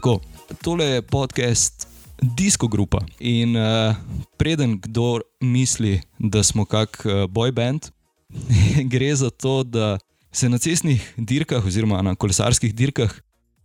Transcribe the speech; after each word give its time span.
Tako, 0.00 0.20
tole 0.62 0.84
je 0.84 1.02
podcast 1.02 1.88
Disko 2.22 2.68
Grupa. 2.68 2.98
In 3.18 3.56
uh, 3.56 3.96
preden 4.36 4.78
kdo 4.80 5.20
misli, 5.40 6.00
da 6.18 6.40
smo 6.42 6.64
kak 6.64 7.02
uh, 7.04 7.28
boy 7.28 7.52
band, 7.52 7.90
gre 8.92 9.10
za 9.14 9.30
to, 9.30 9.60
da 9.62 9.98
se 10.32 10.48
na 10.48 10.58
cestnih 10.58 11.04
dirkah 11.16 11.66
oziroma 11.66 12.00
na 12.02 12.14
kolesarskih 12.14 12.72
dirkah 12.74 13.12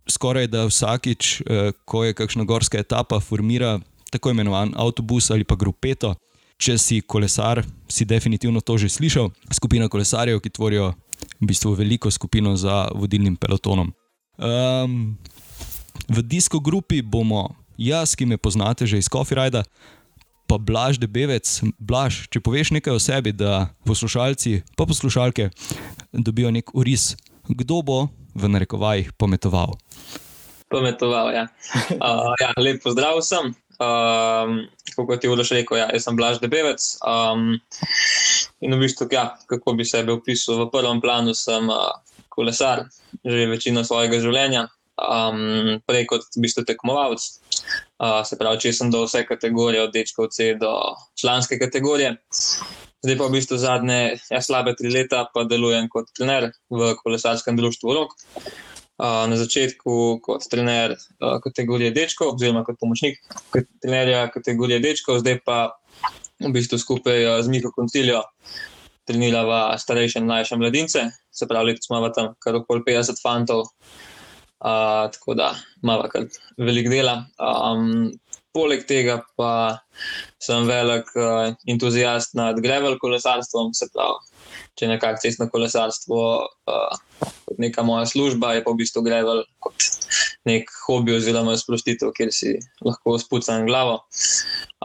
skoraj 0.08 0.50
da 0.52 0.66
vsakič, 0.68 1.40
uh, 1.40 1.72
ko 1.88 2.04
je 2.04 2.12
kakšna 2.12 2.44
gorska 2.44 2.84
etapa, 2.84 3.20
formira 3.20 3.78
tako 4.12 4.36
imenovan 4.36 4.74
avtobus 4.76 5.30
ali 5.30 5.44
pa 5.44 5.56
grupeto. 5.56 6.14
Če 6.60 6.76
si 6.78 7.00
kolesar, 7.00 7.64
si 7.88 8.04
definitivno 8.04 8.60
to 8.60 8.76
že 8.76 8.92
slišal, 8.92 9.32
skupina 9.56 9.88
kolesarjev, 9.88 10.44
ki 10.44 10.52
tvorijo 10.52 10.92
v 11.40 11.48
bistvu 11.48 11.72
veliko 11.72 12.12
skupino 12.12 12.52
za 12.60 12.90
vodilnim 12.92 13.40
pelotonom. 13.40 13.94
Um, 14.36 15.16
v 16.08 16.22
disko 16.22 16.60
grupi 16.60 17.02
bomo 17.02 17.54
jaz, 17.78 18.14
ki 18.16 18.26
me 18.26 18.38
poznate 18.38 18.86
že 18.86 18.98
iz 18.98 19.08
Kofirajda, 19.08 19.64
pa 20.46 20.56
Blaž 20.58 20.98
Debevec. 21.02 21.44
Blaž, 21.78 22.26
če 22.30 22.40
poveš 22.40 22.70
nekaj 22.72 22.94
o 22.94 23.02
sebi, 23.02 23.34
da 23.34 23.74
poslušalci, 23.84 24.62
pa 24.78 24.86
poslušalke 24.86 25.50
dobijo 26.14 26.50
nek 26.54 26.70
uris, 26.74 27.18
kdo 27.50 27.82
bo 27.82 27.98
v 28.36 28.48
narekovajih 28.50 29.12
pometoval. 29.18 29.74
Pometoval, 30.70 31.34
ja. 31.34 31.44
Uh, 31.96 32.34
ja 32.42 32.50
lep 32.58 32.82
pozdrav 32.82 33.18
vsem. 33.22 33.54
Um, 33.76 34.66
kot 34.96 35.20
je 35.20 35.28
Uloš 35.28 35.52
rekel, 35.52 35.78
ja, 35.78 35.90
jaz 35.92 36.06
sem 36.06 36.16
Blaž 36.16 36.40
Debevec. 36.40 36.80
Um, 37.04 37.58
in 38.64 38.72
v 38.72 38.80
bistvu, 38.80 39.10
ja, 39.12 39.36
kako 39.50 39.76
bi 39.76 39.84
sebe 39.84 40.14
opisal, 40.16 40.64
v 40.64 40.70
prvem 40.72 41.02
planu 41.02 41.36
sem 41.36 41.68
uh, 41.68 41.92
kolesar, 42.32 42.86
že 43.24 43.48
večino 43.50 43.84
svojega 43.84 44.20
življenja, 44.20 44.66
um, 44.96 45.78
prej 45.86 46.06
kot 46.10 46.26
v 46.36 46.44
bistvu 46.44 46.64
tekmovalec. 46.68 47.22
Uh, 47.96 48.20
se 48.28 48.38
pravi, 48.40 48.60
če 48.64 48.72
sem 48.76 48.92
do 48.92 49.04
vse 49.06 49.24
kategorije, 49.28 49.86
od 49.86 49.94
dečkov 49.94 50.30
C 50.34 50.54
do 50.60 50.72
članske 51.18 51.60
kategorije. 51.60 52.16
Zdaj 53.04 53.18
pa 53.20 53.28
v 53.28 53.36
bistvu 53.36 53.58
zadnje, 53.60 54.00
ja, 54.32 54.40
slabe 54.42 54.74
tri 54.76 54.90
leta 54.90 55.26
pa 55.32 55.44
delujem 55.48 55.88
kot 55.92 56.10
trener 56.16 56.50
v 56.72 56.94
kolesarskem 57.02 57.56
društvu 57.56 57.94
Rok. 57.94 58.16
Uh, 58.96 59.26
na 59.28 59.36
začetku 59.36 60.20
kot 60.24 60.46
trener 60.48 60.96
uh, 60.96 61.36
kategorije 61.44 61.92
dečkov, 61.92 62.34
oziroma 62.34 62.64
kot 62.64 62.80
pomočnik 62.80 63.20
trenerja 63.84 64.24
kategorije 64.32 64.80
dečkov, 64.80 65.20
zdaj 65.20 65.42
pa 65.44 65.58
v 66.40 66.52
bistvu 66.52 66.80
skupaj 66.80 67.20
uh, 67.26 67.36
z 67.44 67.52
Miko 67.52 67.74
Koncilijo 67.76 68.24
trenirava 69.06 69.76
starejše 69.78 70.18
in 70.18 70.26
mlajše 70.26 70.56
mladince. 70.56 71.04
Se 71.30 71.46
pravi, 71.46 71.70
letos 71.70 71.90
imamo 71.90 72.08
tam 72.10 72.32
kar 72.42 72.56
okoli 72.58 72.82
50 72.88 73.20
fantov, 73.22 73.68
tako 75.12 75.34
da 75.34 75.54
imamo 75.82 76.08
kar 76.12 76.26
velik 76.58 76.88
dela. 76.90 77.24
Um, 77.38 78.10
poleg 78.56 78.86
tega 78.88 79.20
pa 79.36 79.50
sem 80.42 80.66
velik 80.68 81.10
uh, 81.18 81.52
entuzijast 81.68 82.34
nad 82.38 82.58
grevel 82.64 82.96
kolesarstvom, 83.02 83.74
se 83.76 83.88
pravi, 83.92 84.46
če 84.78 84.88
nekako 84.94 85.22
cestno 85.22 85.48
kolesarstvo 85.52 86.22
uh, 86.46 87.26
kot 87.46 87.60
neka 87.62 87.84
moja 87.86 88.06
služba, 88.08 88.54
je 88.56 88.64
pa 88.64 88.72
v 88.72 88.80
bistvu 88.80 89.04
grevel 89.06 89.44
kot 89.62 89.86
nek 90.48 90.70
hobi 90.86 91.16
oziroma 91.16 91.56
sprostitev, 91.58 92.12
kjer 92.16 92.32
si 92.32 92.56
lahko 92.86 93.16
spucam 93.20 93.66
glavo. 93.68 94.00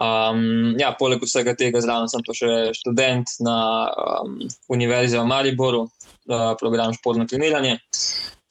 Um, 0.01 0.75
ja, 0.81 0.91
poleg 0.97 1.23
vsega 1.23 1.53
tega 1.57 1.81
zraven 1.83 2.11
sem 2.11 2.23
pa 2.25 2.35
še 2.35 2.71
študent 2.77 3.37
na 3.45 3.57
um, 3.91 4.37
Univerzi 4.73 5.19
v 5.19 5.25
Mariboru, 5.29 5.85
uh, 5.85 6.53
program 6.59 6.95
športno 6.97 7.27
treniranje 7.29 7.77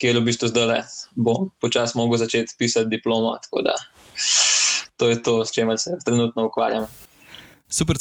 kjer 0.01 0.19
v 0.19 0.27
bistvu 0.31 0.49
zdaj 0.51 0.67
le 0.67 0.81
bom 1.17 1.51
počasi 1.61 1.99
mogel 1.99 2.19
začeti 2.23 2.57
pisati 2.59 2.91
diplomo. 2.91 3.37
Tako 3.45 3.63
da 3.69 3.77
to 4.97 5.09
je 5.09 5.23
to, 5.23 5.45
s 5.45 5.53
čimer 5.53 5.79
se 5.79 5.97
trenutno 6.05 6.47
ukvarjam. 6.47 6.87
Super. 7.69 7.97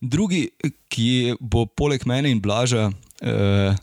Drugi, 0.00 0.48
ki 0.88 1.36
bo 1.40 1.66
poleg 1.66 2.06
mene 2.08 2.30
in 2.32 2.40
Blaža 2.40 2.88
eh, 3.20 3.76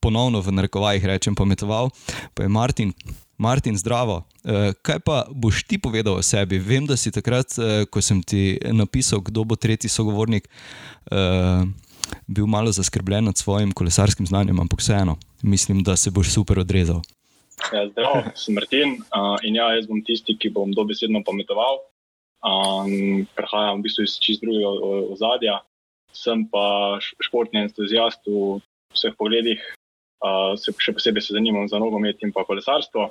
ponovno 0.00 0.40
v 0.40 0.54
narekovajih 0.54 1.04
rečem 1.04 1.34
pometoval, 1.34 1.90
pa 2.34 2.46
je 2.46 2.48
Martin. 2.48 2.92
Martin, 3.38 3.76
zdravo. 3.76 4.22
Eh, 4.44 4.72
kaj 4.82 5.02
pa 5.04 5.26
boš 5.28 5.66
ti 5.68 5.76
povedal 5.78 6.16
o 6.16 6.22
sebi? 6.22 6.58
Vem, 6.58 6.86
da 6.86 6.96
si 6.96 7.10
takrat, 7.12 7.58
eh, 7.58 7.84
ko 7.90 8.00
sem 8.00 8.22
ti 8.22 8.56
napisal, 8.72 9.20
kdo 9.20 9.44
bo 9.44 9.56
tretji 9.56 9.90
sogovornik, 9.90 10.48
eh, 11.10 11.66
bil 12.26 12.46
malo 12.46 12.72
zaskrbljen 12.72 13.24
nad 13.24 13.36
svojim 13.36 13.72
kolesarskim 13.72 14.26
znanjem, 14.26 14.60
ampak 14.60 14.80
vseeno, 14.80 15.18
mislim, 15.46 15.82
da 15.82 15.96
se 15.96 16.10
boš 16.10 16.34
super 16.34 16.58
odrezal. 16.58 17.00
Ja, 17.72 17.86
zdravo, 17.88 18.22
sem 18.36 18.54
Martin 18.54 18.98
uh, 19.00 19.38
in 19.42 19.56
ja, 19.56 19.70
jaz 19.74 19.86
bom 19.88 20.02
tisti, 20.04 20.36
ki 20.38 20.52
bom 20.52 20.74
dobesedno 20.76 21.22
pometoval. 21.24 21.80
Um, 22.46 23.24
prehajam 23.34 23.80
v 23.80 23.86
bistvu 23.86 24.04
iz 24.04 24.18
čist 24.22 24.44
drugega 24.44 24.70
ozadja, 25.14 25.56
sem 26.14 26.44
pa 26.52 26.98
športni 27.00 27.64
entuzijast 27.64 28.28
v 28.28 28.60
vseh 28.94 29.16
pogledih, 29.18 29.62
uh, 30.22 30.52
se, 30.60 30.74
še 30.76 30.94
posebej 30.98 31.24
se 31.24 31.38
zanimam 31.38 31.66
za 31.70 31.80
nogomet 31.82 32.22
in 32.22 32.34
pa 32.36 32.44
kolesarstvo. 32.44 33.08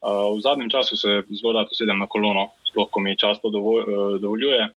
Uh, 0.00 0.32
v 0.32 0.40
zadnjem 0.40 0.72
času 0.72 0.96
se 0.96 1.20
zelo 1.28 1.52
rado 1.58 1.76
sedem 1.76 2.00
na 2.00 2.08
kolono, 2.08 2.48
sploh 2.72 2.88
ko 2.88 3.04
mi 3.04 3.18
čas 3.20 3.38
to 3.44 3.52
uh, 3.52 4.16
dovoljuje 4.18 4.70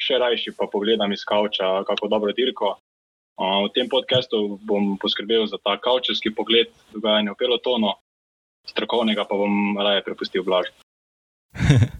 še 0.00 0.18
rajši 0.20 0.54
pa 0.58 0.68
pogledam 0.70 1.12
iz 1.12 1.24
kavča, 1.24 1.84
kako 1.88 2.10
dobro 2.12 2.32
dirko. 2.36 2.76
V 3.34 3.68
tem 3.74 3.90
podkastu 3.90 4.62
bom 4.62 4.94
poskrbel 5.02 5.46
za 5.50 5.58
ta 5.58 5.74
kavčevski 5.74 6.30
pogled 6.30 6.70
dogajanja 6.94 7.34
v 7.34 7.38
pelotonu, 7.42 7.90
strokovnega 8.70 9.26
pa 9.26 9.34
bom 9.34 9.74
raje 9.74 10.06
prepustil 10.06 10.46
blaž. 10.46 10.70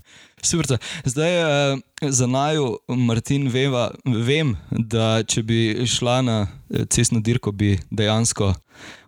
Super. 0.45 0.79
Zdaj 1.05 1.33
uh, 1.43 1.79
za 2.01 2.27
naju, 2.27 2.79
Martin, 2.89 3.49
veva, 3.49 3.91
vem, 4.05 4.55
da 4.71 5.25
če 5.27 5.43
bi 5.43 5.61
šla 5.89 6.21
na 6.23 6.39
eh, 6.45 6.85
cestno 6.87 7.23
dirko, 7.25 7.53
bi 7.53 7.79
dejansko 7.91 8.53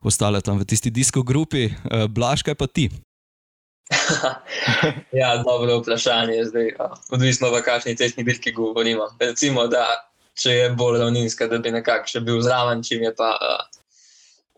ostala 0.03 0.41
tam 0.41 0.59
v 0.59 0.65
tisti 0.65 0.91
disko 0.91 1.23
grupi. 1.23 1.69
Uh, 1.69 2.07
blaž, 2.09 2.43
kaj 2.47 2.57
pa 2.57 2.67
ti? 2.67 2.89
ja, 5.21 5.37
dobro 5.45 5.79
vprašanje. 5.83 6.49
Zdaj, 6.51 6.73
odvisno, 7.13 7.53
v 7.53 7.63
kakšni 7.63 7.97
cestni 8.01 8.25
dirki 8.25 8.55
govorimo. 8.57 9.13
Recimo, 9.21 9.67
da 9.71 9.85
če 10.37 10.53
je 10.53 10.69
bolj 10.77 11.01
ravninska, 11.01 11.49
da 11.49 11.59
bi 11.63 11.73
nekako 11.75 12.13
še 12.13 12.23
bil 12.25 12.41
zraven, 12.45 12.83
čim 12.85 13.03
je 13.07 13.13
pa 13.17 13.33
uh, 13.37 13.65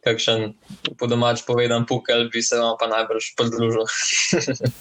kakšen 0.05 0.53
po 0.99 1.07
domač 1.11 1.45
povedan 1.47 1.87
pukel, 1.87 2.29
bi 2.33 2.43
se 2.43 2.59
vam 2.59 2.77
pa 2.81 2.91
najbrž 2.91 3.33
pridružil. 3.39 3.87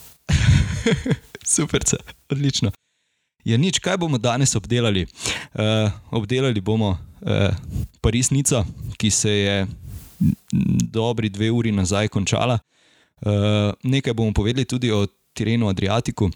Super, 1.57 1.85
odlično. 2.31 2.73
Je 3.47 3.55
ja, 3.55 3.57
nič, 3.57 3.79
kaj 3.79 3.95
bomo 3.95 4.19
danes 4.19 4.55
obdelali? 4.59 5.05
Uh, 5.55 5.87
obdelali 6.11 6.59
bomo 6.59 6.97
uh, 6.97 7.55
Parisnico, 8.03 8.65
ki 8.99 9.09
se 9.11 9.31
je 9.31 9.55
dobri 10.91 11.29
dve 11.29 11.51
uri 11.51 11.71
nazaj 11.71 12.11
končala. 12.11 12.59
Uh, 13.23 13.71
nekaj 13.87 14.13
bomo 14.13 14.35
povedali 14.35 14.67
tudi 14.67 14.91
o 14.91 15.05
terenu 15.33 15.69
Adriatiku 15.69 16.27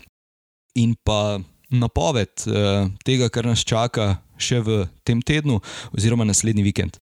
in 0.80 0.96
pa 1.04 1.42
napoved 1.72 2.44
uh, 2.48 2.90
tega, 3.06 3.30
kar 3.32 3.48
nas 3.48 3.64
čaka 3.64 4.20
še 4.42 4.60
v 4.62 4.84
tem 5.08 5.22
tednu, 5.24 5.62
oziroma 5.96 6.28
naslednji 6.28 6.66
vikend. 6.66 7.00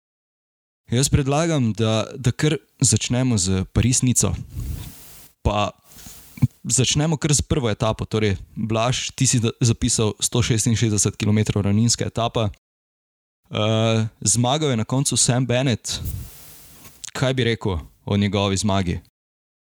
Jaz 0.92 1.10
predlagam, 1.10 1.72
da, 1.74 2.06
da 2.14 2.30
kar 2.30 2.58
začnemo 2.82 3.38
z 3.42 3.66
Parisnico. 3.74 4.36
Pa 5.42 5.72
začnemo 6.64 7.18
kar 7.18 7.34
z 7.34 7.42
prvo 7.42 7.70
etapo. 7.70 8.06
Torej, 8.06 8.38
Blaž, 8.54 9.10
ti 9.18 9.26
si 9.26 9.42
zapisal 9.42 10.14
166 10.22 11.18
km 11.18 11.62
ravninska 11.62 12.06
etapa. 12.06 12.50
Uh, 13.50 14.06
zmagal 14.22 14.74
je 14.74 14.78
na 14.78 14.86
koncu 14.86 15.18
Sam 15.18 15.46
Bennett. 15.46 16.02
Kaj 17.14 17.34
bi 17.34 17.44
rekel 17.44 17.78
o 18.06 18.18
njegovi 18.18 18.58
zmagi? 18.58 19.00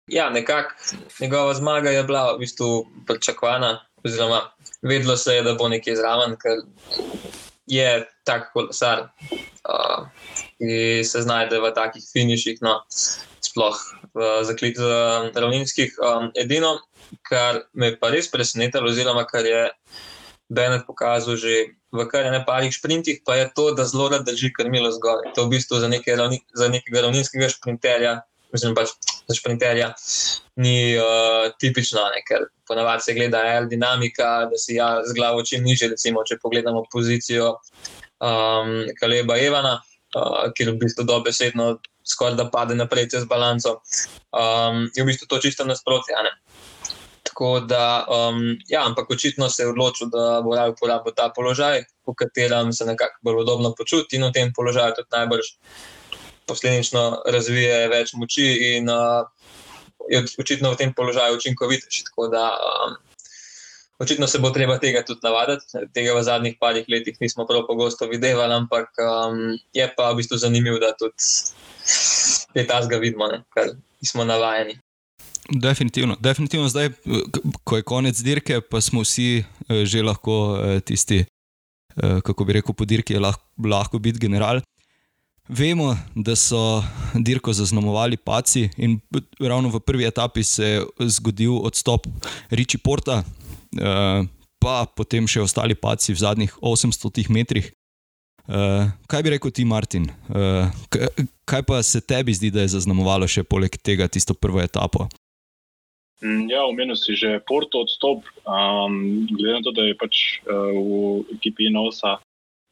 Ja, 0.08 0.30
nekako 0.30 0.74
njegova 1.20 1.54
zmaga 1.54 1.90
je 1.90 2.04
bila 2.04 2.34
v 2.34 2.38
bistvu 2.38 2.86
pričakovana, 3.06 3.80
oziroma 4.04 4.40
vedelo 4.84 5.16
se 5.16 5.34
je, 5.34 5.42
da 5.42 5.54
bo 5.58 5.68
nekje 5.68 5.96
zraven, 5.96 6.36
ker 6.40 6.62
je 7.66 8.04
tak 8.28 8.50
kolesar, 8.52 9.08
uh, 9.64 10.06
ki 10.60 11.04
se 11.04 11.22
znajde 11.24 11.60
v 11.60 11.72
takih 11.74 12.04
finiših, 12.12 12.60
no, 12.62 12.82
sploh 13.44 13.78
v 14.14 14.32
zaklitu 14.44 14.84
ravninskih. 15.34 15.96
Um, 15.98 16.28
edino, 16.36 16.78
kar 17.24 17.64
me 17.72 17.92
je 17.92 17.98
pa 18.00 18.12
res 18.12 18.28
presenetilo, 18.30 18.92
oziroma 18.92 19.24
kar 19.28 19.46
je 19.48 19.70
Benet 20.52 20.84
pokazal 20.86 21.40
že 21.40 21.72
v 21.88 22.04
kar 22.10 22.28
nekaj 22.28 22.68
sprintih, 22.74 23.22
pa 23.24 23.38
je 23.40 23.48
to, 23.56 23.72
da 23.72 23.86
zelo 23.88 24.10
rad 24.12 24.26
drži 24.26 24.52
krmilo 24.52 24.90
zgoraj. 24.92 25.32
To 25.34 25.46
v 25.46 25.56
bistvu 25.56 25.80
za, 25.80 25.88
neke 25.88 26.12
ravni, 26.12 26.42
za 26.52 26.68
nekega 26.68 27.06
ravninskega 27.06 27.48
sprinterja 27.48 28.20
mislim 28.54 28.74
pač 28.76 28.92
za 29.28 29.36
šprinterja, 29.36 29.92
ni 30.62 30.94
uh, 30.98 31.50
tipično, 31.58 32.04
ne, 32.14 32.22
ker 32.28 32.46
ponavadi 32.68 33.06
se 33.06 33.14
gleda 33.16 33.42
aerodinamika, 33.48 34.30
da 34.50 34.60
si 34.60 34.78
ja, 34.78 35.00
z 35.04 35.16
glavo 35.16 35.42
čim 35.42 35.64
niže. 35.66 35.90
Recimo, 35.94 36.22
če 36.26 36.38
pogledamo 36.42 36.84
pozicijo 36.92 37.56
um, 37.56 38.76
Kaleba 39.00 39.40
Evana, 39.42 39.74
uh, 39.80 40.46
ki 40.54 40.70
v 40.70 40.78
bistvu 40.84 41.08
dobesedno 41.08 41.74
skoraj 42.04 42.36
da 42.36 42.50
pade 42.52 42.76
naprej 42.76 43.08
čez 43.16 43.24
balanco, 43.28 43.78
um, 44.30 44.84
je 44.94 45.02
v 45.02 45.08
bistvu 45.08 45.28
to 45.28 45.40
čisto 45.40 45.64
nasprotje. 45.64 46.14
Tako 47.24 47.60
da, 47.64 48.04
um, 48.04 48.42
ja, 48.68 48.84
ampak 48.84 49.10
očitno 49.10 49.48
se 49.50 49.62
je 49.62 49.70
odločil, 49.72 50.10
da 50.12 50.42
bo 50.44 50.54
raje 50.54 50.74
uporabil 50.76 51.16
ta 51.16 51.30
položaj, 51.34 51.80
v 52.06 52.14
katerem 52.14 52.72
se 52.72 52.84
nekako 52.84 53.18
bolj 53.24 53.40
udobno 53.42 53.72
počuti 53.74 54.20
in 54.20 54.28
v 54.28 54.32
tem 54.32 54.52
položaju 54.52 54.92
tudi 55.00 55.08
najbrž 55.16 55.48
posledično 56.46 57.22
razvije 57.26 57.88
več 57.88 58.14
moči 58.14 58.46
in 58.74 58.90
uh, 58.90 59.24
je 60.10 60.24
očitno 60.38 60.72
v 60.72 60.80
tem 60.80 60.94
položaju 60.94 61.36
učinkovitejši. 61.36 62.04
Tako 62.10 62.28
da, 62.32 62.44
um, 62.54 62.96
očitno 63.98 64.26
se 64.26 64.38
bo 64.38 64.50
treba 64.50 64.78
tega 64.78 65.04
tudi 65.04 65.24
navaditi. 65.24 65.86
Tega 65.94 66.16
v 66.16 66.22
zadnjih 66.22 66.56
parih 66.60 66.88
letih 66.88 67.20
nismo 67.20 67.46
prav 67.46 67.66
pogosto 67.68 68.08
videli, 68.10 68.52
ampak 68.52 68.90
um, 69.00 69.58
je 69.72 69.88
pa 69.96 70.12
v 70.12 70.22
bistvu 70.22 70.40
zanimivo, 70.40 70.78
da 70.78 70.94
tudi 70.98 71.54
je 72.54 72.66
ta 72.66 72.82
zga 72.82 72.96
vidimo, 72.96 73.28
ne, 73.28 73.44
kar 73.54 73.74
smo 74.04 74.24
navajeni. 74.24 74.78
Definitivno. 75.50 76.16
Definitivno 76.20 76.68
zdaj, 76.68 76.88
ko 77.64 77.76
je 77.76 77.82
konec 77.82 78.20
dirke, 78.20 78.60
pa 78.60 78.80
smo 78.80 79.02
vsi 79.04 79.44
eh, 79.44 79.84
že 79.84 80.02
lahko 80.02 80.56
eh, 80.56 80.80
tisti, 80.80 81.24
eh, 81.24 82.20
kako 82.24 82.44
bi 82.44 82.52
rekel, 82.52 82.74
po 82.74 82.84
dirki 82.84 83.12
je 83.12 83.20
lahko, 83.20 83.44
lahko 83.64 83.98
biti 83.98 84.18
general. 84.18 84.60
Vemo, 85.48 85.96
da 86.14 86.36
so 86.36 86.82
dirko 87.14 87.52
zaznamovali 87.52 88.16
paci 88.16 88.68
in 88.76 89.00
ravno 89.40 89.68
v 89.68 89.80
prvi 89.80 90.06
etapi 90.06 90.42
se 90.42 90.64
je 90.64 90.82
zgodil 90.98 91.56
odstop 91.56 92.06
Riči 92.50 92.78
Porta, 92.78 93.22
pa 94.58 94.86
potem 94.96 95.28
še 95.28 95.44
ostali 95.44 95.76
paci 95.76 96.16
v 96.16 96.18
zadnjih 96.18 96.56
800 96.62 97.28
metrih. 97.28 97.68
Kaj 99.06 99.22
bi 99.22 99.34
rekel 99.36 99.52
ti, 99.52 99.64
Martin? 99.68 100.08
Kaj 101.44 101.62
pa 101.68 101.82
se 101.82 102.00
tebi 102.00 102.32
zdi, 102.32 102.48
da 102.50 102.64
je 102.64 102.72
zaznamovalo 102.80 103.28
še 103.28 103.44
poleg 103.44 103.76
tega 103.76 104.08
tisto 104.08 104.32
prvo 104.32 104.64
etapo? 104.64 105.08
Mm, 106.24 106.48
ja, 106.48 106.64
omenil 106.64 106.96
si 106.96 107.12
že 107.20 107.36
Porto 107.44 107.84
odstop, 107.84 108.24
um, 108.48 109.26
glede 109.28 109.58
na 109.58 109.60
to, 109.60 109.76
da 109.76 109.84
je 109.84 109.96
pač 109.98 110.40
uh, 110.48 110.72
v 110.72 111.36
ekipi 111.36 111.68
Nosa 111.68 112.16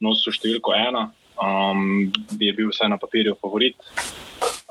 nosil 0.01 0.33
številko 0.33 0.73
ena, 0.73 1.11
um, 1.37 2.13
je 2.41 2.53
bil 2.53 2.71
vsaj 2.73 2.91
na 2.93 2.99
papirju 2.99 3.37
favorit. 3.41 3.77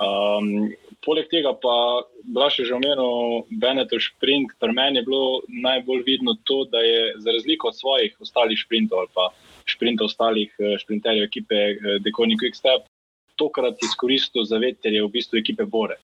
Um, 0.02 0.72
poleg 1.06 1.30
tega 1.30 1.54
pa 1.54 2.04
Blaž 2.26 2.60
je 2.60 2.66
že 2.66 2.76
omenil 2.76 3.46
Benetov 3.62 4.02
sprint, 4.02 4.54
pri 4.60 4.74
meni 4.74 5.02
je 5.02 5.08
bilo 5.08 5.42
najbolj 5.48 6.04
vidno 6.06 6.38
to, 6.44 6.66
da 6.66 6.82
je 6.82 7.14
za 7.18 7.32
razliko 7.32 7.70
od 7.70 7.78
svojih 7.78 8.16
ostalih 8.20 8.60
sprintov 8.60 9.00
ali 9.00 9.10
pa 9.14 9.30
sprintov 9.70 10.10
ostalih 10.10 10.50
uh, 10.60 10.78
sprinterjev 10.82 11.30
ekipe 11.30 11.60
uh, 11.74 11.98
Deconi 12.02 12.38
Quickstep, 12.38 12.88
tokrat 13.36 13.78
izkoristil 13.82 14.44
za 14.44 14.58
veterje 14.58 15.04
v 15.04 15.14
bistvu 15.14 15.42
ekipe 15.42 15.66
Bore 15.66 16.02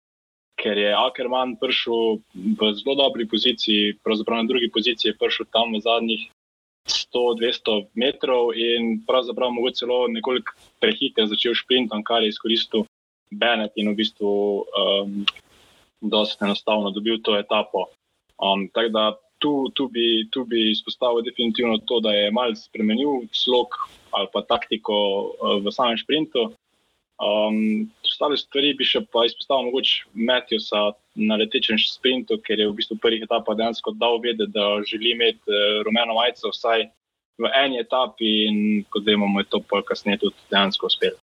ker 0.62 0.78
je 0.78 0.94
Ackerman 0.94 1.58
prišel 1.58 2.22
v 2.36 2.60
zelo 2.78 2.94
dobri 2.96 3.26
poziciji, 3.26 3.98
pravzaprav 4.06 4.46
na 4.46 4.50
drugi 4.50 4.70
poziciji, 4.70 5.18
prišel 5.18 5.50
tam 5.50 5.74
v 5.74 5.82
zadnjih 5.82 6.30
100-200 6.88 7.88
metrov 7.94 8.54
in 8.58 9.02
pravzaprav 9.08 9.52
mogoče 9.54 9.84
celo 9.84 10.08
nekoliko 10.08 10.54
prehiter 10.82 11.28
začel 11.28 11.54
šprintom, 11.54 12.04
kar 12.04 12.24
je 12.24 12.32
izkoristil 12.34 12.86
Bennett 13.32 13.78
in 13.78 13.92
v 13.92 13.96
bistvu 13.96 14.32
um, 14.66 15.26
dosti 16.02 16.44
enostavno 16.46 16.92
dobil 16.92 17.22
to 17.24 17.38
etapo. 17.40 17.88
Um, 18.42 18.68
tako 18.74 18.90
da 18.90 19.06
tu, 19.42 19.70
tu, 19.74 19.88
bi, 19.88 20.28
tu 20.32 20.46
bi 20.46 20.72
izpostavil 20.72 21.24
definitivno 21.26 21.78
to, 21.86 22.00
da 22.00 22.14
je 22.14 22.32
malce 22.32 22.68
spremenil 22.70 23.26
slog 23.32 23.78
ali 24.12 24.28
pa 24.34 24.42
taktiko 24.42 24.94
uh, 24.94 25.58
v 25.64 25.72
samem 25.72 25.98
šprintu. 25.98 26.52
Um, 27.22 27.92
ostale 28.02 28.38
stvari 28.38 28.72
bi 28.74 28.86
še 28.88 29.04
pa 29.14 29.28
izpostavil, 29.28 29.68
mogoče 29.70 30.08
Matjusa 30.26 30.80
na 31.22 31.38
letečem 31.38 31.78
sprintu, 31.78 32.40
ker 32.42 32.58
je 32.58 32.66
v 32.66 32.74
bistvu 32.80 32.98
prvih 33.04 33.28
etapah 33.28 33.58
dejansko 33.60 33.94
dal 34.02 34.18
vedeti, 34.24 34.50
da 34.56 34.82
želi 34.90 35.14
imeti 35.14 35.46
uh, 35.46 35.84
rumeno 35.86 36.18
majico 36.18 36.50
vsaj 36.50 36.88
v 37.42 37.52
eni 37.62 37.78
etapi 37.82 38.32
in 38.48 38.58
kot 38.90 39.06
vemo, 39.06 39.30
je 39.38 39.50
to 39.54 39.62
pol 39.70 39.86
kasneje 39.86 40.24
tudi 40.26 40.50
dejansko 40.50 40.90
uspelo. 40.90 41.22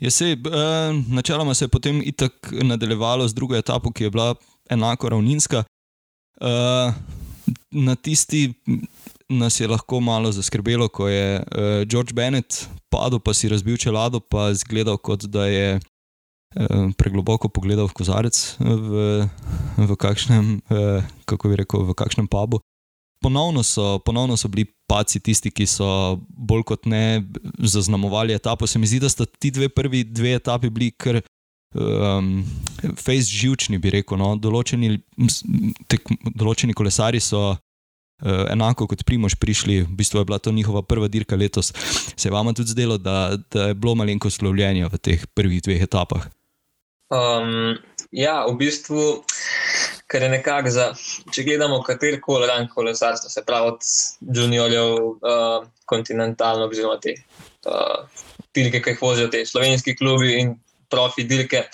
Je 0.00 0.10
se, 0.10 0.32
uh, 0.34 0.98
načeloma 1.14 1.54
se 1.54 1.68
je 1.68 1.74
potem 1.76 2.02
itak 2.02 2.50
nadaljevalo 2.50 3.28
z 3.28 3.36
drugo 3.36 3.54
etapo, 3.54 3.92
ki 3.92 4.08
je 4.08 4.10
bila 4.10 4.34
enako 4.70 5.14
ravninska. 5.14 5.62
Uh, 6.40 6.90
na 7.70 7.94
tisti 7.94 8.48
nas 9.30 9.60
je 9.60 9.68
lahko 9.68 10.00
malo 10.00 10.32
zaskrbelo, 10.32 10.88
ko 10.88 11.08
je 11.08 11.38
uh, 11.38 11.82
George 11.86 12.12
Bennett 12.12 12.66
padel, 12.90 13.20
pa 13.22 13.34
si 13.34 13.48
razbil 13.48 13.78
čelado, 13.78 14.20
pa 14.20 14.50
zgledal, 14.54 14.98
kot 14.98 15.24
da 15.30 15.46
je 15.46 15.78
uh, 15.78 16.90
pregloboko 16.98 17.48
pogledal 17.48 17.86
v 17.86 17.94
kozarec 17.94 18.36
v, 18.58 19.28
v 19.78 19.96
kakšnem, 19.96 20.58
uh, 20.66 21.06
kako 21.30 21.52
bi 21.54 21.62
rekel, 21.62 21.86
v 21.86 21.94
kakšnem 21.94 22.26
pubu. 22.26 22.60
Ponovno 23.20 23.62
so, 23.62 23.98
ponovno 24.00 24.36
so 24.36 24.48
bili 24.48 24.64
paci 24.88 25.20
tisti, 25.20 25.52
ki 25.52 25.66
so 25.68 26.18
bolj 26.28 26.64
kot 26.72 26.88
ne 26.88 27.22
zaznamovali 27.58 28.34
etapo. 28.34 28.66
Se 28.66 28.78
mi 28.78 28.88
zdi, 28.88 28.98
da 28.98 29.08
sta 29.12 29.26
ti 29.28 29.50
dve 29.52 29.68
prvi 29.68 30.04
dve 30.04 30.34
etapi 30.40 30.70
bili 30.72 30.88
kar 30.90 31.20
um, 31.76 32.40
face 32.96 33.28
živčni, 33.28 33.78
bi 33.78 33.92
rekel. 33.92 34.18
No? 34.18 34.32
Določeni, 34.40 34.96
tek, 35.86 36.08
določeni 36.32 36.72
kolesari 36.72 37.20
so 37.20 37.52
enako 38.22 38.86
kot 38.86 39.04
Primož 39.06 39.34
prišli, 39.40 39.82
v 39.82 39.96
bistvu 39.96 40.20
je 40.20 40.28
bila 40.28 40.38
to 40.38 40.52
njihova 40.52 40.82
prva 40.82 41.08
dirka 41.08 41.36
letos. 41.36 41.72
Se 42.16 42.28
je 42.28 42.32
vam 42.32 42.54
tudi 42.54 42.74
zdelo, 42.74 42.98
da, 42.98 43.36
da 43.50 43.70
je 43.70 43.74
bilo 43.74 43.94
malenko 43.94 44.30
slovljenja 44.30 44.88
v 44.92 44.98
teh 44.98 45.26
prvih 45.34 45.62
dveh 45.62 45.82
etapah? 45.82 46.28
Um, 47.10 47.74
ja, 48.14 48.44
v 48.46 48.54
bistvu, 48.54 49.24
ker 50.06 50.22
je 50.22 50.30
nekako 50.30 50.70
za, 50.70 50.86
če 51.34 51.42
gledamo 51.42 51.80
katerkoli 51.82 52.46
rang 52.46 52.70
kolesarstva, 52.70 53.30
se 53.30 53.42
pravi 53.46 53.72
od 53.72 53.88
juniorjev, 54.38 54.94
uh, 55.18 55.66
kontinentalno, 55.90 56.68
oziroma 56.70 57.00
te 57.02 57.16
uh, 57.66 58.06
dirke, 58.54 58.82
ki 58.82 58.94
jih 58.94 59.02
vozijo 59.02 59.30
te 59.32 59.42
slovenski 59.46 59.96
klubi 59.98 60.36
in 60.38 60.54
profi 60.90 61.24
dirke, 61.26 61.64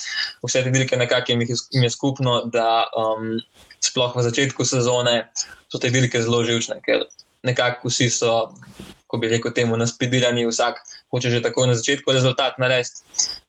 vse 0.44 0.62
te 0.64 0.72
dirke 0.72 0.96
nekako 0.96 1.32
jim, 1.32 1.44
jim 1.44 1.84
je 1.84 1.92
skupno, 1.92 2.38
da 2.52 2.86
um, 2.96 3.36
sploh 3.80 4.12
v 4.16 4.24
začetku 4.26 4.64
sezone 4.64 5.28
so 5.68 5.78
te 5.82 5.90
dirke 5.90 6.22
zelo 6.22 6.42
živčne, 6.46 6.80
ker 6.84 7.06
nekako 7.46 7.90
vsi 7.90 8.10
so, 8.10 8.52
ko 9.06 9.18
bi 9.22 9.30
rekel, 9.30 9.54
temu 9.54 9.76
naspidirani, 9.78 10.46
vsak 10.48 10.82
hoče 11.14 11.30
že 11.30 11.42
tako 11.42 11.66
na 11.66 11.74
začetku 11.74 12.12
rezultat 12.12 12.58
narediti. 12.58 13.02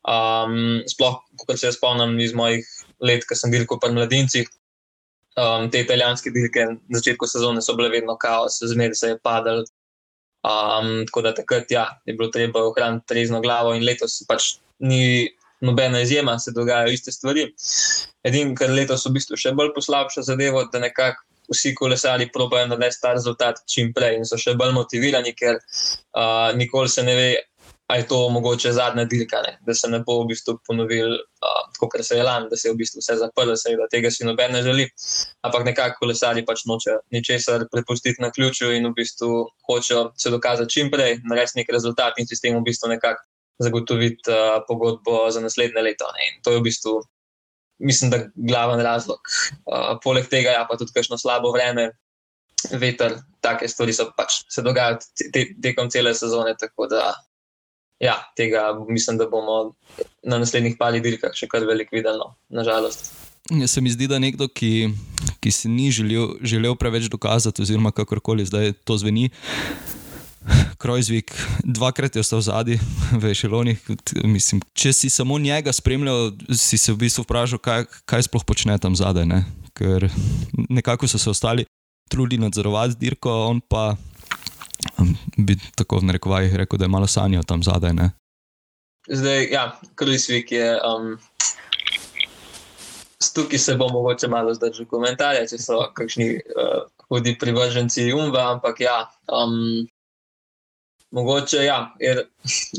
Um, 0.08 0.84
sploh, 0.88 1.20
kot 1.46 1.60
se 1.60 1.72
spomnim 1.72 2.20
iz 2.20 2.34
mojih 2.34 2.66
let, 3.02 3.26
ko 3.26 3.36
sem 3.36 3.52
dirkal 3.52 3.82
pri 3.82 3.94
mladincih. 3.96 4.48
Um, 5.38 5.70
te 5.70 5.84
italijanske 5.84 6.34
dirke 6.34 6.66
na 6.66 6.98
začetku 6.98 7.28
sezone 7.30 7.62
so 7.62 7.76
bile 7.78 7.92
vedno 7.94 8.18
kaos, 8.18 8.62
zmeraj 8.62 8.98
se 8.98 9.14
je 9.14 9.20
padal. 9.22 9.66
Um, 10.48 11.06
tako 11.10 11.22
da 11.26 11.34
takrat 11.34 11.72
ja, 11.72 11.86
je 12.06 12.14
bilo 12.14 12.30
treba 12.34 12.64
ohraniti 12.64 13.06
trezno 13.10 13.42
glavo, 13.42 13.74
in 13.76 13.86
letos 13.86 14.22
pač 14.30 14.58
ni 14.80 15.30
nobena 15.62 16.02
izjema, 16.02 16.40
se 16.40 16.52
dogajajo 16.52 16.94
iste 16.94 17.12
stvari. 17.12 17.48
Edino, 18.24 18.56
kar 18.56 18.70
letos 18.70 19.06
v 19.08 19.16
bistvu 19.18 19.40
še 19.40 19.56
bolj 19.58 19.74
poslabša 19.76 20.26
zadevo, 20.28 20.64
da 20.72 20.82
nekako 20.84 21.24
vsi 21.52 21.76
kolesari 21.76 22.30
probajo 22.34 22.68
narediti 22.68 23.02
ta 23.02 23.14
rezultat 23.14 23.62
čim 23.74 23.94
prej 23.96 24.18
in 24.20 24.26
so 24.28 24.40
še 24.40 24.56
bolj 24.60 24.74
motivirani, 24.76 25.34
ker 25.36 25.60
uh, 25.60 26.50
nikoli 26.58 26.92
se 26.92 27.04
ne 27.08 27.16
ve, 27.16 27.30
ali 27.88 28.02
je 28.02 28.08
to 28.08 28.18
mogoče 28.30 28.74
zadnja 28.76 29.06
dirka, 29.08 29.40
ne? 29.46 29.54
da 29.66 29.74
se 29.74 29.88
ne 29.88 30.02
bo 30.04 30.20
v 30.24 30.34
bistvu 30.34 30.58
ponovil, 30.68 31.14
uh, 31.16 31.62
kot 31.80 31.96
se 32.02 32.18
je 32.18 32.24
lani, 32.24 32.50
da 32.52 32.60
se 32.60 32.68
je 32.68 32.74
v 32.74 32.82
bistvu 32.82 33.00
vse 33.00 33.16
zaprlo, 33.22 33.56
da 33.56 33.88
tega 33.92 34.12
si 34.12 34.28
noben 34.28 34.52
ne 34.52 34.64
želi. 34.64 34.90
Ampak 35.48 35.66
nekako 35.72 36.04
kolesari 36.04 36.44
pač 36.46 36.66
nočejo 36.68 37.00
ničesar 37.16 37.68
prepustiti 37.72 38.22
na 38.22 38.32
ključu 38.32 38.74
in 38.76 38.90
v 38.92 38.94
bistvu 39.00 39.32
hočejo 39.70 40.12
se 40.18 40.34
dokazati 40.34 40.74
čim 40.74 40.92
prej, 40.92 41.22
narediti 41.24 41.62
nek 41.62 41.72
rezultat 41.72 42.20
in 42.20 42.28
sistem 42.28 42.60
v 42.60 42.66
bistvu 42.68 42.92
nekako 42.92 43.24
zagotoviti 43.60 44.32
uh, 44.32 44.64
pogodbo 44.68 45.28
za 45.32 45.42
naslednje 45.42 45.82
leto. 45.82 46.10
Ne? 46.14 46.28
In 46.30 46.42
to 46.44 46.54
je 46.54 46.60
v 46.60 46.66
bistvu, 46.70 47.02
mislim, 47.80 48.12
da 48.12 48.24
glaven 48.36 48.82
razlog. 48.86 49.20
Uh, 49.66 49.96
poleg 50.04 50.30
tega, 50.30 50.54
ja, 50.58 50.66
pa 50.70 50.78
tudi 50.78 50.94
kakšno 50.96 51.18
slabo 51.18 51.52
vreme, 51.56 51.92
veter, 52.72 53.20
take 53.42 53.70
stvari 53.70 53.94
so 53.94 54.10
pač 54.18 54.44
se 54.50 54.64
dogajajo 54.66 55.00
te, 55.34 55.48
tekom 55.64 55.90
cele 55.94 56.14
sezone. 56.18 56.56
Tako 56.60 56.90
da, 56.92 57.14
ja, 58.04 58.18
tega 58.38 58.72
mislim, 58.90 59.18
da 59.18 59.30
bomo 59.30 59.76
na 60.24 60.42
naslednjih 60.42 60.78
parih 60.80 61.04
dirkah 61.04 61.34
še 61.38 61.50
kar 61.50 61.66
veliko 61.66 61.98
videli, 61.98 62.22
no, 62.22 62.36
nažalost. 62.50 63.14
Ja, 63.48 63.68
se 63.68 63.82
mi 63.82 63.90
zdi, 63.90 64.10
da 64.12 64.20
nekdo, 64.20 64.50
ki, 64.52 64.90
ki 65.40 65.52
si 65.56 65.70
ni 65.72 65.88
želel, 65.92 66.36
želel 66.44 66.76
preveč 66.76 67.08
dokazati, 67.08 67.64
oziroma 67.64 67.94
kakorkoli 67.96 68.46
zdaj 68.46 68.74
to 68.84 68.98
zveni, 69.00 69.30
Krojzvik, 70.82 71.32
dvakrat 71.64 72.16
je 72.16 72.22
ostal 72.22 72.42
zadnji 72.42 72.80
v 73.22 73.32
Ešelonih. 73.32 73.80
Mislim, 74.24 74.62
če 74.74 74.94
si 74.94 75.10
samo 75.10 75.40
njega 75.40 75.74
spremljal, 75.74 76.32
si 76.54 76.78
se 76.78 76.94
v 76.94 77.04
bistvu 77.06 77.26
vprašal, 77.26 77.60
kaj, 77.60 77.88
kaj 78.06 78.28
sploh 78.28 78.46
počne 78.48 78.78
tam 78.80 78.96
zadaj. 78.96 79.26
Ne? 79.26 79.44
Ker 79.78 80.10
nekako 80.70 81.08
so 81.08 81.20
se 81.22 81.30
ostali 81.30 81.66
trudili 82.10 82.42
nadzorovati 82.42 82.96
dirko, 83.00 83.32
on 83.52 83.60
pa 83.62 83.96
um, 84.98 85.16
bi 85.38 85.58
tako 85.76 86.00
v 86.00 86.12
narekovajih 86.12 86.56
rekel, 86.56 86.80
da 86.80 86.86
je 86.86 86.94
malo 86.96 87.08
sanjal 87.08 87.44
tam 87.44 87.64
zadaj. 87.64 87.94
Ne? 87.94 88.12
Zdaj, 89.08 89.50
ja, 89.52 89.72
Krojzvik 89.96 90.52
je. 90.52 90.78
Um... 90.84 91.18
tukaj 93.38 93.60
se 93.60 93.76
bo 93.76 93.90
mogoče 93.90 94.28
malo 94.28 94.54
zdržal 94.54 94.86
komentarje, 94.90 95.44
če 95.52 95.58
so 95.62 95.84
kakšni 95.94 96.30
uh, 96.34 96.88
hudi 97.10 97.36
privrženci 97.38 98.08
Jumba, 98.10 98.48
ampak 98.56 98.82
ja. 98.82 98.96
Um, 99.30 99.86
Mogoče 101.12 101.64
ja, 101.64 101.96
je, 102.00 102.14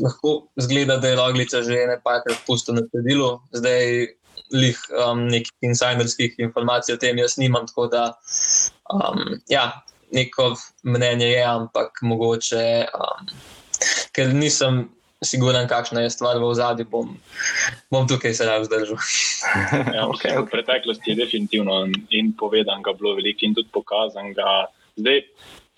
lahko 0.03 0.47
zgleda, 0.61 0.97
da 0.97 1.07
je 1.07 1.17
Logliča 1.17 1.63
že 1.65 1.85
nekajkrat 1.89 2.43
pustil 2.47 2.77
na 2.77 2.83
cedilu, 2.91 3.39
zdaj 3.51 4.07
lih 4.53 4.77
um, 4.93 5.25
nekih 5.29 5.53
insiderskih 5.61 6.35
informacij 6.37 6.95
o 6.95 6.97
tem 7.01 7.17
jaz 7.17 7.37
nimam, 7.37 7.67
tako 7.67 7.87
da 7.87 8.03
um, 8.93 9.39
ja, 9.49 9.81
neko 10.11 10.55
mnenje 10.83 11.27
je, 11.27 11.43
ampak 11.45 12.01
mogoče, 12.01 12.85
um, 12.93 13.33
ker 14.13 14.33
nisem 14.33 14.87
siguren, 15.23 15.67
kakšna 15.67 16.01
je 16.01 16.09
stvar 16.13 16.39
v 16.39 16.49
zadnji, 16.55 16.85
bom, 16.87 17.11
bom 17.91 18.07
tukaj 18.07 18.33
se 18.33 18.47
lahko 18.47 18.69
zdržal. 18.69 18.97
ja, 19.95 20.07
okay, 20.07 20.37
okay. 20.37 20.43
V 20.45 20.49
preteklosti 20.51 21.11
je 21.11 21.19
definitivno 21.19 21.85
in 22.09 22.33
povedan, 22.39 22.81
ga 22.81 22.93
bilo 22.93 23.15
veliko 23.19 23.45
in 23.45 23.55
tudi 23.57 23.69
pokazan. 23.73 24.33
Ga. 24.33 24.69
Zdaj, 24.99 25.21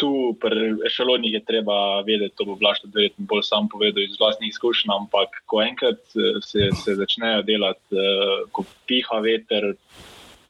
tu 0.01 0.33
pri 0.41 0.73
ešalonih 0.89 1.33
je 1.37 1.43
treba 1.45 2.01
vedeti, 2.01 2.33
to 2.37 2.47
bo 2.49 2.57
vlašta 2.57 2.89
verjetno 2.93 3.25
bolj 3.29 3.43
sam 3.45 3.69
povedal 3.69 4.03
iz 4.03 4.17
vlastnih 4.19 4.49
izkušenj, 4.49 4.93
ampak 4.95 5.43
ko 5.45 5.61
enkrat 5.61 6.01
eh, 6.17 6.39
se, 6.41 6.71
se 6.83 6.95
začnejo 6.97 7.43
delati, 7.45 7.93
uh, 7.93 8.47
ko 8.51 8.65
piha 8.89 9.19
veter, 9.21 9.75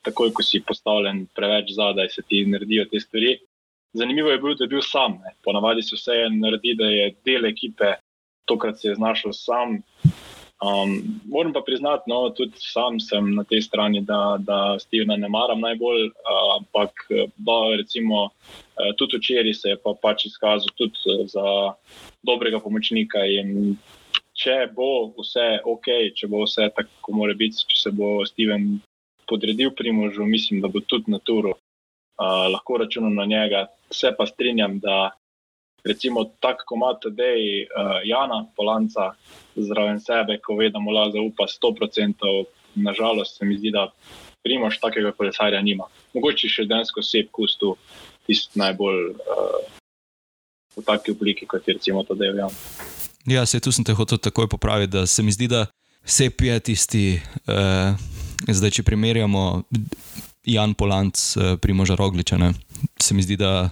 takoj 0.08 0.32
ko 0.34 0.46
si 0.46 0.64
postavljen 0.64 1.26
preveč 1.36 1.76
zadaj, 1.76 2.10
se 2.16 2.24
ti 2.28 2.46
naredijo 2.48 2.88
te 2.92 3.04
stvari. 3.04 3.36
Zanimivo 3.94 4.32
je 4.32 4.40
bilo, 4.40 4.56
da 4.56 4.64
je 4.64 4.72
bil 4.72 4.82
sam. 4.88 5.20
Ponavadi 5.44 5.84
se 5.84 6.00
vse 6.00 6.24
naredi, 6.32 6.78
da 6.80 6.88
je 6.88 7.12
del 7.28 7.46
ekipe 7.52 7.98
tokrat 8.48 8.80
se 8.80 8.88
je 8.88 8.96
znašel 8.96 9.36
sam. 9.36 9.82
Um, 10.62 11.22
moram 11.26 11.54
pa 11.54 11.62
priznati, 11.66 12.04
no, 12.06 12.30
tudi 12.30 12.54
sam 12.62 13.00
sem 13.00 13.32
na 13.36 13.44
tej 13.44 13.64
strani, 13.66 14.04
da, 14.06 14.38
da 14.40 14.78
Stevena 14.80 15.16
ne 15.18 15.30
maram 15.30 15.60
najbolj, 15.60 16.04
uh, 16.06 16.52
ampak 16.60 16.94
da, 17.38 17.56
recimo, 17.78 18.28
uh, 18.30 18.92
tudi 18.98 19.18
včeraj 19.18 19.54
se 19.58 19.74
je 19.74 19.80
pa 19.82 19.96
pač 20.02 20.28
izkazal 20.30 20.70
tudi 20.78 21.26
za 21.34 21.74
dobrega 22.22 22.60
pomočnika. 22.62 23.26
Če 24.38 24.60
bo 24.76 25.10
vse 25.18 25.48
ok, 25.66 25.90
če 26.16 26.30
bo 26.30 26.44
vse 26.46 26.70
tako, 26.78 27.18
mora 27.18 27.34
biti, 27.34 27.66
če 27.66 27.82
se 27.82 27.92
bo 27.98 28.20
Steven 28.30 28.76
podredil 29.26 29.74
primožu, 29.74 30.30
mislim, 30.30 30.62
da 30.62 30.70
bo 30.70 30.84
tudi 30.86 31.10
na 31.10 31.18
turu 31.26 31.56
uh, 31.56 32.46
lahko 32.54 32.78
računal 32.86 33.18
na 33.18 33.26
njega. 33.26 33.66
Se 33.90 34.14
pa 34.14 34.30
strinjam, 34.30 34.78
da 34.80 35.10
recimo 35.84 36.26
tako 36.40 36.64
komat 36.66 37.06
Dej 37.10 37.64
uh, 37.64 38.00
Jana 38.06 38.46
Polanca 38.56 39.14
zraven 39.56 40.00
sebe, 40.00 40.38
ko 40.46 40.56
ve, 40.56 40.70
da 40.70 40.80
mu 40.80 40.92
lahko 40.92 41.18
zaupa 41.18 41.48
100%, 41.48 42.46
nažalost 42.76 43.38
se 43.38 43.46
mi 43.46 43.58
zdi, 43.58 43.72
da 43.72 43.92
primoš 44.44 44.80
takega 44.80 45.12
kolesarja 45.12 45.62
nima. 45.62 45.86
Mogoče 46.14 46.50
še 46.50 46.66
densko 46.66 47.04
sep 47.06 47.32
kustu 47.32 47.76
tisti 48.28 48.60
najbolj 48.60 49.12
uh, 49.12 49.60
v 50.78 50.86
taki 50.86 51.12
obliki, 51.12 51.46
kot 51.46 51.68
je 51.68 51.78
recimo 51.78 52.04
to 52.04 52.16
Dej 52.16 52.38
Jan. 52.38 52.58
Ja, 53.30 53.46
se 53.46 53.60
tu 53.60 53.72
sem 53.72 53.86
te 53.86 53.94
hotel 53.94 54.18
takoj 54.18 54.50
popraviti, 54.50 54.96
da 54.98 55.06
se 55.06 55.24
mi 55.24 55.32
zdi, 55.32 55.48
da 55.48 55.68
sep 56.06 56.42
je 56.42 56.60
tisti, 56.60 57.06
uh, 57.46 57.94
zdaj 58.48 58.80
če 58.80 58.84
primerjamo 58.88 59.64
Jan 60.50 60.74
Polanc, 60.74 61.18
uh, 61.38 61.54
primoža 61.62 61.96
Rogliča, 61.96 62.38
ne? 62.38 62.54
se 63.02 63.14
mi 63.14 63.22
zdi, 63.22 63.38
da 63.38 63.70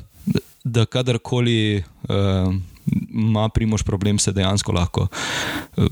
da 0.63 0.85
kadarkoli 0.85 1.83
uh, 2.09 2.53
ima 3.09 3.49
primož 3.49 3.83
problem, 3.83 4.19
se 4.19 4.31
dejansko 4.31 4.71
lahko, 4.71 5.07
uh, 5.77 5.85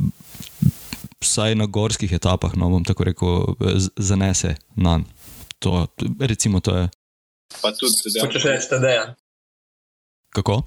vsaj 1.21 1.55
na 1.55 1.65
gorskih 1.65 2.13
etapah, 2.13 2.55
no 2.55 2.69
bom 2.69 2.83
tako 2.85 3.03
rekel, 3.03 3.45
zanese 3.95 4.55
na 4.75 4.99
to. 5.59 5.87
Recimo, 6.19 6.59
to 6.59 6.77
je. 6.77 6.89
Pa 7.61 7.71
tudi, 7.71 8.13
da 8.13 8.27
če 8.27 8.43
rečeš, 8.43 8.69
da 8.69 8.89
je. 8.89 9.05
Kako? 10.35 10.61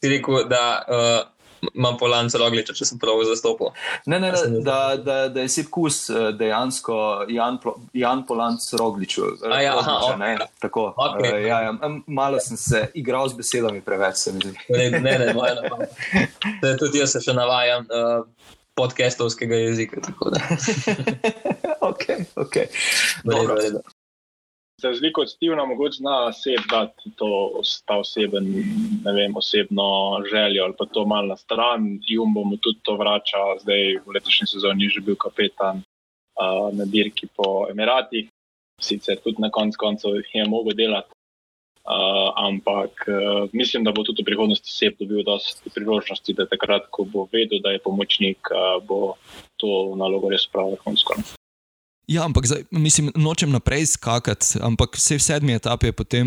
Ti 0.00 0.08
rekel, 0.08 0.44
da. 0.48 0.66
Uh 0.88 1.35
imam 1.74 1.96
polan 1.98 2.30
celo 2.32 2.48
gliče, 2.50 2.74
če 2.76 2.88
sem 2.88 3.00
prav 3.00 3.22
zastopil. 3.28 3.72
Ne, 4.06 4.20
ne, 4.20 4.32
ne 4.32 4.60
da, 4.64 4.78
da, 5.00 5.16
da 5.32 5.44
je 5.44 5.52
sip 5.52 5.70
kus 5.72 6.06
eh, 6.10 6.30
dejansko 6.36 6.98
Jan, 7.32 7.58
Jan 7.96 8.24
Polan 8.26 8.58
celo 8.62 8.90
gliče. 8.96 9.32
Ja, 9.62 9.76
okay. 9.80 10.18
ne, 10.20 10.36
tako. 10.62 10.88
Okay. 10.96 11.32
Uh, 11.32 11.46
ja, 11.46 11.60
ja, 11.68 11.74
malo 12.06 12.40
sem 12.42 12.56
se 12.60 12.86
igral 12.94 13.28
z 13.28 13.40
besedami 13.40 13.82
preveč, 13.84 14.22
se 14.26 14.32
mi 14.32 14.44
zdi. 14.44 14.56
Ne, 14.68 14.90
ne, 14.90 15.18
ne, 15.18 15.34
ne. 16.62 16.76
Tudi 16.80 17.02
jaz 17.02 17.16
se 17.16 17.24
še 17.26 17.36
navajam. 17.36 17.86
Uh, 17.90 18.24
Podcastovskega 18.76 19.56
jezika. 19.56 20.02
ok, 21.80 22.02
ok. 22.44 22.56
Dobro, 23.24 23.56
dobro. 23.56 23.95
Za 24.82 24.88
razliko 24.88 25.20
od 25.20 25.30
Stevena, 25.30 25.64
mogoče 25.64 25.96
zna 25.96 26.32
sebe 26.32 26.62
dati 26.70 27.10
to, 27.16 27.60
ta 27.84 27.96
oseben, 27.98 28.44
ne 29.04 29.12
vem, 29.12 29.36
osebno 29.36 29.86
željo 30.30 30.64
ali 30.64 30.74
pa 30.78 30.84
to 30.84 31.06
malo 31.06 31.26
na 31.26 31.36
stran. 31.36 31.98
Jumbo 32.06 32.44
mu 32.44 32.56
tudi 32.56 32.78
to 32.82 32.96
vrača, 32.96 33.38
zdaj 33.60 33.96
v 34.06 34.12
letošnji 34.14 34.46
sezoni 34.46 34.84
je 34.84 34.90
že 34.90 35.00
bil 35.00 35.16
kapetan 35.16 35.76
uh, 35.76 36.68
na 36.76 36.84
dirki 36.84 37.26
po 37.36 37.66
Emiratih, 37.70 38.28
sicer 38.80 39.16
tudi 39.24 39.40
na 39.40 39.50
koncu 39.50 39.76
koncev 39.78 40.10
je 40.34 40.44
mogel 40.44 40.76
delati. 40.76 41.08
Uh, 41.86 42.32
ampak 42.36 43.08
uh, 43.08 43.48
mislim, 43.52 43.84
da 43.84 43.92
bo 43.92 44.02
tudi 44.02 44.22
v 44.22 44.28
prihodnosti 44.28 44.70
sebe 44.72 44.96
dobil 45.00 45.24
dosti 45.24 45.70
priložnosti, 45.70 46.34
da 46.34 46.46
takrat, 46.46 46.90
ko 46.90 47.04
bo 47.04 47.28
vedel, 47.32 47.62
da 47.64 47.70
je 47.70 47.78
pomočnik, 47.78 48.52
uh, 48.52 48.84
bo 48.84 49.14
to 49.56 49.96
nalogo 49.96 50.28
res 50.28 50.46
pravil 50.52 50.76
vrhunsko. 50.76 51.14
Ja, 52.06 52.24
ampak 52.24 52.46
zdaj, 52.46 52.62
mislim, 52.70 53.10
nočem 53.18 53.50
naprej 53.50 53.86
skakati, 53.86 54.62
ampak 54.62 54.94
vse 54.94 55.18
v 55.18 55.22
sedmi 55.22 55.56
etapi 55.58 55.90
je 55.90 55.92
potem 55.92 56.26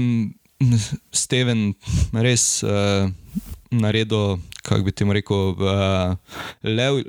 Steven 1.12 1.71
res 2.12 2.59
uh, 2.67 3.07
naredil, 3.71 4.41
kako 4.63 4.83
bi 4.83 4.91
ti 4.91 5.07
rekel, 5.07 5.55
uh, 5.55 6.19
lev, 6.63 7.00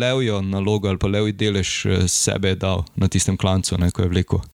levjo 0.00 0.38
nalogo 0.42 0.88
ali 0.88 1.02
pa 1.02 1.10
levji 1.10 1.32
delež 1.32 1.70
eh, 1.86 2.04
sebe 2.08 2.54
dal 2.54 2.84
na 2.94 3.08
tistem 3.08 3.36
klancu, 3.36 3.74
ne, 3.78 3.90
ko 3.90 4.06
je 4.06 4.12
vlekel. 4.12 4.44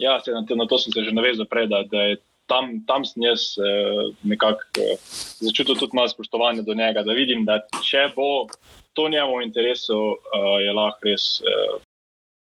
Ja, 0.00 0.16
se, 0.24 0.32
na, 0.32 0.40
na 0.40 0.66
to 0.66 0.78
sem 0.78 0.92
se 0.92 1.04
že 1.04 1.12
navezal 1.12 1.44
prej, 1.44 1.68
da, 1.68 1.82
da 1.84 2.08
je 2.08 2.16
tam, 2.48 2.80
tam 2.88 3.04
sem 3.04 3.26
jaz 3.26 3.52
uh, 3.60 4.16
nekako 4.24 4.64
uh, 4.80 4.96
začutil 5.44 5.76
tudi 5.76 5.92
malo 5.92 6.08
spoštovanja 6.08 6.64
do 6.64 6.72
njega, 6.72 7.04
da 7.04 7.12
vidim, 7.12 7.44
da 7.44 7.60
če 7.84 8.08
bo 8.16 8.48
to 8.96 9.10
njemu 9.12 9.42
v 9.42 9.44
interesu, 9.44 10.16
uh, 10.16 10.56
je 10.64 10.72
lahko 10.72 11.04
res. 11.04 11.44
Uh, 11.44 11.84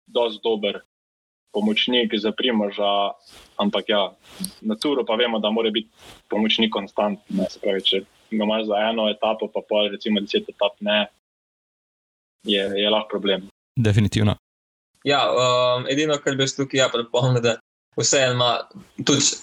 dosti 0.06 0.40
dober 0.44 0.80
pomočnik 1.54 2.12
za 2.18 2.32
primorža, 2.32 3.14
ampak 3.56 3.88
ja, 3.88 4.10
na 4.60 4.74
turu 4.74 5.04
pa 5.06 5.14
vemo, 5.14 5.38
da 5.38 5.50
mora 5.50 5.70
biti 5.70 5.88
pomočnik 6.28 6.72
konstantno. 6.72 7.46
Se 7.50 7.60
pravi, 7.62 7.82
če 7.82 8.00
ga 8.30 8.42
imaš 8.44 8.66
za 8.66 8.80
eno 8.90 9.06
etapo, 9.10 9.48
pa 9.54 9.62
pol, 9.68 9.88
recimo 9.94 10.20
deset 10.20 10.48
etap, 10.50 10.74
ne, 10.80 11.06
je, 12.42 12.64
je 12.82 12.90
lahko 12.90 13.08
problem. 13.08 13.46
Definitivno. 13.76 14.34
Ja, 15.04 15.20
um, 15.30 15.86
edino, 15.90 16.18
kar 16.18 16.36
bi 16.36 16.48
tukaj 16.48 16.80
ja, 16.80 16.88
pripomnil, 16.92 17.42
da 17.44 17.58
vseeno 18.00 18.34
ima 18.34 18.52
tudi. 19.06 19.42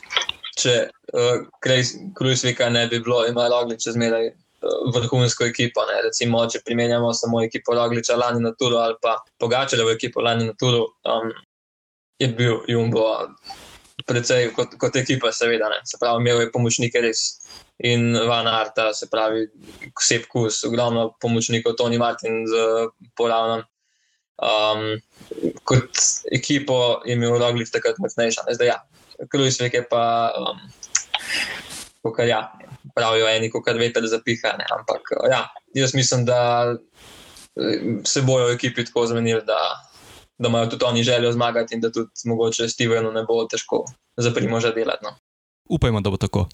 Če 0.62 0.74
uh, 1.16 1.46
Krujsvika 2.18 2.68
ne 2.70 2.84
bi 2.92 3.00
bilo, 3.00 3.22
ima 3.26 3.46
Roglič 3.50 3.86
zmeraj 3.96 4.34
vrhunsko 4.94 5.46
ekipo. 5.46 5.86
Ne. 5.90 6.02
Recimo, 6.08 6.44
če 6.50 6.62
primerjamo 6.66 7.14
samo 7.14 7.42
ekipo 7.44 7.76
Rogliča 7.78 8.18
lani 8.20 8.44
na 8.44 8.54
Turu 8.58 8.80
ali 8.82 8.98
pa 9.02 9.18
Pogačarja 9.40 9.86
v 9.86 9.96
ekipo 9.98 10.22
lani 10.22 10.50
na 10.50 10.56
Turu, 10.58 10.86
um, 11.06 11.32
je 12.22 12.30
bil 12.38 12.62
Jumbo 12.70 13.06
precej 14.06 14.50
kot, 14.56 14.76
kot 14.82 14.96
ekipa, 14.98 15.32
seveda. 15.34 15.70
Ne. 15.70 15.82
Se 15.86 15.98
pravi, 16.02 16.22
imel 16.22 16.46
je 16.46 16.52
pomočnike 16.54 17.02
res. 17.04 17.26
In 17.82 18.14
Van 18.30 18.46
Arta, 18.46 18.92
se 18.94 19.08
pravi, 19.10 19.48
Sep 19.98 20.28
Kus, 20.30 20.60
ogromno 20.68 21.16
pomočnikov, 21.22 21.74
Tony 21.80 21.98
Martin 21.98 22.44
z 22.46 22.90
Polavnom. 23.18 23.64
Um, 24.42 24.86
kot 25.66 26.02
ekipo 26.34 27.02
je 27.06 27.18
imel 27.18 27.40
Roglič 27.42 27.74
takrat 27.74 27.98
močnejša. 28.02 28.46
Zdaj, 28.54 28.70
ja, 28.70 28.78
Krujsvik 29.30 29.80
je 29.80 29.84
pa. 29.90 30.06
Um, 30.38 30.62
Kar 32.16 32.28
ja, 32.28 32.40
pravijo 32.96 33.28
eni, 33.30 33.50
ko 33.54 33.62
kar 33.62 33.78
veter 33.78 34.06
zapiha. 34.10 34.56
Ne? 34.58 34.66
Ampak 34.74 35.14
ja, 35.30 35.46
jaz 35.78 35.94
mislim, 35.94 36.26
da 36.26 36.40
eh, 36.74 37.84
se 38.06 38.22
bojo 38.22 38.50
ekipi 38.54 38.86
tako 38.86 39.06
zmenili, 39.08 39.42
da, 39.46 39.60
da 40.38 40.50
imajo 40.50 40.72
tudi 40.74 40.86
oni 40.86 41.04
željo 41.04 41.32
zmagati 41.32 41.76
in 41.76 41.82
da 41.82 41.92
tudi 41.92 42.10
mogoče 42.26 42.70
Stevenu 42.70 43.12
ne 43.12 43.24
bo 43.24 43.46
težko 43.46 43.86
za 44.18 44.34
primoža 44.34 44.72
delati. 44.72 45.06
No? 45.06 45.16
Upajmo, 45.70 46.02
da 46.02 46.10
bo 46.10 46.18
tako. 46.18 46.48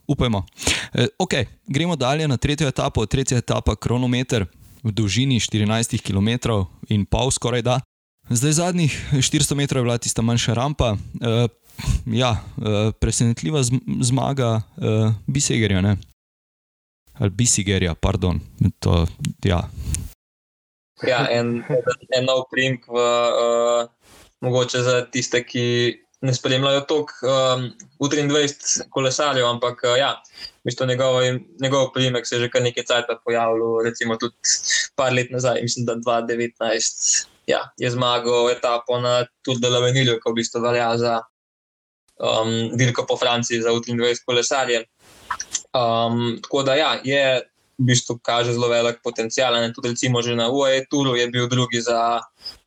E, 0.94 1.08
okay, 1.20 1.46
gremo 1.68 1.96
dalje 1.96 2.28
na 2.28 2.38
tretjo 2.38 2.68
etapo. 2.68 3.06
Tretja 3.06 3.38
etapa, 3.38 3.76
kronometer 3.76 4.46
v 4.84 4.92
dolžini 4.92 5.40
14 5.40 5.98
km 6.02 6.62
in 6.90 7.06
pol, 7.06 7.32
skoraj 7.32 7.62
da. 7.62 7.80
Zdaj 8.30 8.52
zadnjih 8.52 8.94
400 9.14 9.56
metrov 9.56 9.82
je 9.82 9.84
bila 9.84 9.98
tista 9.98 10.22
manjša 10.22 10.54
rampa. 10.54 10.98
E, 11.22 11.48
ja, 12.22 12.32
e, 12.58 12.92
presenetljiva 13.00 13.64
zmaga 14.02 14.62
e, 14.78 14.94
Bisegerja 15.28 15.98
ali 17.20 17.30
Bisigerja, 17.30 17.96
pardon. 17.96 18.40
To, 18.80 19.06
ja. 19.46 19.70
Ja, 21.06 21.28
en, 21.30 21.62
en 22.18 22.26
nov 22.26 22.48
primek 22.50 22.88
uh, 22.90 23.86
mogoče 24.42 24.82
za 24.82 25.02
tiste, 25.14 25.44
ki 25.46 25.64
ne 26.26 26.34
spremljajo 26.34 26.82
tok 26.90 27.14
um, 27.22 27.68
U23 28.02 28.88
kolesarjev, 28.90 29.46
ampak 29.46 29.84
uh, 29.86 29.94
ja, 29.98 30.16
mislim, 30.66 30.90
njegov, 30.90 31.20
njegov 31.62 31.92
primek 31.94 32.26
se 32.28 32.36
je 32.36 32.46
že 32.46 32.50
kar 32.50 32.66
nekaj 32.66 32.86
časa 32.90 33.20
pojavil, 33.26 33.84
recimo 33.86 34.18
tudi 34.18 34.36
par 34.96 35.14
let 35.14 35.30
nazaj, 35.32 35.62
mislim, 35.62 35.86
da 35.86 35.96
2019 36.02 37.28
ja, 37.48 37.62
je 37.78 37.90
zmagal 37.94 38.50
etapo 38.52 39.00
na 39.00 39.26
Tour 39.46 39.62
de 39.62 39.70
la 39.70 39.80
Venilju, 39.86 40.18
ko 40.24 40.34
v 40.34 40.42
bistvu 40.42 40.62
velja 40.66 40.90
za 40.98 41.22
um, 42.20 42.78
dirko 42.78 43.06
po 43.06 43.18
Franciji 43.18 43.62
za 43.62 43.70
U23 43.72 44.26
kolesarje. 44.26 44.86
Um, 45.74 46.40
tako 46.44 46.64
da 46.64 46.76
ja, 46.76 47.00
je 47.04 47.42
v 47.78 47.86
bistvu 47.86 48.18
kaže 48.22 48.54
zelo 48.54 48.68
velik 48.68 49.02
potencial. 49.04 49.54
Ne? 49.54 49.74
Tudi 49.74 49.94
recimo 49.94 50.22
že 50.22 50.36
na 50.36 50.50
UAE 50.50 50.86
Touru 50.90 51.16
je 51.16 51.28
bil 51.30 51.48
drugi 51.48 51.82
za 51.82 52.22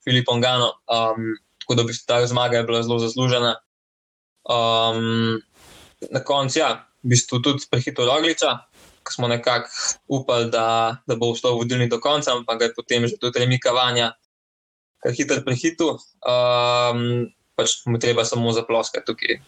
Filipom 0.04 0.40
Gano. 0.40 0.78
Um, 0.86 1.34
tako 1.58 1.74
da 1.74 1.82
bi 1.82 1.92
ta 2.06 2.26
zmaga 2.26 2.56
je 2.56 2.64
bila 2.64 2.82
zelo 2.82 2.98
zaslužena. 2.98 3.56
Um, 4.46 5.42
na 6.10 6.24
koncu, 6.24 6.58
ja, 6.58 6.86
v 7.04 7.12
bistvu 7.12 7.42
tudi 7.44 7.66
prehitev 7.70 8.08
Rogliča, 8.08 8.56
ki 9.04 9.12
smo 9.12 9.28
nekako 9.28 9.68
upali, 10.08 10.48
da, 10.50 10.96
da 11.06 11.16
bo 11.16 11.32
vstal 11.34 11.58
vodilni 11.58 11.88
do 11.88 12.00
konca, 12.00 12.32
ampak 12.32 12.58
ga 12.58 12.64
je 12.64 12.74
potem 12.74 13.06
že 13.06 13.20
tudi 13.20 13.38
remika 13.38 13.72
vanja, 13.72 14.14
kar 15.02 15.12
hiter 15.12 15.44
prehitu. 15.44 15.98
Um, 16.24 17.28
pač 17.60 17.76
mu 17.84 18.00
treba 18.00 18.24
samo 18.24 18.54
zaploskati 18.56 19.04
tukaj. 19.04 19.40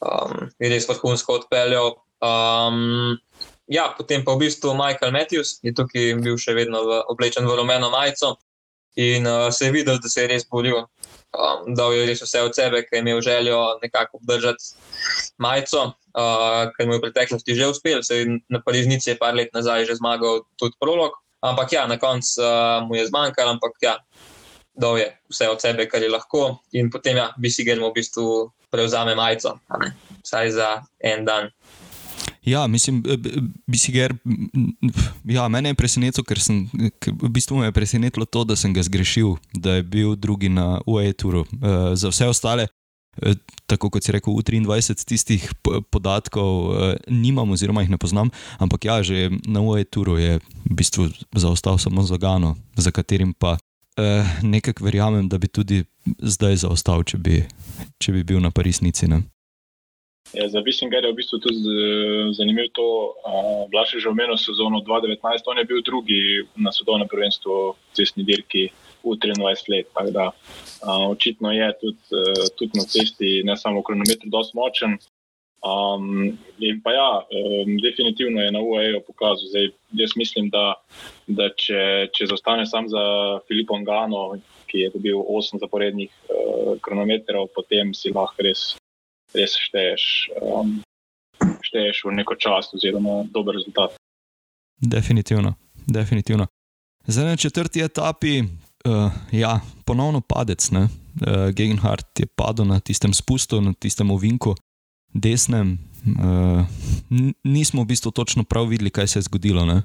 Um, 0.00 0.48
je 0.56 0.72
res 0.72 0.88
vrhunsko 0.88 1.42
odpeljal. 1.42 1.98
Um, 2.24 3.20
ja, 3.68 3.90
potem 3.96 4.24
pa 4.24 4.32
v 4.32 4.48
bistvu 4.48 4.72
Michael 4.76 5.12
Matthews 5.12 5.60
je 5.60 5.76
tukaj 5.76 6.16
bil 6.24 6.40
še 6.40 6.56
vedno 6.56 6.80
v, 6.88 7.02
oblečen 7.12 7.44
v 7.44 7.60
rumeno 7.60 7.92
majico 7.92 8.38
in 8.96 9.28
uh, 9.28 9.52
se 9.52 9.68
je 9.68 9.76
videl, 9.76 10.00
da 10.00 10.08
se 10.10 10.24
je 10.24 10.32
res 10.32 10.48
boril 10.48 10.82
um, 11.36 11.74
dal 11.74 11.94
je 11.94 12.06
res 12.08 12.22
vse 12.24 12.42
od 12.42 12.56
sebe, 12.56 12.82
ker 12.86 12.98
je 12.98 13.02
imel 13.04 13.20
željo 13.22 13.58
nekako 13.82 14.18
obdržati 14.20 14.74
majico, 15.38 15.92
uh, 16.14 16.70
ker 16.74 16.86
mu 16.86 16.96
je 16.96 16.98
v 16.98 17.04
preteklosti 17.06 17.54
že 17.54 17.70
uspel, 17.70 18.02
se 18.02 18.22
je 18.22 18.38
na 18.48 18.62
Parižnici 18.64 19.18
par 19.18 19.34
let 19.34 19.54
nazaj 19.54 19.86
že 19.86 20.00
zmagal 20.00 20.44
tudi 20.56 20.76
prolog. 20.80 21.14
Ampak 21.40 21.72
ja, 21.72 21.86
na 21.88 21.96
koncu 21.96 22.42
uh, 22.42 22.84
mu 22.84 23.00
je 23.00 23.06
zmanjkalo, 23.08 23.56
ampak 23.56 23.72
ja, 23.80 23.96
dal 24.80 24.98
je 24.98 25.10
vse 25.30 25.48
od 25.52 25.60
sebe, 25.60 25.86
kar 25.88 26.02
je 26.02 26.10
lahko, 26.10 26.60
in 26.72 26.90
potem 26.90 27.20
ja, 27.20 27.30
bi 27.38 27.52
si 27.52 27.66
ga 27.68 27.76
v 27.78 27.92
bistvu 27.94 28.50
prevzame 28.70 29.14
majico, 29.18 29.58
vsaj 30.24 30.50
za 30.56 30.70
en 31.04 31.24
dan. 31.24 31.50
Ja, 32.44 32.66
mislim, 32.66 33.02
bi 33.66 33.78
si 33.78 33.92
ga. 33.92 34.08
Ja, 35.28 35.48
mene 35.48 35.74
je 35.74 35.76
presenetilo, 35.76 36.24
ker 36.24 36.40
sem, 36.40 36.64
v 36.72 37.28
bistvu 37.28 37.60
me 37.60 37.68
je 37.68 37.76
presenetilo 37.76 38.24
to, 38.24 38.46
da 38.48 38.56
sem 38.56 38.72
ga 38.72 38.82
zgrešil, 38.82 39.36
da 39.52 39.76
je 39.78 39.84
bil 39.84 40.16
drugi 40.16 40.48
na 40.48 40.80
UAE-turu. 40.86 41.44
Uh, 41.44 41.92
za 41.94 42.08
vse 42.08 42.30
ostale, 42.32 42.66
uh, 43.20 43.36
tako 43.68 43.90
kot 43.92 44.08
si 44.08 44.16
rekel, 44.16 44.32
U23 44.32 45.04
tistih 45.04 45.44
podatkov 45.92 46.48
uh, 46.72 46.94
nimam, 47.12 47.52
oziroma 47.52 47.84
jih 47.84 47.92
ne 47.92 48.00
poznam, 48.00 48.32
ampak 48.56 48.88
ja, 48.88 49.02
že 49.04 49.28
na 49.44 49.60
UAE-turu 49.60 50.16
je 50.16 50.40
v 50.40 50.80
bistvu 50.80 51.10
zaostal 51.36 51.76
samo 51.76 52.08
za 52.08 52.16
Gano, 52.16 52.56
za 52.72 52.88
katerim 52.88 53.36
pa 53.36 53.58
uh, 53.98 54.30
nekako 54.42 54.84
verjamem, 54.84 55.28
da 55.28 55.38
bi 55.38 55.48
tudi 55.48 55.84
zdaj 56.18 56.62
zaostal, 56.64 57.04
če 57.04 57.18
bi, 57.18 57.42
če 57.98 58.12
bi 58.12 58.24
bil 58.24 58.40
na 58.40 58.50
Parisnici. 58.50 59.08
Ne? 59.10 59.22
Ja, 60.32 60.46
za 60.48 60.60
Vissinger 60.62 61.04
je 61.04 61.10
v 61.10 61.16
bistvu 61.18 61.40
tudi 61.42 61.74
zanimivo 62.36 62.68
to, 62.78 62.88
da 63.72 63.82
je 63.82 63.98
že 63.98 64.08
omenil 64.08 64.38
sezono 64.38 64.78
2019, 64.86 65.48
on 65.50 65.58
je 65.58 65.64
bil 65.64 65.82
drugi 65.82 66.20
na 66.54 66.70
svetovnem 66.72 67.08
prvenstvu 67.10 67.74
cestni 67.98 68.22
dirki 68.24 68.68
v 69.02 69.16
23 69.18 69.72
let. 69.74 69.90
Da, 70.14 70.30
a, 70.30 71.08
očitno 71.10 71.50
je 71.50 71.72
tudi, 71.80 71.98
tudi 72.54 72.78
na 72.78 72.84
cesti, 72.84 73.42
ne 73.44 73.56
samo 73.56 73.80
v 73.80 73.88
kronometru, 73.90 74.30
dosti 74.30 74.54
močen. 74.54 74.98
Um, 75.60 76.38
in 76.58 76.80
pa 76.80 76.92
ja, 76.92 77.10
um, 77.20 77.76
definitivno 77.84 78.40
je 78.40 78.52
na 78.52 78.60
UAE 78.60 79.00
pokazal. 79.06 79.48
Zdaj, 79.52 79.70
jaz 79.92 80.16
mislim, 80.16 80.48
da, 80.50 80.74
da 81.26 81.50
če, 81.52 82.08
če 82.16 82.30
zostane 82.32 82.64
sam 82.66 82.88
za 82.88 83.02
Filipom 83.48 83.84
Gano, 83.84 84.38
ki 84.70 84.86
je 84.86 84.92
dobil 84.94 85.20
8 85.20 85.60
zaporednih 85.60 86.08
uh, 86.08 86.78
kronometrov, 86.80 87.50
potem 87.52 87.92
si 87.94 88.12
lahko 88.14 88.46
res 88.46 88.70
res 89.34 89.54
šteješ, 89.54 90.30
um, 90.42 90.80
šteješ 91.40 92.04
v 92.06 92.14
neko 92.18 92.34
čast 92.34 92.74
oziroma 92.74 93.24
dober 93.30 93.54
rezultat. 93.54 93.94
Definitivno, 94.80 95.54
definitivno. 95.86 96.46
Zdaj 97.06 97.24
na 97.24 97.36
četrti 97.36 97.82
etapi, 97.82 98.42
uh, 98.42 99.12
ja, 99.32 99.60
ponovno 99.84 100.20
padec. 100.20 100.70
Uh, 100.72 100.88
Gegenhardt 101.52 102.20
je 102.20 102.26
padel 102.26 102.64
na 102.66 102.80
tistem 102.80 103.12
spustu, 103.12 103.60
na 103.60 103.72
tistem 103.72 104.10
ovinku, 104.10 104.54
desnem. 105.14 105.78
Uh, 106.00 106.64
nismo 107.44 107.84
v 107.84 107.92
bistvu 107.92 108.10
točno 108.10 108.44
prav 108.44 108.70
videli, 108.70 108.90
kaj 108.90 109.08
se 109.08 109.18
je 109.18 109.28
zgodilo. 109.28 109.66
Ne? 109.68 109.82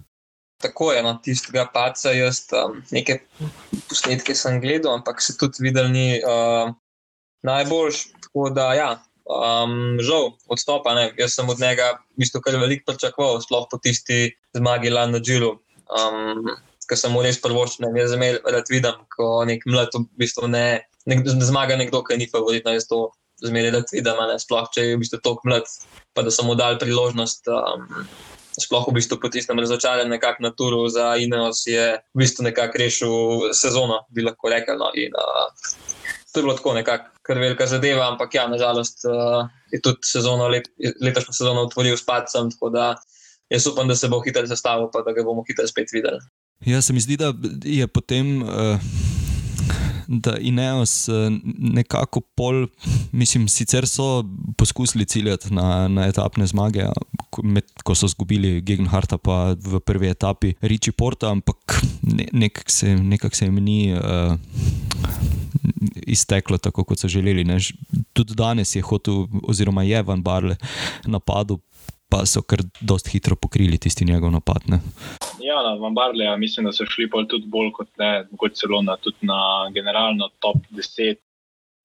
Tako 0.63 0.93
je, 0.93 1.03
no, 1.03 1.17
tistega 1.23 1.65
paca, 1.73 2.13
jaz 2.15 2.45
um, 2.55 2.79
nekaj 2.95 3.19
posnetke 3.89 4.35
sem 4.35 4.61
gledal, 4.63 4.95
ampak 4.95 5.19
se 5.21 5.35
tudi 5.38 5.65
videl 5.67 5.91
ni 5.91 6.21
uh, 6.23 6.71
najboljš. 7.43 8.05
Tako 8.23 8.49
da, 8.55 8.73
ja, 8.73 8.89
Um, 9.25 9.97
žal, 10.05 10.38
odstopa. 10.45 10.93
Ne. 10.93 11.09
Jaz 11.17 11.33
sem 11.33 11.49
od 11.49 11.59
njega 11.59 11.97
bistvu 12.13 12.43
kar 12.45 12.59
veliko 12.61 12.91
pričakoval, 12.91 13.41
sploh 13.41 13.65
po 13.71 13.79
tisti 13.81 14.35
zmagi 14.53 14.93
Lana 14.93 15.17
Džilu, 15.17 15.49
um, 15.89 16.51
ki 16.85 16.97
sem 16.99 17.17
res 17.25 17.41
prvoščil. 17.41 17.89
Jaz 17.97 18.13
sem 18.13 18.21
rad 18.45 18.69
videl, 18.69 18.99
ko 19.17 19.41
nek 19.49 19.65
mlad 19.65 19.97
v 19.97 20.03
bistvu 20.21 20.49
ne, 20.53 20.85
ne, 21.09 21.17
ne 21.25 21.45
zmaga 21.49 21.77
nekdo, 21.79 22.03
ki 22.05 22.19
ni 22.21 22.29
favorit. 22.29 22.69
Jaz 22.69 22.85
to 22.91 23.09
zmeraj 23.43 23.73
rad 23.75 23.91
vidim, 23.91 24.21
sploh 24.39 24.69
če 24.73 24.87
je 24.87 24.95
v 24.95 25.01
bistvu 25.03 25.19
tako 25.23 25.49
mlad, 25.49 25.69
pa 26.15 26.23
da 26.25 26.31
sem 26.31 26.47
mu 26.47 26.55
dal 26.55 26.79
priložnost. 26.81 27.51
Um, 27.51 28.07
Sploh 28.55 28.85
v 28.87 28.95
bistvu 28.95 29.17
po 29.19 29.27
tistem 29.27 29.59
razočaranju, 29.59 30.07
nekako 30.13 30.45
na 30.45 30.51
turu 30.55 30.85
za 30.87 31.17
Ineos 31.19 31.65
je 31.67 31.99
v 31.99 32.21
bistvu 32.21 32.45
nekako 32.47 32.79
rešil 32.79 33.15
sezono, 33.51 33.97
bi 34.15 34.23
lahko 34.23 34.47
rekel. 34.47 34.79
No. 34.79 34.93
In, 34.95 35.11
uh, 35.11 35.51
to 36.31 36.39
je 36.39 36.43
bilo 36.45 36.55
tako 36.55 36.73
nekako 36.77 37.11
kar 37.19 37.39
velika 37.41 37.67
zadeva, 37.67 38.07
ampak 38.13 38.31
ja, 38.35 38.47
nažalost 38.47 39.03
uh, 39.09 39.49
je 39.75 39.81
tudi 39.81 40.07
sezono, 40.07 40.47
let, 40.47 40.71
letošnjo 41.01 41.33
sezono 41.33 41.65
otvoril 41.67 41.97
s 41.97 42.05
padcem, 42.05 42.47
tako 42.55 42.69
da 42.69 42.93
jaz 43.49 43.67
upam, 43.67 43.91
da 43.91 43.95
se 43.95 44.07
bo 44.07 44.21
hitro 44.23 44.45
zastavil, 44.47 44.87
pa 44.93 45.03
da 45.03 45.11
ga 45.11 45.23
bomo 45.27 45.43
hitro 45.47 45.67
spet 45.67 45.91
videli. 45.91 46.23
Ja, 46.65 46.81
se 46.81 46.93
mi 46.93 47.03
zdi, 47.03 47.17
da 47.17 47.33
je 47.63 47.87
potem. 47.87 48.39
Uh... 48.43 49.14
Da 50.07 50.37
Ineos 50.37 51.07
eh, 51.09 51.29
nekako 51.57 52.21
pol, 52.21 52.67
mislim, 53.11 53.47
sicer 53.47 53.87
so 53.87 54.23
poskusili 54.57 55.05
ciljati 55.05 55.53
na, 55.53 55.87
na 55.87 56.07
etapne 56.07 56.47
zmage, 56.47 56.85
med, 57.43 57.63
ko 57.83 57.95
so 57.95 58.05
izgubili 58.05 58.61
Gegenharta, 58.61 59.17
pa 59.17 59.55
v 59.59 59.79
prvi 59.79 60.09
etapi 60.09 60.53
Riči 60.61 60.91
Porta, 60.91 61.31
ampak 61.31 61.81
ne, 62.01 62.27
nekako 62.31 62.71
se, 62.71 62.95
nekak 62.95 63.35
se 63.35 63.45
jim 63.45 63.55
ni. 63.63 63.93
Uh, 63.93 64.37
izteklo 66.07 66.57
tako, 66.57 66.83
kot 66.83 66.99
so 66.99 67.07
želeli. 67.07 67.43
Ne. 67.43 67.57
Tudi 68.13 68.35
danes 68.35 68.75
je 68.75 68.81
hotel, 68.81 69.25
oziroma 69.43 69.83
je 69.83 70.01
Van 70.03 70.21
Barle 70.23 70.55
napadel, 71.05 71.57
pa 72.09 72.25
so 72.25 72.41
kar 72.41 72.63
dosti 72.81 73.11
hitro 73.15 73.35
pokrili 73.35 73.77
tisti 73.77 74.05
njegov 74.05 74.31
napad. 74.31 74.61
Ne. 74.67 74.79
Ja, 75.41 75.61
na 75.63 75.75
Van 75.81 75.93
Barle, 75.93 76.25
ja, 76.25 76.37
mislim, 76.37 76.65
da 76.65 76.73
so 76.73 76.85
šli 76.85 77.09
tudi 77.29 77.47
bolj 77.47 77.71
kot 77.71 77.89
ne, 77.97 78.25
kot 78.37 78.55
celo 78.55 78.81
na, 78.81 78.97
na 79.21 79.69
generalno 79.73 80.29
top 80.39 80.57
10. 80.71 81.21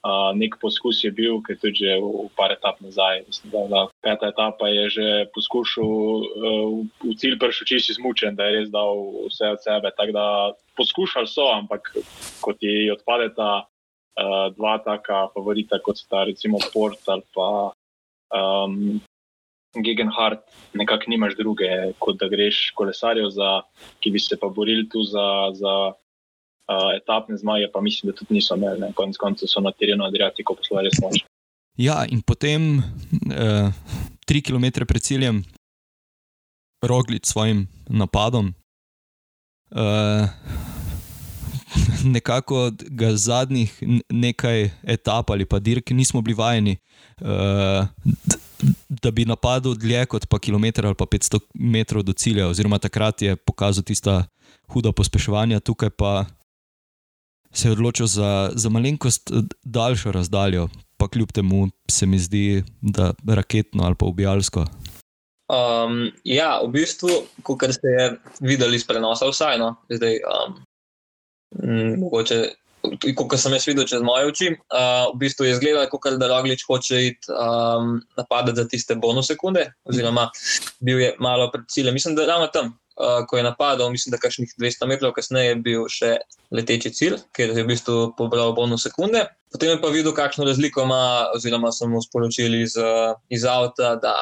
Uh, 0.00 0.30
nek 0.32 0.54
poskus 0.62 1.02
je 1.04 1.10
bil, 1.12 1.42
je 1.48 1.58
tudi 1.60 1.84
že 1.84 1.98
v, 2.00 2.04
v 2.24 2.28
par 2.32 2.54
etap 2.54 2.78
nazaj. 2.80 3.20
Mislim, 3.26 3.50
da, 3.52 3.64
da 3.68 3.80
peta 4.00 4.30
etapa 4.32 4.70
je 4.72 4.84
že 4.96 5.06
poskušal 5.34 5.84
uh, 5.84 6.88
v 7.04 7.12
cilj 7.20 7.36
prišel 7.36 7.68
čisto 7.68 7.92
izmučen, 7.92 8.32
da 8.32 8.48
je 8.48 8.54
res 8.54 8.70
dal 8.72 8.96
vse 9.28 9.52
od 9.52 9.60
sebe. 9.60 9.92
Tako 9.92 10.12
da 10.16 10.24
poskušali 10.80 11.28
so, 11.28 11.50
ampak 11.52 11.92
kot 12.40 12.64
je 12.64 12.88
odpadeta 12.96 13.68
uh, 13.68 14.48
dva 14.56 14.78
taka 14.80 15.28
favorita, 15.36 15.82
kot 15.84 16.00
sta 16.00 16.24
recimo 16.24 16.56
Port 16.72 17.04
ali 17.04 17.26
pa 17.36 17.76
um, 18.32 19.04
Gegenhardt, 19.74 20.42
nekako 20.74 21.10
nimaš 21.10 21.36
druge, 21.38 21.68
kot 21.98 22.18
da 22.18 22.28
greš 22.28 22.70
kolesarjev, 22.74 23.30
za, 23.30 23.60
ki 24.00 24.10
bi 24.10 24.18
se 24.18 24.38
pa 24.40 24.48
borili 24.48 24.88
tu 24.88 25.02
za, 25.06 25.26
za 25.54 25.74
uh, 25.90 26.90
etapne 26.96 27.36
zmage, 27.36 27.70
pa 27.72 27.80
mislim, 27.80 28.10
da 28.10 28.16
tudi 28.18 28.34
niso 28.34 28.56
imeli, 28.56 28.92
konec 28.94 29.16
koncev 29.16 29.48
so 29.48 29.62
na 29.62 29.72
terenu 29.72 30.04
Adriatiko 30.04 30.54
poslali 30.58 30.90
res 30.90 30.98
moč. 31.02 31.22
Ja, 31.78 32.02
in 32.10 32.22
potem 32.26 32.80
uh, 32.80 33.70
tri 34.26 34.42
km 34.42 34.82
pred 34.88 35.02
ciljem, 35.02 35.44
roglič 36.82 37.28
s 37.28 37.32
svojim 37.32 37.68
napadom. 37.88 38.54
Uh, 39.70 40.26
nekako 42.14 42.70
ga 42.90 43.14
zadnjih 43.14 43.70
nekaj 44.10 44.70
etap 44.82 45.30
ali 45.30 45.46
pa 45.46 45.58
dirk 45.58 45.90
nismo 45.90 46.22
bili 46.22 46.34
vajeni, 46.34 46.76
uh, 47.22 47.86
da 48.88 49.10
bi 49.10 49.24
napadel 49.24 49.74
dlje 49.74 50.06
kot 50.06 50.26
pa 50.28 50.38
kilometr 50.38 50.86
ali 50.86 50.94
pa 50.94 51.04
500 51.04 51.40
metrov 51.54 52.02
do 52.02 52.12
cilja, 52.12 52.48
oziroma 52.48 52.78
takrat 52.78 53.22
je 53.22 53.36
pokazal 53.36 53.84
tista 53.84 54.24
huda 54.68 54.92
pospeševanja, 54.92 55.60
tukaj 55.60 55.90
pa 55.90 56.24
se 57.52 57.68
je 57.68 57.72
odločil 57.72 58.06
za, 58.06 58.50
za 58.54 58.68
malenkost 58.68 59.30
daljšo 59.64 60.12
razdaljo, 60.12 60.68
pa 60.96 61.08
kljub 61.08 61.32
temu 61.32 61.68
se 61.90 62.06
mi 62.06 62.18
zdi, 62.18 62.62
da 62.80 63.12
raketno 63.26 63.84
ali 63.84 63.94
pa 63.98 64.06
ubijalsko. 64.06 64.66
Um, 65.50 66.12
ja, 66.24 66.60
v 66.62 66.70
bistvu, 66.70 67.08
kot 67.42 67.64
se 67.74 67.88
je 67.98 68.10
videl 68.40 68.74
iz 68.74 68.86
prenosa, 68.86 69.26
vsajno, 69.26 69.74
zdaj, 69.90 70.20
um, 70.30 70.60
mogoče 71.98 72.44
kot 73.16 73.38
sem 73.40 73.54
jaz 73.54 73.66
videl 73.68 73.86
čez 73.88 74.02
moje 74.04 74.30
oči, 74.30 74.50
uh, 74.56 75.10
v 75.12 75.20
bistvu 75.24 75.46
je 75.46 75.54
izgledalo, 75.56 75.88
kot 75.92 76.18
da 76.20 76.28
Roglič 76.30 76.64
hoče 76.68 77.00
iti 77.06 77.32
um, 77.32 77.98
napadati 78.16 78.56
za 78.56 78.68
tiste 78.68 78.96
bonus 78.96 79.30
sekunde, 79.30 79.66
oziroma 79.84 80.30
bil 80.80 81.00
je 81.00 81.14
malo 81.20 81.50
pred 81.52 81.68
ciljem. 81.68 81.94
Mislim, 81.94 82.16
da 82.16 82.26
ravno 82.26 82.46
tam, 82.52 82.72
uh, 82.96 83.26
ko 83.28 83.36
je 83.36 83.44
napadal, 83.44 83.90
mislim, 83.90 84.14
da 84.14 84.22
kakšnih 84.22 84.54
200 84.58 84.88
metrov 84.88 85.12
kasneje 85.16 85.52
je 85.52 85.60
bil 85.64 85.84
še 85.92 86.16
leteči 86.50 86.92
cilj, 86.94 87.20
ker 87.36 87.52
je 87.52 87.62
v 87.62 87.68
bistvu 87.68 87.98
pobral 88.18 88.54
bonus 88.56 88.88
sekunde. 88.88 89.26
Potem 89.52 89.74
je 89.74 89.80
pa 89.82 89.90
videl, 89.90 90.14
kakšno 90.14 90.46
razliko 90.46 90.86
ima, 90.86 91.30
oziroma 91.34 91.72
so 91.74 91.88
mu 91.90 92.02
sporočili 92.02 92.62
iz, 92.62 92.76
iz 93.28 93.44
avta, 93.44 93.96
da 93.98 94.14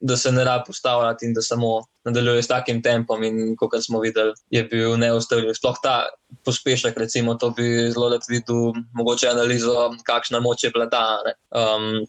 da 0.00 0.16
se 0.16 0.32
ne 0.32 0.44
rabi 0.44 0.64
ustavljati 0.68 1.26
in 1.26 1.34
da 1.34 1.42
samo 1.42 1.82
nadaljuje 2.04 2.42
s 2.42 2.48
takim 2.48 2.82
tempom. 2.82 3.22
In 3.24 3.56
kot 3.56 3.76
smo 3.84 4.00
videli, 4.00 4.32
je 4.50 4.64
bil 4.64 4.96
neustavljiv. 4.98 5.54
Sploh 5.54 5.76
ta 5.82 6.08
pospešek, 6.44 6.96
recimo, 6.98 7.34
to 7.34 7.50
bi 7.50 7.90
zelo 7.92 8.08
rad 8.08 8.24
videl, 8.28 8.72
mogoče 8.92 9.28
analizo, 9.28 9.90
kakšna 10.04 10.40
moč 10.40 10.64
je 10.64 10.70
bila 10.70 10.88
ta. 10.90 11.04
Um, 11.50 12.06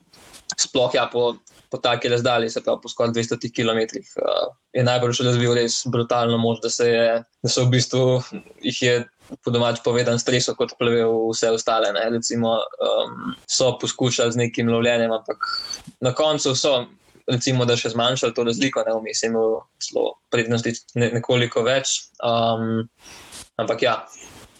sploh 0.57 0.95
ja, 0.95 1.09
po, 1.11 1.35
po 1.69 1.77
taki 1.77 2.09
razdalji, 2.09 2.49
se 2.49 2.63
pravi 2.63 2.79
po 2.83 2.89
skoraj 2.89 3.13
200 3.13 3.51
km, 3.55 3.99
uh, 4.21 4.51
je 4.73 4.83
najbolj 4.83 5.17
še 5.19 5.27
razvil 5.27 5.55
res 5.55 5.81
brutalno 5.91 6.39
moč, 6.39 6.61
da 6.63 6.71
se 6.71 6.87
je, 6.89 7.07
da 7.43 7.51
so 7.51 7.65
v 7.67 7.75
bistvu 7.77 8.05
jih 8.61 8.85
je. 8.87 9.01
Po 9.45 9.47
domač 9.47 9.77
povedan, 9.79 10.17
streso 10.19 10.51
kot 10.59 10.73
plevel 10.75 11.29
vse 11.29 11.53
ostale. 11.55 11.93
Recimo, 12.11 12.57
um, 12.83 13.29
so 13.47 13.69
poskušali 13.79 14.35
z 14.35 14.39
nekim 14.41 14.67
lovljenjem, 14.67 15.13
ampak 15.15 15.47
na 16.03 16.11
koncu 16.11 16.51
so 16.51 16.73
recimo, 17.27 17.65
da 17.65 17.77
še 17.79 17.93
zmanjšali 17.93 18.35
to 18.37 18.45
razliko, 18.47 18.83
ne 18.87 18.95
vmes, 18.97 19.23
imel 19.27 19.59
celo 19.83 20.15
prednosti 20.33 20.73
ne, 20.95 21.11
nekoliko 21.17 21.65
več. 21.67 21.97
Um, 22.23 22.87
ampak 23.61 23.85
ja, 23.85 23.95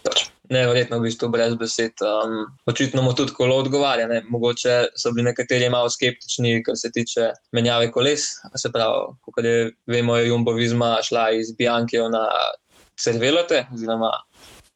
pač, 0.04 0.26
nevrjetno 0.52 0.98
v 0.98 1.08
bistvu 1.08 1.28
brez 1.32 1.54
besed. 1.58 2.02
Um, 2.04 2.46
očitno 2.68 3.02
mu 3.02 3.14
tudi 3.16 3.34
kolo 3.36 3.56
odgovarja. 3.62 4.08
Ne? 4.10 4.22
Mogoče 4.28 4.94
so 4.98 5.12
bili 5.14 5.30
nekateri 5.30 5.70
malo 5.72 5.90
skeptični, 5.90 6.60
kar 6.66 6.76
se 6.78 6.92
tiče 6.92 7.30
menjave 7.56 7.90
koles. 7.94 8.28
Se 8.56 8.72
pravi, 8.72 9.14
kot 9.24 9.44
je 9.44 9.70
vemo, 9.86 10.16
je 10.20 10.28
Jumbo 10.28 10.54
Vizma 10.56 10.96
šla 11.02 11.30
iz 11.38 11.54
Biankijo 11.58 12.08
na 12.12 12.26
Cervelote, 13.00 13.66
oziroma 13.74 14.12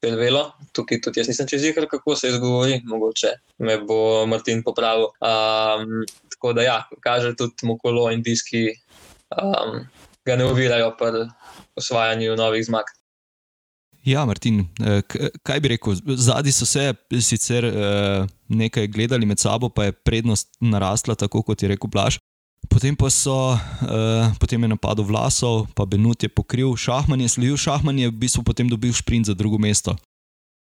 Cervelo. 0.04 0.52
Tukaj 0.76 1.00
tudi 1.04 1.20
jaz 1.20 1.28
nisem 1.30 1.48
čez 1.48 1.64
jih, 1.64 1.78
kako 1.90 2.16
se 2.16 2.28
izgovori, 2.28 2.80
mogoče 2.84 3.32
me 3.58 3.78
bo 3.78 4.26
Martin 4.26 4.62
popravil. 4.62 5.10
Um, 5.20 6.04
Tako 6.36 6.52
da, 6.52 6.62
ja, 6.62 6.78
kaže 7.00 7.32
tudi 7.36 7.64
mu 7.64 7.78
kolo 7.80 8.10
in 8.12 8.22
diski, 8.22 8.68
um, 9.32 9.86
ga 10.24 10.36
ne 10.36 10.44
ovirajo 10.44 10.92
pri 10.98 11.24
osvajanju 11.76 12.36
novih 12.36 12.64
zmag. 12.64 12.92
Ja, 14.06 14.22
Martin, 14.24 14.60
eh, 14.78 15.02
kaj 15.42 15.60
bi 15.60 15.72
rekel? 15.72 15.96
Zadnji 16.06 16.52
so 16.52 16.66
se 16.66 16.92
sicer 17.20 17.64
eh, 17.64 18.26
nekaj 18.48 18.86
gledali 18.86 19.26
med 19.26 19.38
sabo, 19.38 19.68
pa 19.68 19.88
je 19.88 19.92
prednost 19.92 20.52
narasla, 20.60 21.14
tako 21.14 21.42
kot 21.42 21.62
je 21.62 21.68
rekel 21.68 21.90
Blaž. 21.90 22.18
Potem 22.68 22.94
pa 22.96 23.10
so, 23.10 23.54
eh, 23.54 24.30
potem 24.38 24.62
je 24.62 24.68
napadel 24.68 25.04
Vlasov, 25.04 25.66
pa 25.74 25.84
Benut 25.84 26.22
je 26.22 26.28
pokril, 26.28 26.76
Šahman 26.76 27.20
je 27.20 27.28
sledil, 27.28 27.56
Šahman 27.56 27.98
je 27.98 28.10
v 28.10 28.14
bistvu 28.14 28.44
potem 28.44 28.68
dobil 28.68 28.92
šprint 28.92 29.26
za 29.26 29.34
drugo 29.34 29.58
mesto. 29.58 29.96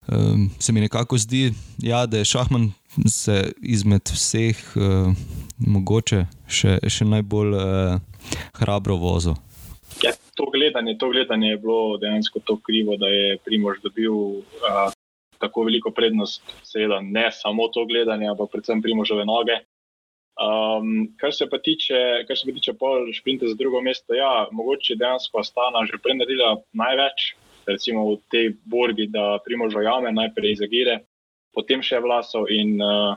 Um, 0.08 0.50
se 0.58 0.72
mi 0.72 0.80
nekako 0.80 1.18
zdi, 1.18 1.52
ja, 1.78 2.06
da 2.06 2.18
je 2.18 2.24
Šahman 2.24 2.72
izmed 3.62 4.02
vseh 4.10 4.56
mogoče 5.60 6.24
še, 6.48 6.78
še 6.88 7.06
najbolj 7.08 7.56
uh, 7.56 7.98
hrabro 8.60 8.96
vozil. 9.00 9.36
Ja, 10.04 10.14
to, 10.36 10.48
gledanje, 10.52 10.96
to 10.98 11.10
gledanje 11.12 11.52
je 11.52 11.60
bilo 11.60 11.98
dejansko 12.00 12.40
tako 12.40 12.62
krivo, 12.64 12.96
da 12.96 13.10
je 13.12 13.36
Primož 13.44 13.82
dobil 13.84 14.14
uh, 14.40 14.88
tako 15.40 15.66
veliko 15.68 15.92
prednost. 15.92 16.44
Seveda 16.64 17.00
ne 17.04 17.28
samo 17.32 17.68
to 17.68 17.84
gledanje, 17.90 18.30
ampak 18.30 18.52
predvsem 18.52 18.82
Primožove 18.82 19.26
noge. 19.28 19.60
Um, 20.40 21.10
kar 21.20 21.34
se 21.36 21.44
pa 21.50 21.58
tiče, 21.60 22.24
kar 22.24 22.38
se 22.38 22.48
pa 22.48 22.54
tiče 22.56 22.72
pol 22.80 23.10
šprinta 23.12 23.48
za 23.50 23.58
drugo 23.60 23.82
mesto, 23.84 24.16
ja, 24.16 24.48
mogoče 24.52 24.96
dejansko 24.96 25.42
Astana 25.42 25.84
že 25.84 26.00
prej 26.00 26.16
naredila 26.16 26.54
največ 26.72 27.34
recimo 27.70 28.16
v 28.16 28.20
tej 28.30 28.46
borbi, 28.64 29.06
da 29.06 29.38
primož 29.44 29.74
vajame, 29.74 30.12
najprej 30.12 30.60
zagire, 30.64 31.04
potem 31.54 31.82
še 31.82 32.00
vlasov 32.02 32.50
in 32.50 32.78
uh, 32.80 33.14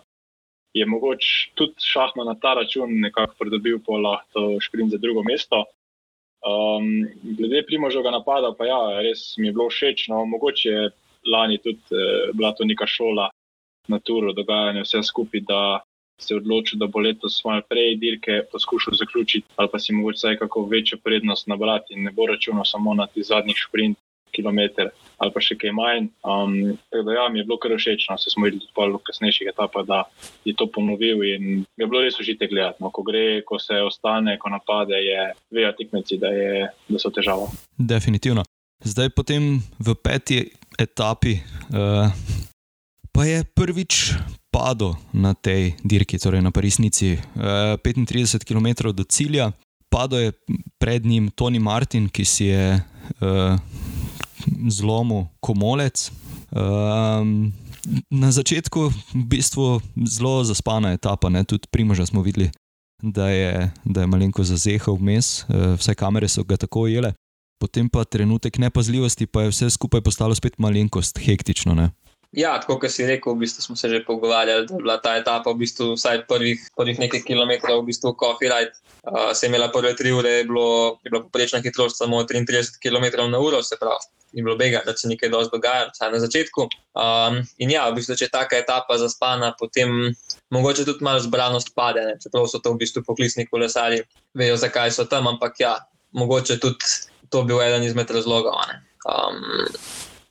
je 0.73 0.85
mogoče 0.85 1.51
tudi 1.53 1.85
šahma 1.85 2.23
na 2.23 2.35
ta 2.41 2.53
račun 2.53 2.89
nekako 3.05 3.35
pridobil 3.39 3.79
po 3.85 3.97
lahko 3.97 4.59
šprint 4.59 4.91
za 4.91 4.97
drugo 4.97 5.23
mesto. 5.23 5.65
Um, 6.43 7.07
glede 7.23 7.63
primožovega 7.65 8.11
napada, 8.11 8.51
pa 8.57 8.65
ja, 8.65 8.79
res 9.01 9.37
mi 9.37 9.47
je 9.47 9.53
bilo 9.53 9.69
všeč. 9.69 10.07
No, 10.11 10.25
mogoče 10.25 10.69
je 10.69 10.89
lani 11.31 11.57
tudi 11.57 11.79
uh, 11.95 12.35
bila 12.35 12.51
to 12.51 12.65
neka 12.65 12.87
šola 12.87 13.29
na 13.87 13.99
turu 13.99 14.33
dogajanja, 14.33 14.83
vse 14.83 15.03
skupaj, 15.03 15.43
da 15.47 15.61
se 16.19 16.33
je 16.33 16.37
odločil, 16.37 16.79
da 16.79 16.87
bo 16.87 16.99
letos 16.99 17.41
malo 17.45 17.61
prej 17.69 17.95
dirke 18.01 18.41
poskušal 18.51 18.97
zaključiti, 18.99 19.47
ali 19.55 19.69
pa 19.71 19.79
si 19.79 19.93
mogoče 19.93 20.17
vsaj 20.17 20.37
kako 20.37 20.65
večjo 20.71 20.97
prednost 21.03 21.47
nabrati 21.47 21.93
in 21.93 22.03
ne 22.03 22.11
bo 22.11 22.27
računal 22.27 22.65
samo 22.65 22.93
na 22.93 23.07
ti 23.07 23.23
zadnjih 23.23 23.57
šprint, 23.57 23.97
km 24.33 24.89
ali 25.23 25.31
pa 25.31 25.39
še 25.39 25.55
kaj 25.55 25.71
manj. 25.71 26.09
Um, 26.27 26.75
da, 26.91 27.13
ja, 27.15 27.27
mi 27.31 27.39
je 27.39 27.47
bilo 27.47 27.57
kar 27.61 27.71
všeč, 27.77 28.09
no, 28.09 28.17
se 28.19 28.33
smo 28.33 28.47
videli 28.47 28.65
tudi 28.65 28.97
v 28.97 29.01
kasnejših 29.07 29.53
etapah, 29.53 29.85
da 29.87 29.99
je 30.43 30.55
to 30.59 30.67
ponovil 30.67 31.23
in 31.23 31.63
je 31.79 31.87
bilo 31.87 32.01
res 32.03 32.19
užite 32.19 32.49
gledati. 32.51 32.83
No, 32.83 32.91
ko 32.91 33.05
gre, 33.07 33.41
ko 33.47 33.61
se 33.61 33.79
ostane, 33.85 34.35
ko 34.41 34.51
napade, 34.51 34.99
je 34.99 35.29
veja 35.53 35.71
tekmeci, 35.77 36.19
da, 36.19 36.33
je, 36.33 36.67
da 36.89 36.99
so 36.99 37.13
težava. 37.13 37.47
Definitivno. 37.77 38.43
Zdaj 38.83 39.13
potem 39.15 39.61
v 39.79 39.95
peti 39.95 40.43
etapi. 40.75 41.39
Uh... 41.71 42.11
Pa 43.13 43.29
je 43.29 43.45
prvič 43.45 44.17
padel 44.49 44.97
na 45.13 45.37
tej 45.37 45.77
dirki, 45.85 46.17
torej 46.17 46.41
na 46.41 46.49
Parisnici, 46.49 47.21
35 47.37 48.41
km 48.41 48.89
do 48.89 49.05
cilja. 49.05 49.53
Padel 49.85 50.19
je 50.19 50.31
pred 50.81 51.05
njim 51.05 51.29
Tony 51.29 51.61
Martin, 51.61 52.09
ki 52.09 52.25
si 52.25 52.49
je 52.49 52.81
uh, 52.81 53.53
zlomu 54.69 55.27
komolec. 55.39 56.11
Um, 56.51 57.53
na 58.09 58.31
začetku 58.31 58.89
v 58.89 59.23
bistvu 59.27 59.81
zelo 60.07 60.43
zaspana 60.43 60.93
etapa, 60.93 61.29
ne? 61.29 61.43
tudi 61.43 61.67
primoža 61.71 62.05
smo 62.05 62.21
videli, 62.21 62.51
da 63.01 63.29
je, 63.29 63.71
da 63.85 64.01
je 64.01 64.07
malenko 64.07 64.43
zazehal 64.43 64.95
vmes, 64.95 65.43
uh, 65.49 65.75
vse 65.79 65.95
kamere 65.95 66.29
so 66.29 66.43
ga 66.43 66.57
tako 66.57 66.87
jele. 66.87 67.13
Potem 67.59 67.89
pa 67.89 68.03
trenutek 68.03 68.57
nepazljivosti, 68.59 69.27
pa 69.27 69.43
je 69.43 69.53
vse 69.53 69.69
skupaj 69.69 70.01
postalo 70.01 70.35
spet 70.35 70.59
malenkost 70.59 71.19
hektično. 71.19 71.75
Ne? 71.75 71.91
Ja, 72.33 72.55
tako 72.57 72.79
kot 72.81 72.89
si 72.89 73.05
rekel, 73.05 73.35
v 73.35 73.45
bistvu 73.45 73.61
smo 73.61 73.75
se 73.77 73.89
že 73.89 73.99
pogovarjali, 74.05 74.65
da 74.65 74.73
je 74.73 74.81
bila 74.81 74.97
ta 74.97 75.13
etapa 75.19 75.53
v 75.53 75.61
bistvu 75.61 75.93
vsaj 75.93 76.25
prvih, 76.25 76.63
prvih 76.75 76.97
nekaj 76.99 77.21
kilometrov, 77.27 77.83
v 77.83 77.93
bistvu 77.93 78.15
coffee 78.17 78.49
ride. 78.49 78.73
Uh, 79.05 79.29
se 79.37 79.45
je 79.45 79.51
imela 79.51 79.69
prve 79.69 79.93
tri 79.95 80.11
ure, 80.11 80.41
je, 80.41 80.43
bilo, 80.49 80.97
je 81.03 81.11
bila 81.11 81.21
poprečna 81.23 81.61
hitrost 81.61 82.01
samo 82.01 82.23
33 82.23 82.81
km 82.81 83.29
na 83.29 83.39
uro, 83.39 83.61
se 83.63 83.77
pravi, 83.79 84.09
ni 84.33 84.43
bilo 84.43 84.55
bega, 84.57 84.81
da 84.85 84.95
se 84.97 85.07
nekaj 85.07 85.29
dosti 85.29 85.53
dogaja, 85.53 85.89
vsaj 85.93 86.11
na 86.11 86.19
začetku. 86.19 86.67
Um, 86.97 87.39
in 87.61 87.71
ja, 87.73 87.85
v 87.89 87.99
bistvu, 87.99 88.17
če 88.17 88.27
je 88.27 88.33
taka 88.33 88.57
etapa 88.57 88.97
zaspana, 88.97 89.53
potem 89.59 90.13
mogoče 90.53 90.85
tudi 90.89 91.05
malo 91.05 91.21
zbranost 91.21 91.73
pade, 91.77 92.01
ne? 92.05 92.17
čeprav 92.21 92.49
so 92.49 92.61
to 92.61 92.73
v 92.73 92.81
bistvu 92.81 93.05
poklicni 93.05 93.45
kolesari, 93.49 94.01
vejo, 94.37 94.57
zakaj 94.57 94.93
so 94.95 95.05
tam, 95.09 95.29
ampak 95.29 95.61
ja, 95.61 95.77
mogoče 96.17 96.57
tudi 96.61 96.93
to 97.29 97.43
bil 97.45 97.61
eden 97.61 97.85
izmed 97.85 98.09
razlogov 98.13 98.57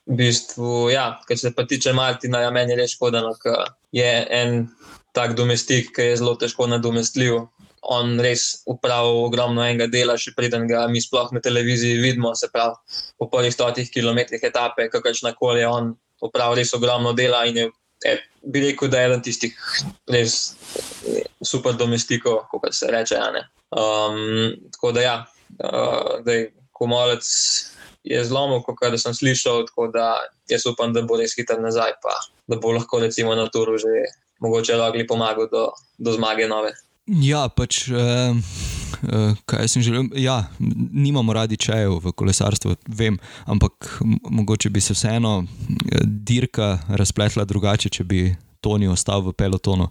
v 0.07 0.17
bistvu, 0.17 0.91
ja, 0.91 1.21
kar 1.29 1.39
se 1.39 1.53
pa 1.55 1.65
tiče 1.67 1.93
Martina, 1.93 2.41
ja, 2.43 2.51
meni 2.51 2.75
je 2.75 2.81
res 2.83 2.97
škoda, 2.97 3.23
no, 3.23 3.35
ker 3.39 3.71
je 3.95 4.11
en 4.31 4.67
tak 5.15 5.37
domestik, 5.39 5.93
ki 5.95 6.13
je 6.13 6.17
zelo 6.23 6.35
težko 6.41 6.67
nadomestljiv. 6.67 7.45
On 7.91 8.15
res 8.23 8.63
upravlja 8.71 9.25
ogromno 9.27 9.65
enega 9.65 9.89
dela, 9.91 10.15
še 10.19 10.35
preden 10.37 10.69
ga 10.71 10.85
mi 10.91 11.01
sploh 11.03 11.33
na 11.35 11.41
televiziji 11.43 11.99
vidimo, 12.03 12.31
se 12.39 12.47
pravi, 12.53 12.79
po 13.19 13.27
prvih 13.33 13.55
stotih 13.55 13.91
kilometrih 13.91 14.43
etape, 14.43 14.87
kakršna 14.93 15.35
koli 15.35 15.65
je 15.65 15.71
on 15.71 15.91
upravlja 16.23 16.63
res 16.63 16.75
ogromno 16.79 17.13
dela 17.19 17.43
in 17.51 17.59
je, 17.59 17.67
je 18.07 18.15
bi 18.55 18.63
rekel, 18.69 18.91
da 18.91 19.03
je 19.03 19.11
eden 19.11 19.25
tistih 19.27 19.59
res 20.11 20.55
super 21.43 21.75
domestikov, 21.79 22.45
kot 22.51 22.71
se 22.75 22.91
reče. 22.91 23.19
Um, 23.75 24.55
tako 24.77 24.95
da 24.95 25.03
ja, 25.03 25.17
uh, 25.59 26.23
da 26.23 26.39
je 26.39 26.51
komolec 26.73 27.27
je 28.05 28.25
zlomil, 28.25 28.63
kot 28.67 28.83
da 28.83 28.99
sem 28.99 29.15
slišal. 29.15 29.67
Tako 29.71 29.89
da 29.95 30.17
jaz 30.51 30.67
upam, 30.67 30.93
da 30.95 31.05
bo 31.07 31.19
res 31.21 31.37
hiter 31.39 31.61
nazaj, 31.63 31.97
pa 32.03 32.15
da 32.51 32.59
bo 32.59 32.75
lahko 32.75 33.01
recimo 33.03 33.35
na 33.39 33.49
turu 33.51 33.79
že 33.79 34.07
mogoče 34.43 34.77
lagli 34.77 35.07
pomagal 35.07 35.49
do, 35.51 35.69
do 35.99 36.13
zmage 36.13 36.49
nove. 36.51 36.75
Ja, 37.07 37.49
pač. 37.51 37.89
Eh... 37.91 38.31
uh, 39.03 39.35
kaj 39.47 39.69
sem 39.69 39.83
želel? 39.83 40.07
Ja, 40.15 40.45
nimamo 40.93 41.33
radi 41.35 41.57
čajev 41.57 41.99
v 42.05 42.13
kolesarstvu, 42.15 42.77
vem, 42.87 43.19
ampak 43.47 43.99
mogoče 44.31 44.71
bi 44.71 44.81
se 44.81 44.95
vseeno 44.95 45.43
dirka 46.05 46.79
razpletla 46.89 47.45
drugače, 47.45 47.91
če 47.91 48.05
bi 48.05 48.23
Toni 48.63 48.87
ostal 48.89 49.25
v 49.27 49.35
pelotonu. 49.35 49.91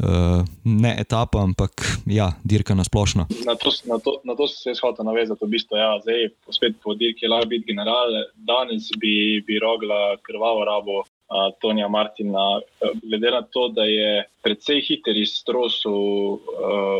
Uh, 0.00 0.44
ne 0.64 0.94
etapa, 1.00 1.40
ampak 1.42 1.82
ja, 2.06 2.30
dirka 2.44 2.76
na 2.76 2.84
splošno. 2.84 3.26
Na 3.44 3.54
to, 3.56 3.72
na 3.88 3.98
to, 3.98 4.20
na 4.24 4.36
to 4.36 4.46
se 4.48 4.70
je 4.70 4.76
shotel 4.76 5.04
navezati. 5.04 5.44
V 5.44 5.48
bistvu, 5.56 5.76
ja, 5.76 5.96
zdaj, 6.04 6.28
spet 6.52 6.76
po 6.84 6.94
dirki, 6.94 7.28
lahko 7.28 7.48
biti 7.50 7.72
general. 7.72 8.12
Danes 8.36 8.92
bi, 9.00 9.40
bi 9.44 9.58
rogla 9.60 10.20
krvavo 10.24 10.64
rabo 10.68 11.02
uh, 11.30 11.54
Tonija 11.60 11.88
Martina. 11.88 12.60
Glede 13.02 13.30
na 13.30 13.42
to, 13.42 13.68
da 13.68 13.84
je 13.84 14.24
predvsej 14.42 14.82
hiter 14.88 15.16
iztrosil 15.16 15.92
uh, 15.92 16.40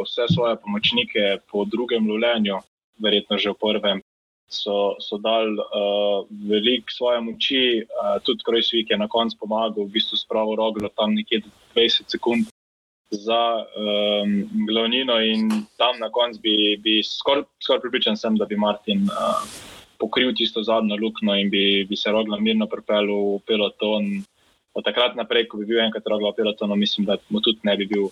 vse 0.07 0.29
svoje 0.35 0.57
pomočnike 0.57 1.39
po 1.53 1.65
drugem 1.65 2.09
lovljenju, 2.11 2.63
verjetno 2.99 3.39
že 3.39 3.51
v 3.51 3.59
prvem, 3.61 4.03
so, 4.49 4.95
so 5.01 5.19
dali 5.19 5.55
uh, 5.59 6.27
veliko 6.51 6.91
svoje 6.91 7.21
moči, 7.21 7.65
uh, 7.83 8.23
tudi 8.23 8.45
Krojsvik 8.45 8.91
je 8.91 8.99
na 8.99 9.09
koncu 9.09 9.37
pomagal, 9.41 9.85
v 9.85 9.95
bistvu 9.99 10.19
spravo 10.19 10.57
roglo 10.57 10.89
tam 10.97 11.15
nekje 11.15 11.43
20 11.75 12.11
sekund. 12.11 12.51
Za 13.11 13.67
um, 13.67 14.47
glavnino, 14.71 15.19
in 15.19 15.67
tam 15.75 15.99
na 15.99 16.07
koncu 16.15 16.39
bi, 16.43 16.79
bi 16.79 17.01
skoraj 17.03 17.43
skor 17.59 17.81
pripričan, 17.83 18.15
sem, 18.17 18.37
da 18.39 18.47
bi 18.47 18.55
Martin 18.55 19.03
uh, 19.11 19.43
pokril 20.01 20.33
tisto 20.35 20.63
zadnjo 20.65 20.97
luknjo 20.97 21.37
in 21.37 21.51
bi, 21.53 21.85
bi 21.89 21.97
se 21.97 22.11
rogla 22.11 22.41
mirno 22.41 22.67
pripeljal 22.67 23.37
v 23.37 23.41
peloton. 23.47 24.11
Od 24.75 24.85
takrat 24.87 25.17
naprej, 25.19 25.49
ko 25.51 25.59
bi 25.61 25.67
bil 25.69 25.81
enkrat 25.83 26.07
rogla 26.09 26.31
v 26.33 26.41
pelotonu, 26.41 26.77
mislim, 26.79 27.07
da 27.07 27.19
mu 27.29 27.43
tudi 27.45 27.61
ne 27.69 27.77
bi 27.77 27.89
bil 27.91 28.09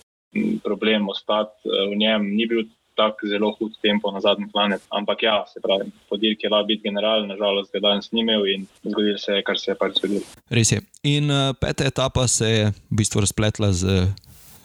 problem 0.63 1.09
ostati 1.09 1.65
eh, 1.65 1.87
v 1.89 1.97
njem. 1.97 2.29
Ni 2.35 2.45
bil 2.45 2.67
tako 2.99 3.27
zelo 3.31 3.51
hud 3.59 3.77
tempo 3.81 4.11
na 4.11 4.19
zadnji 4.19 4.49
planet. 4.51 4.81
Ampak 4.89 5.23
ja, 5.23 5.45
se 5.53 5.61
pravi, 5.63 5.91
podirke 6.09 6.47
je 6.47 6.63
biti 6.67 6.83
general, 6.83 7.27
nažalost 7.27 7.71
ga 7.73 7.79
danes 7.79 8.11
ni 8.11 8.21
imel 8.21 8.47
in 8.47 8.65
zgodilo 8.83 9.17
se 9.17 9.31
je, 9.37 9.43
kar 9.43 9.59
se 9.59 9.71
je 9.71 9.75
pač 9.75 9.97
zgodilo. 9.97 10.25
Res 10.49 10.71
je. 10.71 10.81
In 11.03 11.31
uh, 11.31 11.53
peta 11.61 11.87
etapa 11.87 12.27
se 12.27 12.49
je 12.49 12.65
v 12.91 12.99
bistvu 12.99 13.23
razpletla 13.23 13.71
z 13.71 14.03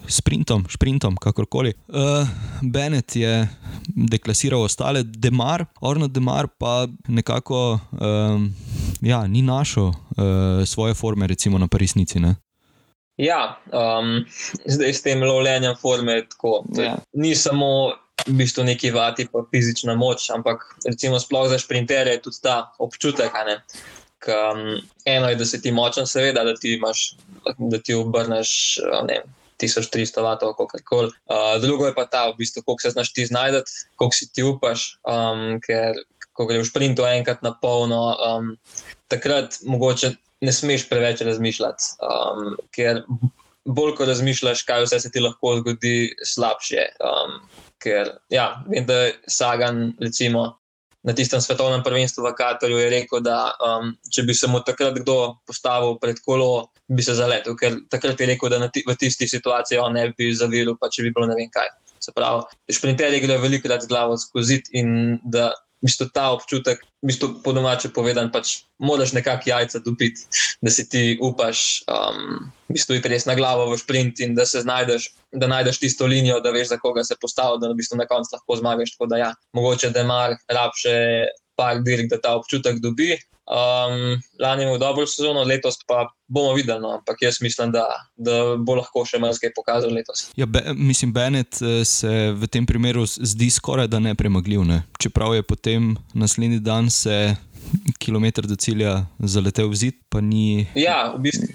sprintom, 0.09 0.65
sprintom, 0.71 1.17
kakorkoli. 1.17 1.75
Uh, 1.89 2.29
Bennett 2.63 3.17
je 3.17 3.49
deklasiral 3.87 4.63
ostale, 4.63 5.03
Demar, 5.03 5.67
Orno 5.81 6.09
Demar 6.09 6.49
pa 6.59 6.87
nekako 7.09 7.79
um, 7.93 8.55
ja, 9.01 9.27
ni 9.27 9.43
našel 9.43 9.85
uh, 9.85 9.95
svoje 10.67 10.95
forme, 10.95 11.27
recimo 11.27 11.59
na 11.59 11.69
Parisnici. 11.69 12.21
Ne? 12.21 12.35
Ja, 13.17 13.59
um, 13.71 14.25
zdaj 14.67 14.95
s 14.95 15.03
tem 15.03 15.23
lovljenjem 15.23 15.77
forme 15.81 16.25
tako. 16.29 16.65
Ja. 16.77 16.97
Ni 17.13 17.35
samo 17.35 17.93
v 18.27 18.33
bistvu 18.39 18.65
neki 18.65 18.91
vati, 18.91 19.27
pa 19.33 19.45
fizična 19.51 19.95
moč, 19.95 20.31
ampak 20.31 20.65
recimo 20.87 21.21
sploh 21.21 21.49
za 21.49 21.59
sprinterje 21.59 22.13
je 22.13 22.23
tudi 22.23 22.41
ta 22.43 22.73
občutek. 22.79 23.33
Um, 24.25 24.81
eno 25.05 25.29
je, 25.29 25.37
da 25.37 25.45
si 25.45 25.63
ti 25.63 25.73
močen, 25.73 26.07
seveda, 26.07 26.45
da 26.45 26.55
ti, 26.55 26.75
imaš, 26.75 27.17
da 27.59 27.79
ti 27.79 27.95
obrneš. 27.95 28.79
Ne, 29.09 29.21
1300 29.65 30.23
vatov, 30.25 30.55
kako 30.59 30.81
koli. 30.85 31.13
Uh, 31.27 31.55
drugo 31.63 31.89
je 31.89 31.95
pa 31.97 32.07
ta, 32.07 32.27
v 32.31 32.39
bistvu, 32.39 32.63
koliko 32.63 32.87
se 32.87 32.95
znaš 32.95 33.13
ti 33.13 33.27
znajti, 33.27 33.65
koliko 33.97 34.17
si 34.17 34.31
ti 34.33 34.43
upaš, 34.43 34.89
um, 35.09 35.61
ker 35.65 35.99
ko 36.35 36.47
greš 36.51 36.69
v 36.69 36.73
sprintu 36.73 37.07
enkrat 37.07 37.43
na 37.47 37.55
polno, 37.63 38.03
um, 38.19 38.55
takrat 39.09 39.61
mogoče 39.63 40.15
ne 40.45 40.53
smeš 40.53 40.89
preveč 40.91 41.23
razmišljati, 41.25 41.95
um, 42.03 42.57
ker 42.75 43.05
bolj 43.65 43.95
ko 43.97 44.09
razmišljaš, 44.09 44.65
kaj 44.69 44.85
vse 44.85 45.01
se 45.01 45.11
ti 45.11 45.23
lahko 45.23 45.57
zgodi, 45.61 46.11
slabše. 46.35 46.89
Um, 47.01 47.39
ker 47.81 48.11
ja, 48.33 48.51
vem, 48.69 48.85
da 48.87 49.07
je 49.07 49.15
Sagan, 49.31 49.95
recimo 50.01 50.51
na 51.05 51.13
tistem 51.13 51.41
svetovnem 51.41 51.83
prvenstvu 51.85 52.25
v 52.25 52.33
Katarju 52.33 52.79
je 52.81 52.91
rekel, 52.91 53.21
da 53.21 53.53
um, 53.61 53.93
če 54.09 54.25
bi 54.25 54.35
se 54.35 54.49
mu 54.49 54.63
takrat 54.65 54.97
kdo 54.97 55.37
postavil 55.47 55.99
pred 56.01 56.21
kolo, 56.25 56.71
bi 56.89 57.05
se 57.05 57.17
zaletel, 57.19 57.57
ker 57.61 57.77
takrat 57.93 58.21
je 58.21 58.29
rekel, 58.33 58.49
da 58.49 58.65
v 58.65 58.97
tisti 58.97 59.29
situaciji 59.29 59.83
on 59.85 59.93
ne 59.99 60.09
bi 60.17 60.33
zaviril, 60.33 60.79
pa 60.81 60.89
če 60.89 61.05
bi 61.05 61.13
bilo 61.13 61.29
ne 61.29 61.37
vem 61.37 61.51
kaj. 61.53 61.69
Se 62.01 62.13
pravi, 62.13 62.45
šprinterji 62.73 63.21
grejo 63.21 63.41
velikokrat 63.45 63.85
z 63.85 63.89
glavo 63.89 64.17
skozi 64.21 64.61
in 64.77 65.21
da 65.25 65.53
bistvu, 65.85 66.09
ta 66.15 66.31
občutek, 66.33 66.81
bistvu, 67.05 67.43
po 67.45 67.53
domače 67.53 67.91
povedan, 67.95 68.31
pač 68.33 68.65
moraš 68.81 69.13
nekako 69.13 69.51
jajca 69.51 69.81
dobiti, 69.85 70.25
da 70.65 70.73
si 70.73 70.87
ti 70.89 71.19
upaš, 71.21 71.85
um, 71.91 72.49
bistvu, 72.73 72.99
iti 72.99 73.13
res 73.13 73.29
na 73.29 73.37
glavo 73.39 73.69
v 73.71 73.79
sprint 73.79 74.25
in 74.25 74.35
da 74.35 74.47
se 74.49 74.65
znajdeš, 74.65 75.11
da 75.33 75.51
najdeš 75.51 75.83
tisto 75.83 76.09
linijo, 76.09 76.41
da 76.41 76.55
veš, 76.55 76.73
za 76.73 76.81
koga 76.81 77.05
se 77.05 77.19
postavi, 77.21 77.61
da 77.61 77.71
na 77.71 78.07
koncu 78.09 78.37
lahko 78.37 78.57
zmagaš. 78.57 78.97
Tako 78.97 79.11
da 79.13 79.21
ja, 79.21 79.31
mogoče 79.53 79.91
da 79.91 80.07
ima 80.07 80.21
rab 80.49 80.77
še 80.79 80.97
par 81.57 81.83
dirk, 81.83 82.11
da 82.11 82.21
ta 82.21 82.35
občutek 82.39 82.81
dobi. 82.83 83.15
Um, 83.45 84.23
lani 84.41 84.63
je 84.63 84.67
imel 84.67 84.79
dobro 84.79 85.07
sezono, 85.07 85.43
letos 85.45 85.77
pa 85.87 86.07
bomo 86.27 86.55
videli, 86.55 86.81
no, 86.81 86.95
ampak 86.97 87.23
jaz 87.23 87.43
mislim, 87.43 87.73
da, 87.73 87.85
da 88.17 88.57
bo 88.57 88.79
lahko 88.79 89.03
še 89.05 89.21
marsikaj 89.21 89.53
pokazal 89.57 89.93
letos. 89.93 90.31
Ja, 90.37 90.47
be, 90.49 90.63
mislim, 90.73 91.13
Bennett 91.13 91.61
eh, 91.61 91.83
se 91.85 92.33
v 92.33 92.49
tem 92.49 92.65
primeru 92.67 93.05
zdi 93.07 93.51
skoraj 93.53 93.91
da 93.93 94.01
nepremagljiv. 94.01 94.65
Ne? 94.65 94.83
Čeprav 94.99 95.37
je 95.37 95.45
potem 95.45 95.93
naslednji 96.15 96.63
dan 96.65 96.89
se 96.91 97.37
kilometr 98.01 98.49
do 98.49 98.57
cilja 98.57 99.03
zaletel 99.21 99.69
v 99.69 99.77
zid, 99.77 100.01
pa 100.09 100.25
ni. 100.25 100.65
Ja, 100.75 101.13
v 101.13 101.27
bistvu. 101.29 101.53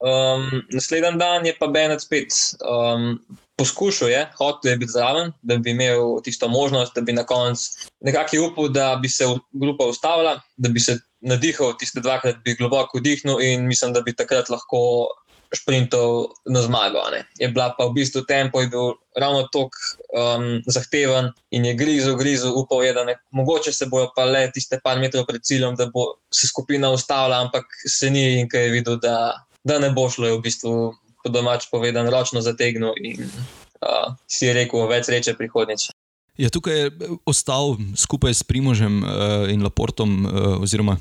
Um, 0.00 0.62
naslednji 0.72 1.18
dan 1.18 1.46
je 1.46 1.52
pa 1.58 1.66
Bennett 1.66 2.02
spet. 2.02 2.32
Um, 2.64 3.20
Poskušal 3.60 4.08
je, 4.08 4.20
hotel 4.38 4.70
je 4.70 4.76
biti 4.76 4.92
zraven, 4.92 5.32
da 5.42 5.56
bi 5.56 5.70
imel 5.70 6.22
tisto 6.24 6.48
možnost, 6.48 6.94
da 6.94 7.00
bi 7.00 7.12
na 7.12 7.26
koncu 7.28 7.90
nekako 8.00 8.46
upal, 8.46 8.68
da 8.68 8.96
bi 9.02 9.08
se 9.08 9.24
grupa 9.52 9.84
ustavila, 9.84 10.40
da 10.56 10.68
bi 10.68 10.80
se 10.80 10.98
nadihal, 11.20 11.76
tiste 11.76 12.00
dvakrat 12.00 12.36
bi 12.44 12.54
globoko 12.54 12.98
vdihnil 12.98 13.40
in 13.40 13.66
mislim, 13.66 13.92
da 13.92 14.00
bi 14.00 14.16
takrat 14.16 14.48
lahko 14.48 14.80
sprintov 15.54 16.30
na 16.46 16.62
zmago. 16.62 17.02
Ne. 17.10 17.24
Je 17.38 17.48
bila 17.48 17.74
pa 17.78 17.84
v 17.90 17.92
bistvu 17.98 18.22
tempo, 18.24 18.60
je 18.60 18.70
bil 18.70 18.94
ravno 19.18 19.42
tako 19.52 19.76
um, 20.14 20.62
zahteven 20.66 21.32
in 21.50 21.64
je 21.64 21.74
grizel, 21.74 22.16
grizel, 22.16 22.54
upal 22.56 22.84
je, 22.84 22.92
da 22.94 23.04
ne, 23.04 23.18
mogoče 23.30 23.72
se 23.72 23.86
bojo 23.86 24.08
pa 24.16 24.24
le 24.24 24.46
tiste 24.54 24.80
par 24.84 24.98
metrov 24.98 25.26
pred 25.26 25.42
ciljem, 25.44 25.76
da 25.76 25.90
bo 25.92 26.14
se 26.32 26.48
skupina 26.48 26.90
ustavila, 26.90 27.42
ampak 27.44 27.66
se 27.88 28.10
ni 28.10 28.40
in 28.40 28.48
kaj 28.48 28.64
je 28.64 28.70
videl, 28.78 28.96
da, 29.02 29.44
da 29.64 29.78
ne 29.78 29.90
bo 29.92 30.08
šlo, 30.10 30.26
je 30.26 30.36
v 30.38 30.44
bistvu 30.44 30.74
po 31.20 31.28
domač 31.28 31.68
povedan, 31.70 32.08
ročno 32.08 32.40
zategnil 32.40 32.96
in 32.96 33.28
uh, 33.84 34.16
si 34.28 34.48
je 34.48 34.54
rekel, 34.56 34.86
več 34.88 35.10
reče 35.12 35.36
prihodnjič. 35.36 35.90
Je 36.40 36.48
tukaj 36.48 36.86
eh, 36.88 36.92
ostal 37.28 37.76
skupaj 37.96 38.32
s 38.32 38.42
Primožem 38.46 39.02
uh, 39.04 39.44
in 39.52 39.60
Laportom, 39.62 40.24
uh, 40.24 40.32
oziroma 40.62 40.96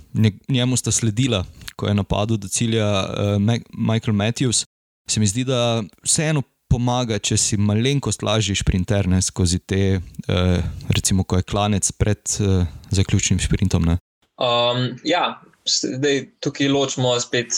njemu 0.50 0.78
sta 0.78 0.92
sledila, 0.92 1.46
ko 1.80 1.88
je 1.88 1.96
napadel 1.96 2.38
do 2.38 2.48
cilja 2.52 2.88
uh, 3.08 3.40
Michael 3.72 4.14
Matthews. 4.14 4.66
Se 5.10 5.20
mi 5.20 5.28
zdi, 5.28 5.46
da 5.48 5.82
vseeno 6.04 6.44
pomaga, 6.70 7.18
če 7.18 7.38
si 7.40 7.58
malenkost 7.58 8.22
lažji 8.22 8.60
šprinter 8.60 9.08
skozi 9.26 9.60
te, 9.60 10.02
uh, 10.28 10.60
recimo, 10.90 11.24
ko 11.24 11.40
je 11.40 11.48
klanec 11.48 11.92
pred 11.98 12.20
uh, 12.44 12.68
zaključnim 12.92 13.40
sprintom. 13.40 13.96
Um, 14.40 15.00
ja, 15.04 15.40
zdaj 15.70 16.20
tukaj 16.44 16.68
ločimo 16.68 17.14
spet, 17.20 17.54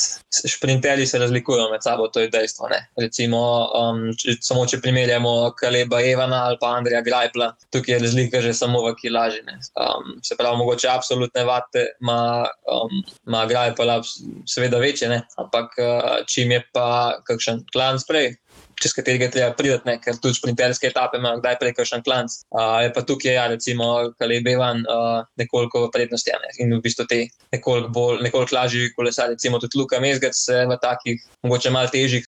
šprinterji 0.47 1.07
se 1.07 1.19
razlikujejo 1.19 1.69
med 1.71 1.83
sabo, 1.83 2.07
to 2.07 2.19
je 2.19 2.29
dejstvo. 2.29 2.69
Ne? 2.71 2.79
Recimo, 2.99 3.41
um, 3.77 4.03
če, 4.17 4.37
samo 4.41 4.65
če 4.67 4.81
primerjamo 4.81 5.33
Kaleba 5.59 6.01
Evana 6.05 6.43
ali 6.49 6.57
pa 6.61 6.73
Andreja 6.77 7.01
Grajpla, 7.05 7.51
tukaj 7.73 7.95
je 7.95 8.01
razlika 8.05 8.41
že 8.41 8.53
samo 8.53 8.83
v 8.85 8.93
kilaži. 9.01 9.41
Um, 9.47 10.17
se 10.23 10.37
pravi, 10.37 10.57
mogoče 10.57 10.89
absolutne 10.89 11.43
vate 11.47 11.87
ima 12.01 12.47
um, 12.67 13.01
Grajpla, 13.47 14.01
seveda 14.47 14.77
večje, 14.77 15.09
ne? 15.09 15.21
ampak 15.37 15.77
uh, 15.79 16.25
čim 16.27 16.51
je 16.51 16.63
pa 16.73 17.17
kakšen 17.27 17.65
klan 17.73 17.99
sprej 17.99 18.35
čez 18.81 18.95
katerega 18.97 19.29
treba 19.33 19.53
priti, 19.57 19.85
ne, 19.87 19.97
ker 20.01 20.17
tudi 20.21 20.37
sprinterske 20.37 20.89
etape 20.89 21.19
ima 21.21 21.35
kdaj 21.39 21.57
prej 21.61 21.75
kakšen 21.77 22.03
klanc. 22.05 22.35
Uh, 22.49 22.79
je 22.85 22.91
pa 22.95 23.05
tukaj, 23.07 23.35
ja, 23.37 23.45
recimo, 23.51 23.87
Kaleb 24.19 24.49
Evan, 24.51 24.83
uh, 24.89 25.21
nekoliko 25.39 25.85
v 25.85 25.93
prednosti 25.93 26.33
ne, 26.33 26.51
in 26.63 26.75
v 26.77 26.81
bistvu 26.83 27.07
te 27.09 27.23
nekoliko, 27.53 27.91
bolj, 27.95 28.21
nekoliko 28.25 28.57
lažji 28.57 28.91
kolesari, 28.97 29.37
recimo 29.37 29.61
tudi 29.61 29.79
Luka 29.79 30.01
Mezgac, 30.03 30.37
v 30.49 30.77
takih 30.81 31.25
mogoče 31.45 31.73
malo 31.73 31.91
težjih. 31.93 32.27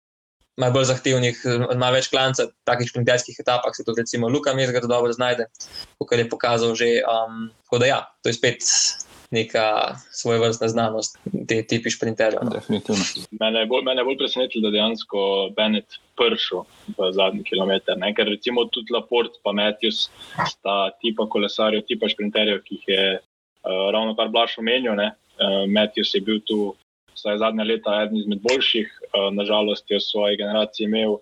Malo 0.60 0.74
bolj 0.76 0.90
zahtevnih, 0.90 1.38
ima 1.72 1.88
več 1.94 2.10
klancev, 2.12 2.50
v 2.52 2.68
takih 2.68 2.90
šprinterskih 2.90 3.38
etapah 3.40 3.72
se 3.72 3.86
tudi, 3.86 4.04
recimo, 4.04 4.28
Luka 4.28 4.52
Mezgac 4.52 4.84
dobro 4.84 5.08
znajde, 5.16 5.48
kot 5.96 6.12
je 6.12 6.28
pokazal 6.28 6.76
že. 6.76 6.98
Um, 7.08 7.48
tako 7.64 7.80
da, 7.80 7.88
ja, 7.88 8.00
to 8.20 8.28
je 8.28 8.36
spet 8.36 8.60
neka 9.32 9.96
svoje 10.10 10.38
vrstna 10.38 10.68
znanost, 10.68 11.18
te 11.48 11.62
tipi 11.66 11.90
šprinterjev. 11.90 12.44
No. 12.44 12.50
Definitivno. 12.50 13.04
Mene 13.40 13.64
je 13.64 13.66
bolj, 13.66 13.88
bolj 14.04 14.18
presenetilo, 14.20 14.68
da 14.68 14.74
dejansko 14.74 15.24
Bennett 15.56 15.96
pršel 16.20 16.66
v 16.98 17.08
zadnji 17.16 17.44
kilometr. 17.48 17.96
Ne? 17.96 18.12
Ker 18.14 18.28
recimo 18.28 18.66
tudi 18.68 18.92
Laport 18.92 19.40
in 19.40 19.56
Matthews 19.56 20.10
sta 20.52 20.92
tipa 21.00 21.26
kolesarjev, 21.26 21.86
tipa 21.88 22.12
šprinterjev, 22.12 22.60
ki 22.66 22.76
jih 22.76 22.88
je 22.88 23.04
uh, 23.16 23.88
ravno 23.94 24.14
kar 24.18 24.28
Blaž 24.28 24.58
omenil. 24.60 25.00
Uh, 25.00 25.64
Matthews 25.66 26.12
je 26.14 26.20
bil 26.20 26.44
tu 26.44 26.74
vsaj 27.16 27.40
zadnja 27.40 27.64
leta 27.64 28.02
eden 28.02 28.20
izmed 28.20 28.44
boljših, 28.44 28.88
uh, 29.12 29.30
nažalost 29.32 29.90
je 29.90 29.96
v 29.96 30.04
svoji 30.04 30.36
generaciji 30.36 30.90
imel 30.90 31.20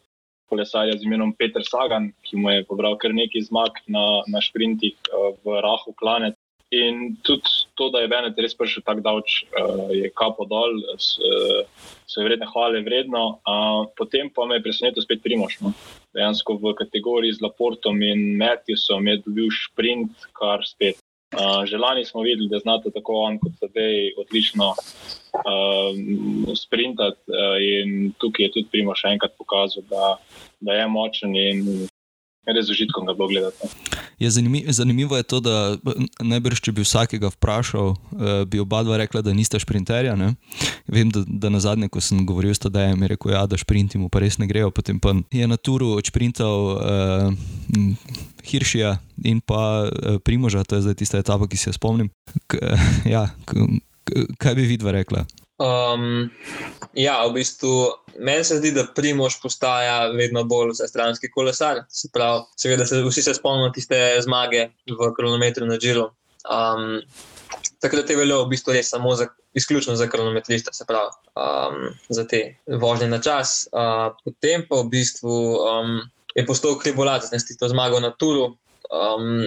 kolesarja 0.51 0.97
z 0.99 1.07
imenom 1.07 1.31
Petr 1.39 1.63
Sagan, 1.63 2.11
ki 2.27 2.37
mu 2.37 2.51
je 2.51 2.67
pobral 2.67 2.99
kar 2.99 3.15
nekaj 3.15 3.47
zmag 3.47 3.79
na, 3.87 4.27
na 4.27 4.43
šprintih 4.43 4.99
v 5.47 5.61
Rahu 5.63 5.95
Planet. 5.95 6.35
In 6.71 7.17
tudi 7.27 7.51
to, 7.75 7.89
da 7.91 7.99
je 7.99 8.09
Benet 8.09 8.39
res 8.39 8.55
prišel 8.55 8.85
tako 8.87 9.03
daleč, 9.03 9.41
uh, 9.59 9.89
je 9.91 10.07
kapo 10.15 10.47
dol, 10.47 10.77
uh, 10.79 11.65
se 12.07 12.23
vredne 12.23 12.47
hvale 12.53 12.85
vredno. 12.87 13.41
Uh, 13.43 13.91
potem 13.99 14.31
pa 14.31 14.47
me 14.47 14.61
je 14.61 14.67
presenetil 14.69 15.03
spet 15.03 15.25
primošno. 15.25 15.75
Dejansko 16.15 16.61
v 16.63 16.75
kategoriji 16.79 17.39
z 17.39 17.43
Laportom 17.43 17.99
in 18.07 18.39
Matthewsom 18.39 19.11
je 19.11 19.19
dobil 19.27 19.51
sprint, 19.51 20.15
kar 20.39 20.63
spet. 20.63 21.03
Uh, 21.35 21.67
Želani 21.67 22.05
smo 22.05 22.23
videli, 22.23 22.49
da 22.51 22.59
znate 22.59 22.91
tako 22.91 23.19
on 23.27 23.39
kot 23.39 23.53
sedaj 23.59 24.15
odlično 24.19 24.71
uh, 24.71 26.55
sprintati 26.55 27.21
uh, 27.31 27.59
in 27.59 28.13
tukaj 28.19 28.47
je 28.47 28.53
tudi 28.53 28.71
Primoš 28.71 29.05
enkrat 29.11 29.35
pokazal, 29.39 29.83
da, 29.91 30.17
da 30.61 30.73
je 30.73 30.89
močen 30.89 31.37
in 31.37 31.87
res 32.49 32.67
z 32.67 32.75
užitkom 32.75 33.07
ga 33.07 33.15
bo 33.15 33.29
gledati. 33.29 33.69
Je 34.21 34.31
zanimivo, 34.31 34.73
zanimivo 34.73 35.17
je 35.17 35.23
to, 35.23 35.41
da 35.41 35.77
najbrž, 36.21 36.61
če 36.61 36.73
bi 36.77 36.85
vsakega 36.85 37.31
vprašal, 37.33 37.95
bi 38.53 38.61
oba 38.61 38.83
dva 38.85 38.99
rekla, 39.01 39.23
da 39.25 39.33
nista 39.37 39.61
šprinterja. 39.61 40.17
Ne? 40.17 40.35
Vem, 40.89 41.09
da, 41.13 41.25
da 41.25 41.49
na 41.53 41.61
zadnje, 41.61 41.89
ko 41.89 42.03
sem 42.05 42.25
govoril 42.29 42.53
s 42.53 42.61
Tadejem, 42.61 43.01
je 43.01 43.13
rekel, 43.15 43.33
ja, 43.33 43.47
da 43.49 43.61
šprintimo, 43.61 44.11
pa 44.13 44.21
res 44.25 44.37
ne 44.41 44.49
grejo. 44.51 44.73
Potem 44.75 45.01
pa 45.01 45.15
je 45.33 45.49
na 45.49 45.57
turu 45.57 45.95
odšprintal 45.97 46.59
uh, 46.77 47.33
Hiršija 48.45 48.97
in 49.25 49.41
pa 49.41 49.89
uh, 49.89 50.21
Primoža, 50.25 50.65
to 50.65 50.77
je 50.77 50.89
zdaj 50.89 51.01
tista 51.01 51.21
etapa, 51.21 51.49
ki 51.49 51.61
se 51.61 51.73
jo 51.73 51.79
spomnim. 51.81 52.13
K, 52.45 52.61
ja, 53.09 53.29
k, 53.49 53.69
kaj 54.37 54.57
bi 54.59 54.69
vidva 54.69 54.93
rekla? 54.97 55.25
Um, 55.61 56.31
ja, 56.97 57.19
v 57.29 57.35
bistvu 57.37 57.73
meni 58.17 58.45
se 58.45 58.57
zdi, 58.57 58.73
da 58.73 58.87
Primož 58.97 59.37
postaja 59.43 60.07
vedno 60.15 60.45
bolj 60.49 60.73
vsestranski 60.73 61.29
kolesar. 61.35 61.83
Se 61.89 62.09
pravi, 62.13 62.47
seveda 62.57 62.87
se 62.89 63.03
vsi 63.05 63.23
se 63.23 63.35
spomnimo 63.37 63.69
tiste 63.77 63.99
zmage 64.25 64.71
v 64.89 65.11
kronometru 65.17 65.69
na 65.69 65.77
Džiru. 65.77 66.09
Um, 66.49 67.03
takrat 67.81 68.11
je 68.11 68.17
veljalo 68.17 68.47
v 68.47 68.55
bistvu 68.55 68.73
res 68.73 68.89
samo 68.89 69.13
za, 69.17 69.29
izključno 69.53 69.97
za 70.01 70.09
kronometriste, 70.09 70.73
se 70.73 70.89
pravi, 70.89 71.13
um, 71.37 71.93
za 72.09 72.25
te 72.25 72.57
vožnje 72.67 73.11
na 73.13 73.21
čas. 73.21 73.69
Uh, 73.73 74.17
potem 74.25 74.65
pa 74.69 74.81
v 74.81 74.89
bistvu 74.97 75.37
um, 75.61 76.01
je 76.35 76.47
postal 76.47 76.79
kribolat 76.81 77.29
z 77.29 77.37
tisto 77.37 77.69
zmago 77.69 78.01
na 78.01 78.15
Turu. 78.17 78.55
Um, 78.91 79.45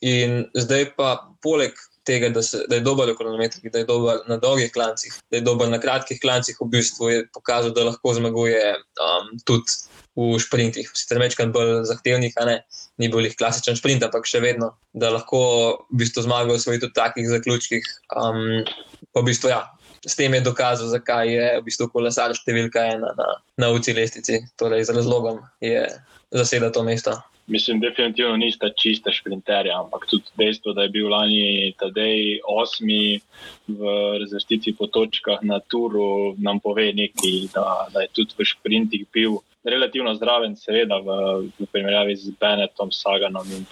in 0.00 0.46
zdaj 0.56 0.94
pa 0.96 1.28
poleg 1.44 1.76
tega, 2.10 2.32
da, 2.34 2.42
se, 2.42 2.64
da 2.68 2.78
je 2.78 2.84
dober 2.86 3.12
v 3.12 3.16
kronometrih, 3.18 3.70
da 3.72 3.82
je 3.82 3.86
dober 3.88 4.20
na 4.28 4.36
dolgih 4.42 4.72
klancih, 4.74 5.14
da 5.30 5.38
je 5.38 5.46
dober 5.46 5.70
na 5.70 5.78
kratkih 5.80 6.18
klancih, 6.22 6.58
v 6.60 6.68
bistvu 6.74 7.10
je 7.12 7.22
pokazal, 7.34 7.74
da 7.76 7.86
lahko 7.86 8.14
zmaguje 8.18 8.74
um, 8.74 9.30
tudi 9.46 9.78
v 10.18 10.38
sprintih. 10.42 10.90
Sicer 10.96 11.20
večkrat 11.22 11.52
bolj 11.54 11.84
zahtevnih, 11.88 12.34
a 12.42 12.48
ne 12.48 12.56
ni 13.00 13.08
bil 13.08 13.24
jih 13.24 13.36
klasičen 13.38 13.78
sprint, 13.78 14.04
ampak 14.04 14.26
še 14.28 14.42
vedno, 14.44 14.74
da 14.92 15.12
lahko 15.14 15.40
v 15.88 16.02
bistvu 16.02 16.26
zmaga 16.26 16.52
v 16.52 16.60
svojih 16.60 16.88
takih 16.96 17.28
zaključkih. 17.30 17.86
Um, 18.16 18.66
pa 19.14 19.22
v 19.22 19.30
bistvu 19.30 19.54
ja. 19.54 19.64
S 20.00 20.16
tem 20.16 20.32
je 20.32 20.40
dokazal, 20.40 20.88
zakaj 20.88 21.28
je 21.28 21.48
v 21.58 21.64
bistvu 21.66 21.90
kolesar 21.92 22.32
številka 22.32 22.86
ena 22.94 23.12
na, 23.18 23.32
na 23.60 23.68
UCI 23.76 23.92
lestici, 23.98 24.40
torej 24.60 24.86
z 24.88 24.96
razlogom 24.96 25.42
je 25.60 25.84
zaseda 26.32 26.70
to 26.72 26.84
mesto. 26.86 27.18
Mislim, 27.50 27.80
definitivno 27.80 28.36
nista 28.36 28.68
čista 28.70 29.10
šprinterja, 29.10 29.80
ampak 29.80 30.06
tudi 30.06 30.30
dejstvo, 30.38 30.72
da 30.72 30.82
je 30.82 30.88
bil 30.94 31.08
lani 31.10 31.72
Tadej 31.78 32.38
osmi 32.46 33.18
v 33.66 33.94
razvrstitvi 34.22 34.74
po 34.78 34.86
točkah 34.86 35.42
na 35.42 35.58
Turu, 35.60 36.36
nam 36.38 36.60
pove 36.62 36.92
nekaj, 36.94 37.48
da, 37.54 37.64
da 37.90 38.04
je 38.04 38.08
tudi 38.14 38.38
v 38.38 38.46
šprintih 38.46 39.02
bil 39.12 39.40
relativno 39.66 40.14
zdraven, 40.14 40.54
seveda 40.56 41.00
v, 41.02 41.16
v 41.58 41.66
primerjavi 41.72 42.14
z 42.16 42.36
Benetom, 42.38 42.92
Saganom 42.94 43.50
in 43.50 43.66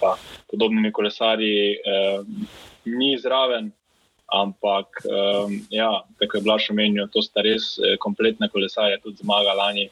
podobnimi 0.51 0.91
kolesarji, 0.91 1.79
eh, 1.79 2.19
ni 2.85 3.15
zraven. 3.17 3.71
Ampak, 4.29 4.99
um, 5.09 5.55
ja, 5.73 6.03
tako 6.19 6.37
je 6.37 6.43
Blaž 6.43 6.67
omenil, 6.69 7.07
to 7.09 7.23
sta 7.25 7.41
res 7.41 7.79
eh, 7.79 7.95
kompletne 7.97 8.45
kolesarje, 8.51 8.99
tudi 9.01 9.23
zmaga 9.23 9.55
lani 9.57 9.87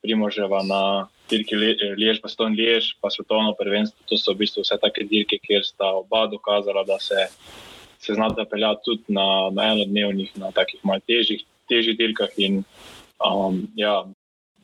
Primoževa 0.00 0.62
na 0.64 0.82
dirki 1.30 1.54
Liež, 1.56 2.20
pa 2.20 2.28
Stone 2.28 2.56
Liež, 2.56 2.96
pa 3.00 3.10
svetovno 3.10 3.54
prvenstvo. 3.54 4.00
To 4.08 4.16
so 4.18 4.34
v 4.34 4.42
bistvu 4.44 4.64
vse 4.64 4.78
take 4.80 5.04
dirke, 5.06 5.38
kjer 5.38 5.62
sta 5.66 5.92
oba 6.00 6.26
dokazala, 6.26 6.84
da 6.88 6.98
se, 6.98 7.28
se 8.00 8.14
znata 8.14 8.44
peljati 8.44 8.80
tudi 8.84 9.04
na, 9.12 9.50
na 9.52 9.72
enodnevnih, 9.74 10.32
na 10.40 10.50
takih 10.56 10.80
malo 10.82 11.04
težjih, 11.06 11.44
težjih 11.68 11.98
dirkah. 11.98 12.32
In, 12.40 12.64
um, 13.20 13.62
ja, 13.76 14.02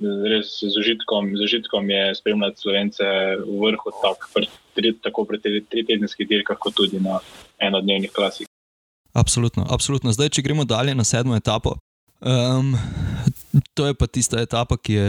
res 0.01 0.59
z 0.61 0.75
užitkom, 0.75 1.37
z 1.37 1.47
užitkom 1.47 1.91
je 1.91 2.15
spremljati 2.15 2.61
slovence 2.61 3.05
v 3.45 3.61
vrhu, 3.63 3.95
tak, 4.03 4.29
pri, 4.75 4.93
tako 5.01 5.25
pri 5.25 5.41
tri, 5.41 5.63
tri 5.65 5.87
tedenskih 5.87 6.29
dirkah, 6.29 6.59
kot 6.59 6.75
tudi 6.77 7.01
na 7.01 7.21
enodnevnih 7.63 8.13
klasih. 8.13 8.49
Absolutno, 9.17 9.65
absolutno. 9.71 10.13
Zdaj, 10.13 10.35
če 10.37 10.45
gremo 10.45 10.67
dalje 10.69 10.93
na 10.95 11.05
sedmo 11.05 11.37
etapo. 11.37 11.79
Um, 12.21 12.75
to 13.75 13.87
je 13.87 13.95
pa 13.95 14.07
tista 14.07 14.41
etapa, 14.43 14.77
ki 14.77 14.93
je, 14.93 15.07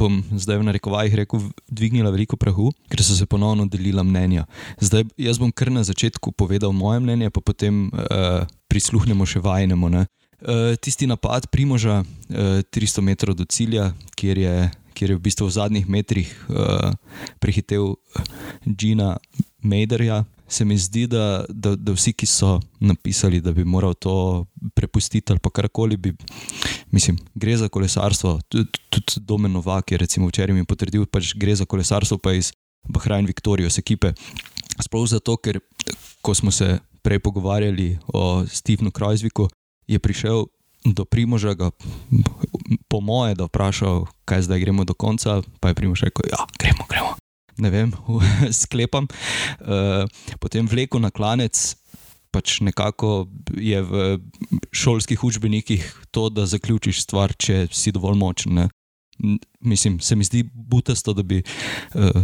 bom 0.00 0.20
zdaj 0.36 0.60
v 0.60 0.68
narekovajih 0.68 1.14
rekel, 1.24 1.42
dvignila 1.68 2.10
veliko 2.12 2.36
prahu, 2.36 2.70
ker 2.92 3.02
so 3.02 3.16
se 3.16 3.26
ponovno 3.26 3.66
delila 3.66 4.02
mnenja. 4.02 4.46
Zdaj, 4.80 5.08
jaz 5.16 5.40
bom 5.40 5.52
kar 5.52 5.72
na 5.72 5.84
začetku 5.84 6.32
povedal 6.32 6.72
moje 6.72 7.00
mnenje, 7.00 7.30
pa 7.30 7.40
potem 7.40 7.88
uh, 7.88 8.44
prisluhnemo 8.68 9.26
še 9.26 9.42
vajnemu. 9.44 9.88
Uh, 9.88 10.74
tisti 10.80 11.08
napad 11.08 11.48
Primoža, 11.50 12.02
uh, 12.04 12.60
300 12.74 13.04
metrov 13.04 13.38
do 13.38 13.48
cilja, 13.48 13.92
kjer 14.18 14.38
je, 14.38 14.56
kjer 14.94 15.14
je 15.14 15.18
v 15.18 15.24
bistvu 15.24 15.48
v 15.48 15.56
zadnjih 15.56 15.86
metrih 15.88 16.28
uh, 16.50 16.92
prehitev 17.40 17.96
Džina 18.66 19.16
Mejderja, 19.62 20.24
se 20.48 20.64
mi 20.64 20.78
zdi, 20.78 21.06
da, 21.06 21.44
da, 21.48 21.76
da 21.76 21.92
vsi, 21.92 22.12
ki 22.12 22.26
so 22.26 22.58
napisali, 22.80 23.40
da 23.40 23.52
bi 23.52 23.64
moral 23.64 23.94
to 23.94 24.46
prepustiti 24.74 25.32
ali 25.32 25.40
karkoli, 25.52 25.96
bi, 25.96 26.14
mislim, 26.90 27.18
gre 27.34 27.56
za 27.56 27.68
kolesarstvo. 27.68 28.40
Tudi 28.48 28.68
Domen 29.16 29.52
Novak 29.52 29.92
je 29.92 29.98
recimo 29.98 30.28
včeraj 30.28 30.56
mi 30.56 30.64
potrdil, 30.64 31.04
da 31.04 31.10
pač 31.12 31.34
gre 31.36 31.54
za 31.54 31.64
kolesarstvo 31.64 32.18
pa 32.18 32.32
iz 32.32 32.52
Bahrajn 32.88 33.26
Viktorijos 33.26 33.78
ekipe. 33.78 34.12
Sploh 34.80 35.08
zato, 35.08 35.36
ker 35.36 35.60
ko 36.22 36.34
smo 36.34 36.50
se 36.50 36.78
prej 37.02 37.18
pogovarjali 37.18 37.98
o 38.14 38.44
Stevenu 38.46 38.90
Krajzviku, 38.90 39.48
je 39.86 39.98
prišel 39.98 40.46
do 40.84 41.04
Primoža, 41.04 41.54
po 42.88 43.00
moje, 43.00 43.34
da 43.34 43.44
vprašal, 43.44 44.06
kaj 44.24 44.42
zdaj 44.48 44.60
gremo 44.60 44.84
do 44.84 44.94
konca, 44.94 45.42
pa 45.60 45.68
je 45.68 45.74
Primož 45.74 46.02
rekel, 46.08 46.30
ja, 46.30 46.46
gremo, 46.58 46.86
gremo 46.88 47.27
ne 47.58 47.70
vem, 47.70 47.92
sklepam. 48.62 49.08
Uh, 49.60 50.06
potem 50.40 50.68
vleko 50.70 51.00
na 51.02 51.10
klanec, 51.10 51.76
pač 52.30 52.60
nekako 52.60 53.28
je 53.56 53.80
v 53.82 54.18
šolskih 54.72 55.24
učbenikih 55.24 55.84
to, 56.10 56.28
da 56.28 56.46
zaključiš 56.46 57.02
stvar, 57.06 57.34
če 57.34 57.66
si 57.72 57.92
dovolj 57.94 58.18
močen. 58.20 58.54
Ne? 58.54 58.68
Mislim, 59.60 59.98
se 60.00 60.16
mi 60.16 60.24
zdi 60.24 60.44
butasto, 60.52 61.14
da 61.16 61.24
bi 61.26 61.40
uh, 61.42 62.20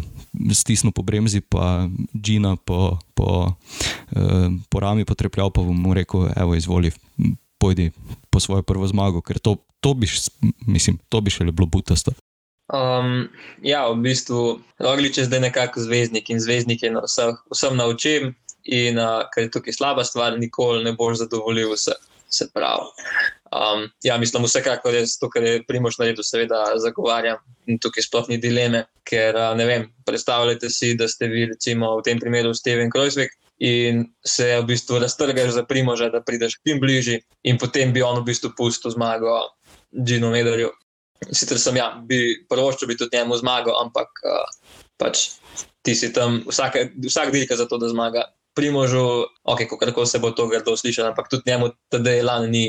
stisnil 0.54 0.92
po 0.94 1.02
bremzi, 1.02 1.40
pa 1.40 1.88
Džina 2.14 2.56
po, 2.56 2.98
po, 3.14 3.30
uh, 3.50 4.46
po 4.70 4.80
rami 4.80 5.04
potrepljal, 5.08 5.50
pa 5.50 5.64
bom 5.64 5.74
mu 5.74 5.94
rekel: 5.94 6.28
Evo, 6.36 6.54
izvoli, 6.54 6.92
pojdi 7.58 7.90
po 8.30 8.40
svojo 8.40 8.62
prvo 8.62 8.86
zmago, 8.86 9.24
ker 9.24 9.38
to, 9.38 9.56
to 9.80 9.94
bi, 9.94 10.06
mislim, 10.66 11.00
to 11.08 11.20
bi 11.24 11.32
še 11.32 11.48
le 11.48 11.52
bilo 11.52 11.66
butasto. 11.66 12.14
Um, 12.72 13.28
ja, 13.60 13.84
v 13.92 14.00
bistvu 14.00 14.60
Roglič 14.80 15.18
je 15.20 15.28
zdaj 15.28 15.40
nekako 15.40 15.84
zvezdnik 15.84 16.30
in 16.32 16.40
zvezdnik 16.40 16.82
je 16.82 16.90
na 16.96 17.04
vseh, 17.04 17.36
vsem 17.52 17.76
naučim. 17.76 18.34
In 18.64 18.96
uh, 18.96 19.28
ker 19.28 19.44
je 19.44 19.50
tukaj 19.52 19.76
slaba 19.76 20.04
stvar, 20.08 20.38
nikoli 20.40 20.84
ne 20.84 20.94
boš 20.96 21.18
zadovoljil 21.20 21.74
vse, 21.74 21.92
se 22.32 22.48
pravi. 22.54 22.88
Um, 23.52 23.84
ja, 24.02 24.16
mislim, 24.18 24.46
vsekakor 24.48 24.94
je 24.94 25.04
to, 25.20 25.28
kar 25.30 25.44
je 25.44 25.62
Primoš 25.68 25.98
naredil, 26.00 26.24
seveda 26.24 26.62
zagovarjam 26.80 27.38
in 27.68 27.78
tukaj 27.78 28.02
sploh 28.02 28.30
ni 28.32 28.38
dileme, 28.40 28.86
ker 29.04 29.36
uh, 29.36 29.52
ne 29.56 29.66
vem, 29.68 29.84
predstavljajte 30.08 30.70
si, 30.72 30.94
da 30.96 31.08
ste 31.08 31.28
vi 31.28 31.44
recimo 31.52 31.92
v 31.98 32.06
tem 32.08 32.20
primeru 32.20 32.54
Steven 32.56 32.90
Krojsvek 32.90 33.36
in 33.60 34.06
se 34.26 34.48
v 34.56 34.64
bistvu 34.72 34.98
raztrgaš 35.04 35.52
za 35.54 35.62
Primoža, 35.68 36.08
da 36.10 36.24
prideš 36.24 36.56
k 36.56 36.72
njim 36.72 36.80
bližji 36.80 37.20
in 37.44 37.60
potem 37.60 37.92
bi 37.92 38.02
on 38.02 38.18
v 38.22 38.26
bistvu 38.32 38.50
pustil 38.56 38.90
zmago 38.96 39.36
Džinu 39.92 40.32
Medarju. 40.32 40.72
Sicer 41.32 41.60
sem 41.60 41.76
ja, 41.78 41.90
bi 42.08 42.44
prvoščil 42.50 42.90
bi 42.90 42.96
tudi 42.98 43.16
njemu 43.16 43.38
zmago, 43.40 43.76
ampak 43.80 44.24
uh, 44.26 44.44
pač 45.00 45.28
ti 45.84 45.94
si 45.94 46.12
tam 46.12 46.42
vsake, 46.48 46.90
vsak 47.04 47.32
dirka 47.34 47.56
za 47.56 47.68
to, 47.68 47.78
da 47.78 47.88
zmaga. 47.92 48.28
Primožu, 48.54 49.26
ok, 49.50 49.66
kako 49.80 50.06
se 50.06 50.18
bo 50.22 50.30
to 50.30 50.46
grdo 50.48 50.76
slišati, 50.76 51.08
ampak 51.10 51.28
tudi 51.30 51.50
njemu 51.50 51.72
tedaj 51.90 52.22
lani 52.22 52.50
ni 52.50 52.66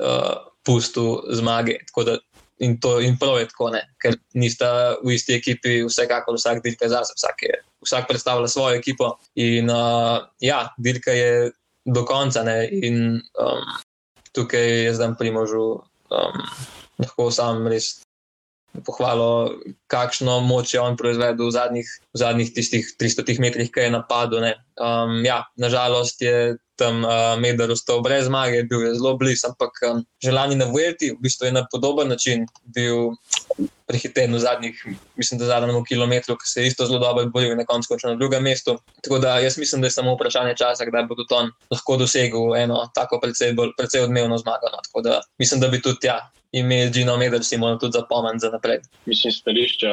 uh, 0.00 0.34
pustil 0.64 1.24
zmage. 1.32 1.78
Da, 2.06 2.18
in, 2.58 2.76
to, 2.80 3.00
in 3.00 3.16
prav 3.18 3.40
je 3.40 3.48
tako, 3.48 3.70
ne? 3.74 3.82
ker 4.02 4.18
nista 4.38 4.68
v 5.02 5.16
isti 5.16 5.38
ekipi, 5.38 5.80
vsekakor 5.88 6.36
vsak 6.38 6.62
dirka 6.64 6.88
zase, 6.92 7.16
vsak, 7.16 7.42
je, 7.42 7.58
vsak 7.86 8.08
predstavlja 8.08 8.48
svojo 8.48 8.78
ekipo. 8.78 9.14
In 9.40 9.72
uh, 9.72 10.28
ja, 10.44 10.68
dirka 10.78 11.12
je 11.16 11.50
do 11.84 12.04
konca 12.04 12.44
ne? 12.44 12.68
in 12.68 13.18
um, 13.40 13.66
tukaj 14.32 14.70
je 14.86 14.94
zdaj 14.94 15.16
Primožu. 15.18 15.82
Um, 16.12 16.44
lahko 16.98 17.30
sam 17.34 17.66
res 17.70 18.04
pohvalil, 18.82 19.60
kakšno 19.86 20.40
moč 20.42 20.74
je 20.74 20.82
on 20.82 20.98
proizvedel 20.98 21.46
v 21.46 21.54
zadnjih, 21.54 21.88
v 22.10 22.18
zadnjih 22.18 22.50
tistih 22.50 22.88
300 22.98 23.38
metrih, 23.38 23.70
ki 23.70 23.86
je 23.86 23.94
napadel. 23.94 24.50
Um, 24.74 25.22
ja, 25.22 25.44
nažalost 25.54 26.18
je 26.22 26.58
tam 26.76 27.04
uh, 27.04 27.34
Medar 27.40 27.70
ostal 27.70 28.02
brez 28.02 28.26
zmage, 28.26 28.64
bil 28.70 28.82
je 28.86 28.94
zelo 28.98 29.16
blizu, 29.16 29.48
ampak 29.50 29.78
um, 29.90 30.04
želani 30.24 30.56
na 30.58 30.64
Vuelti, 30.70 31.12
v 31.14 31.22
bistvu 31.22 31.46
je 31.46 31.52
na 31.52 31.66
podoben 31.70 32.08
način 32.08 32.46
bil 32.74 33.14
prehiten 33.86 34.34
v 34.34 34.38
zadnjih, 34.38 34.84
mislim, 35.16 35.38
da 35.38 35.46
zadnjem 35.46 35.84
kilometru, 35.84 36.36
ki 36.40 36.48
se 36.48 36.62
je 36.62 36.66
isto 36.72 36.86
zelo 36.86 36.98
dobro 36.98 37.26
boril 37.26 37.52
in 37.52 37.58
na 37.58 37.66
koncu 37.68 37.88
končal 37.88 38.14
na 38.14 38.18
drugem 38.18 38.42
mestu. 38.42 38.78
Tako 39.02 39.18
da 39.18 39.38
jaz 39.38 39.58
mislim, 39.58 39.80
da 39.80 39.86
je 39.86 39.96
samo 39.98 40.14
vprašanje 40.14 40.56
časa, 40.56 40.88
kdaj 40.88 41.06
bo 41.08 41.14
tudi 41.14 41.34
on 41.34 41.50
lahko 41.70 41.96
dosegel 41.96 42.56
eno 42.56 42.88
tako 42.94 43.20
precej, 43.20 43.54
precej 43.76 44.08
odmevno 44.08 44.38
zmago. 44.38 44.72
No. 44.72 44.80
Tako 44.88 45.00
da 45.00 45.20
mislim, 45.38 45.60
da 45.60 45.68
bi 45.68 45.82
tudi 45.82 46.06
ja, 46.06 46.30
ime 46.54 46.90
Gino 46.90 47.16
Medel 47.16 47.42
si 47.42 47.58
moramo 47.58 47.78
tudi 47.78 47.92
zapomniti 47.92 48.38
za 48.38 48.50
naprej. 48.50 48.78
Mislim, 49.06 49.32
stališča 49.32 49.90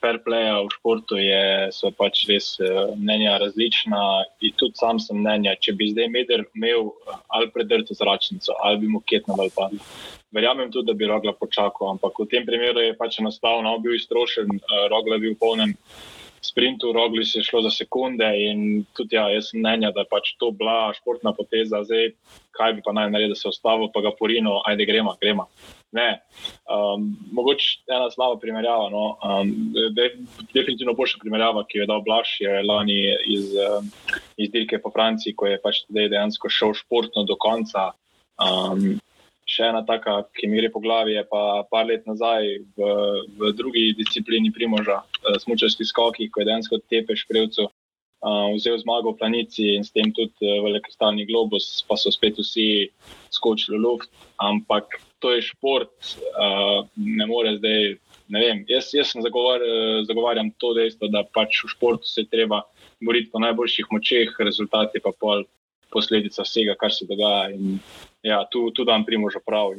fair 0.00 0.18
playa 0.26 0.60
v 0.62 0.70
športu 0.78 1.18
je, 1.18 1.70
so 1.74 1.90
pač 1.90 2.24
res 2.30 2.54
eh, 2.62 2.92
mnenja 2.96 3.38
različna. 3.42 4.02
In 4.46 4.54
tudi 4.56 4.78
sam 4.78 5.00
sem 5.02 5.18
mnenja, 5.18 5.56
če 5.60 5.74
bi 5.74 5.90
zdaj 5.90 6.08
Medel 6.16 6.44
imel 6.56 6.90
eh, 6.90 7.16
ali 7.28 7.50
predrto 7.52 7.94
zračnico, 7.94 8.56
ali 8.64 8.82
bi 8.82 8.92
mu 8.92 9.02
ketno 9.04 9.36
ali 9.38 9.52
padlo. 9.54 9.84
Verjamem 10.34 10.72
tudi, 10.72 10.90
da 10.90 10.96
bi 10.96 11.08
Rogla 11.08 11.32
počakal, 11.36 11.94
ampak 11.94 12.18
v 12.18 12.28
tem 12.32 12.46
primeru 12.46 12.82
je 12.82 12.96
pač 12.98 13.20
enostavno 13.22 13.76
bil 13.84 13.94
iztrošen, 13.96 14.58
eh, 14.58 14.86
Rogla 14.92 15.16
je 15.16 15.24
bil 15.26 15.34
v 15.36 15.40
polnem 15.40 15.76
sprintu, 16.46 16.92
Rogli 16.92 17.24
se 17.24 17.38
je 17.38 17.44
šlo 17.44 17.62
za 17.62 17.70
sekunde 17.70 18.26
in 18.38 18.84
tudi 18.96 19.16
ja, 19.16 19.28
jaz 19.30 19.50
mnenja, 19.54 19.90
da 19.94 20.04
je 20.04 20.10
pač 20.10 20.34
to 20.38 20.50
bila 20.50 20.92
športna 20.94 21.32
poteza, 21.32 21.82
zdaj 21.84 22.12
kaj 22.56 22.76
bi 22.76 22.84
pa 22.84 22.92
naj 22.96 23.10
naredil, 23.10 23.34
da 23.34 23.40
se 23.40 23.48
ostavo, 23.48 23.90
pa 23.94 24.00
ga 24.00 24.14
porino, 24.18 24.60
ajde 24.64 24.86
gremo, 24.88 25.16
gremo. 25.20 25.48
Ne. 25.94 26.20
Um, 26.66 27.16
mogoče 27.32 27.86
ena 27.88 28.10
slaba 28.10 28.38
primerjava. 28.40 28.88
No. 28.90 29.04
Um, 29.22 29.52
de, 29.94 30.10
definitivno 30.54 30.94
boljša 30.98 31.22
primerjava, 31.22 31.64
ki 31.68 31.78
jo 31.78 31.84
je 31.84 31.90
dal 31.90 32.02
Blaž, 32.04 32.36
je 32.40 32.62
lani 32.66 32.98
iz, 33.32 33.52
um, 33.54 33.88
iz 34.36 34.50
dirke 34.50 34.80
po 34.82 34.90
Franciji, 34.90 35.36
ko 35.38 35.48
je 35.50 35.60
pač 35.62 35.84
dejansko 35.88 36.50
šel 36.52 36.74
športno 36.76 37.24
do 37.28 37.38
konca. 37.40 37.92
Um, 38.42 38.98
še 39.46 39.70
ena 39.70 39.84
taka, 39.86 40.18
ki 40.36 40.50
mi 40.50 40.58
gre 40.58 40.72
po 40.74 40.82
glavi, 40.82 41.14
je 41.14 41.22
pa 41.30 41.62
par 41.70 41.86
let 41.86 42.02
nazaj 42.10 42.48
v, 42.76 42.92
v 43.38 43.52
drugi 43.56 43.92
disciplini 43.96 44.50
Primoža, 44.52 45.00
uh, 45.06 45.36
smučarski 45.42 45.86
skoki, 45.86 46.30
ko 46.30 46.42
je 46.42 46.50
dejansko 46.50 46.82
tepeš 46.90 47.24
prevcu. 47.30 47.70
Uh, 48.24 48.56
vzel 48.56 48.78
zmago 48.80 49.12
v 49.12 49.20
planici 49.20 49.74
in 49.76 49.84
s 49.84 49.92
tem 49.92 50.08
tudi 50.16 50.32
uh, 50.40 50.62
velikostalni 50.64 51.26
globus, 51.28 51.84
pa 51.86 51.98
so 52.00 52.10
spet 52.10 52.38
vsi 52.40 52.88
skočili 53.30 53.76
v 53.76 53.82
luft. 53.84 54.08
Ampak 54.40 54.96
to 55.20 55.34
je 55.36 55.44
šport, 55.44 55.92
uh, 56.32 56.88
ne 56.96 57.26
more 57.28 57.56
zdaj. 57.60 58.00
Ne 58.26 58.40
vem, 58.42 58.64
jaz, 58.66 58.88
jaz 58.90 59.12
sem 59.12 59.22
zagovar, 59.22 59.62
zagovarjam 60.02 60.48
to 60.58 60.72
dejstvo, 60.74 61.06
da 61.14 61.20
pač 61.30 61.60
v 61.62 61.68
športu 61.70 62.08
se 62.10 62.24
treba 62.26 62.64
boriti 62.98 63.30
po 63.30 63.38
najboljših 63.38 63.92
močeh, 63.94 64.32
rezultati 64.42 64.98
pa 64.98 65.12
pol 65.14 65.44
posledica 65.94 66.42
vsega, 66.42 66.74
kar 66.74 66.90
se 66.90 67.06
dogaja. 67.06 67.52
In, 67.54 67.78
ja, 68.26 68.42
tu, 68.50 68.70
tu 68.74 68.82
dam 68.82 69.06
primož 69.06 69.38
prav. 69.46 69.76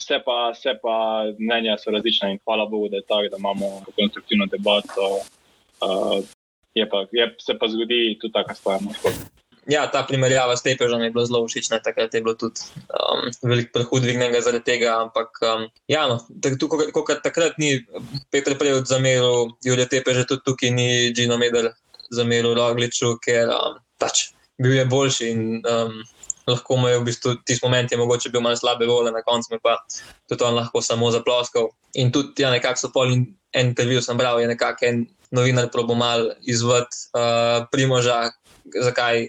Vse 0.00 0.16
pa, 0.24 0.38
vse 0.56 0.78
pa 0.80 0.94
mnenja 1.36 1.76
so 1.76 1.92
različna 1.92 2.32
in 2.32 2.40
hvala 2.40 2.64
Bogu, 2.64 2.88
da 2.88 3.02
je 3.02 3.08
tako, 3.08 3.28
da 3.28 3.36
imamo 3.36 3.68
konstruktivno 3.92 4.48
debato. 4.48 5.10
Uh, 5.84 6.24
je 6.74 6.88
pa, 6.90 7.04
je, 7.12 7.34
se 7.38 7.58
pa 7.58 7.68
zgodi 7.68 8.18
tudi 8.20 8.32
taka 8.32 8.54
stvar. 8.54 8.82
No, 8.82 8.94
ja, 9.66 9.86
ta 9.90 10.02
primerjava 10.06 10.56
s 10.56 10.62
tepežom 10.62 11.02
je 11.02 11.10
bila 11.10 11.26
zelo 11.26 11.42
všečna, 11.46 11.82
takrat 11.84 12.14
je 12.14 12.22
bilo 12.22 12.34
tudi 12.34 12.62
um, 12.90 13.30
veliko 13.42 13.72
prehudvignega 13.78 14.40
zaradi 14.40 14.64
tega. 14.64 14.96
Ampak, 15.06 15.42
um, 15.42 15.66
ja, 15.90 16.06
no, 16.10 16.20
kot 16.94 17.22
takrat 17.22 17.58
ni 17.58 17.82
Petr 18.30 18.56
prej 18.58 18.80
odzameril, 18.80 19.54
Julija 19.64 19.90
Tepež, 19.90 20.24
tudi 20.26 20.46
tukaj 20.46 20.74
ni 20.74 20.88
Gino 21.16 21.38
Medel 21.40 21.72
zameril 22.10 22.54
Rogliču, 22.58 23.16
ker 23.22 23.52
um, 23.54 23.78
pač 24.00 24.30
bil 24.60 24.74
je 24.76 24.86
boljši 24.86 25.28
in 25.30 25.44
um, 25.64 26.00
lahko 26.50 26.76
mu 26.76 26.88
je 26.88 26.98
v 26.98 27.04
bistvu 27.06 27.34
tisti 27.46 27.64
moment, 27.64 27.92
je 27.92 27.98
mogoče 27.98 28.32
bil 28.32 28.42
malo 28.44 28.56
slabe 28.56 28.86
vole, 28.86 29.12
na 29.12 29.22
koncu 29.22 29.58
pa 29.62 29.78
tudi 30.28 30.44
on 30.44 30.58
lahko 30.58 30.82
samo 30.82 31.10
zaploskal. 31.10 31.70
In 31.94 32.12
tudi, 32.12 32.42
ja, 32.42 32.50
nekako 32.50 32.80
so 32.80 32.90
pol 32.94 33.12
in 33.12 33.26
en 33.52 33.72
intervju 33.72 34.02
sem 34.02 34.18
bral, 34.18 34.40
je 34.40 34.46
nekako 34.46 34.86
en 34.86 35.06
novinar 35.30 35.70
probo 35.70 35.94
mal 35.94 36.32
izvod 36.42 36.88
uh, 37.14 37.66
primoža, 37.72 38.30
zakaj 38.74 39.28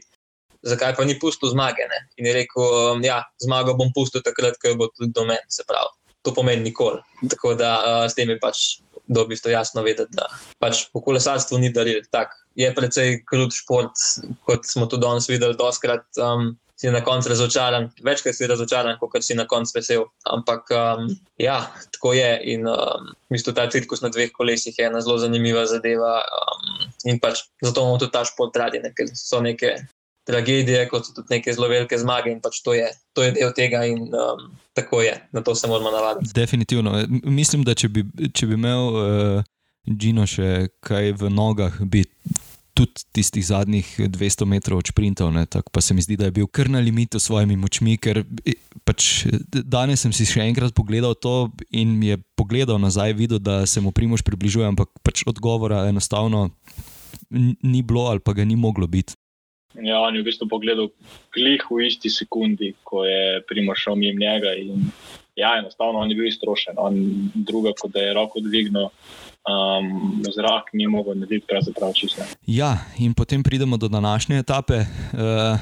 zakaj 0.62 0.95
pa 0.95 1.06
ni 1.06 1.18
pustil 1.20 1.49
zmage. 1.49 1.86
Ne? 1.89 1.99
In 2.18 2.30
je 2.30 2.34
rekel, 2.34 2.62
um, 2.93 3.04
ja, 3.06 3.22
zmago 3.41 3.76
bom 3.78 3.91
pustil 3.95 4.24
takrat, 4.26 4.58
ko 4.62 4.76
bo 4.78 4.89
tudi 4.93 5.12
do 5.14 5.26
mene, 5.26 5.43
se 5.49 5.66
pravi. 5.68 5.93
To 6.22 6.34
pomeni 6.38 6.70
nikoli. 6.70 7.02
Tako 7.30 7.56
da 7.58 7.72
uh, 7.82 8.06
s 8.06 8.18
tem 8.18 8.30
je 8.30 8.38
pač 8.39 8.82
dobro 9.12 9.36
jasno 9.52 9.82
vedeti, 9.84 10.14
da 10.16 10.30
pač 10.62 10.86
v 10.93 11.02
kolesarstvu 11.04 11.58
ni 11.60 11.72
daril. 11.74 12.04
Tak, 12.14 12.36
je 12.56 12.70
precej 12.76 13.24
krut 13.26 13.56
šport, 13.56 13.97
kot 14.45 14.68
smo 14.70 14.86
tudi 14.86 15.06
danes 15.08 15.28
videli, 15.30 15.58
doskrat. 15.58 16.06
Um, 16.22 16.56
Si 16.82 16.90
na 16.90 17.04
koncu 17.06 17.30
razočaran, 17.30 17.92
večkrat 18.04 18.36
si 18.36 18.48
razočaran, 18.50 18.96
kot 18.98 19.22
si 19.22 19.36
na 19.38 19.46
koncu 19.46 19.76
vesel. 19.76 20.08
Ampak, 20.26 20.72
um, 20.74 21.12
ja, 21.38 21.60
tako 21.94 22.14
je. 22.18 22.32
In 22.56 22.66
um, 22.68 23.12
mislim, 23.30 23.54
da 23.54 23.66
ta 23.66 23.70
cirkus 23.70 24.02
na 24.02 24.10
dveh 24.10 24.32
kolesih 24.34 24.80
je 24.80 24.88
ena 24.90 25.02
zelo 25.02 25.20
zanimiva 25.22 25.66
zadeva. 25.70 26.16
Um, 26.26 26.90
in 27.06 27.20
pač 27.22 27.46
zato 27.62 27.86
imamo 27.86 28.00
tudi 28.02 28.12
ta 28.12 28.26
šport 28.26 28.58
radi, 28.58 28.82
ne, 28.82 28.94
ker 28.98 29.14
so 29.14 29.44
neke 29.46 29.76
tragedije, 30.26 30.88
kot 30.90 31.06
so 31.06 31.14
tudi 31.14 31.36
neke 31.36 31.54
zelo 31.54 31.70
velike 31.70 31.98
zmage 32.02 32.34
in 32.34 32.42
pač 32.42 32.64
to 32.66 32.74
je, 32.74 32.90
to 33.14 33.30
je 33.30 33.36
del 33.38 33.54
tega 33.54 33.86
in 33.86 34.10
um, 34.10 34.50
tako 34.74 35.02
je, 35.06 35.16
na 35.32 35.46
to 35.46 35.56
se 35.56 35.70
moramo 35.70 35.92
navaditi. 35.92 36.34
Definitivno. 36.34 36.98
Mislim, 37.24 37.64
da 37.64 37.78
če 37.78 37.90
bi, 37.90 38.06
če 38.34 38.50
bi 38.50 38.58
imel 38.58 38.90
uh, 38.90 39.44
Gino 39.86 40.26
še 40.30 40.72
kaj 40.86 41.14
v 41.18 41.30
nogah, 41.34 41.78
bi. 41.86 42.06
Tudi 42.72 43.04
tistih 43.12 43.44
zadnjih 43.44 43.88
200 44.08 44.48
metrov 44.48 44.80
od 44.80 44.88
sprintov, 44.88 45.34
pa 45.72 45.82
se 45.84 45.94
mi 45.94 46.02
zdi, 46.02 46.16
da 46.16 46.30
je 46.30 46.36
bil 46.40 46.48
kar 46.48 46.70
na 46.72 46.80
limitu 46.80 47.20
s 47.20 47.28
svojimi 47.28 47.58
močmi. 47.60 47.98
Ker 48.00 48.24
pač 48.88 49.28
danes 49.52 50.06
sem 50.06 50.14
si 50.16 50.26
še 50.26 50.46
enkrat 50.48 50.72
pogledal 50.78 51.18
to 51.20 51.52
in 51.70 52.00
je 52.04 52.16
pogledal 52.40 52.80
nazaj, 52.80 53.14
videl, 53.20 53.44
da 53.44 53.66
se 53.68 53.84
mu 53.84 53.92
primož 53.92 54.24
približuje, 54.24 54.70
ampak 54.72 54.88
pač 55.04 55.26
odgovora 55.28 55.84
enostavno 55.92 56.50
ni 57.32 57.82
bilo 57.84 58.08
ali 58.08 58.24
pa 58.24 58.34
ga 58.34 58.48
ni 58.48 58.56
moglo 58.56 58.88
biti. 58.88 59.16
Ja, 59.80 60.02
on 60.04 60.16
je 60.16 60.22
v 60.22 60.28
bistvu 60.28 60.50
pogledal 60.52 60.90
klih 61.32 61.64
v 61.72 61.88
isti 61.88 62.12
sekundi, 62.12 62.74
ko 62.84 63.06
je 63.08 63.40
primošal 63.48 63.96
mimo 63.96 64.20
njega. 64.20 64.52
In, 64.60 64.92
ja, 65.40 65.56
enostavno 65.60 66.04
on 66.04 66.12
je 66.12 66.18
bil 66.20 66.28
iztrošen, 66.28 66.76
druga, 67.48 67.72
kot 67.80 67.96
da 67.96 68.04
je 68.04 68.16
roko 68.18 68.44
dvignil. 68.44 68.92
Um, 69.42 70.22
zrak 70.36 70.70
ni 70.78 70.86
mogel 70.88 71.18
narediti, 71.18 71.48
pravzaprav 71.50 71.96
čisto. 71.98 72.22
Ja, 72.46 72.78
in 73.02 73.14
potem 73.18 73.44
pridemo 73.44 73.78
do 73.78 73.88
današnje 73.88 74.38
etape. 74.38 74.86
Uh, 74.86 75.58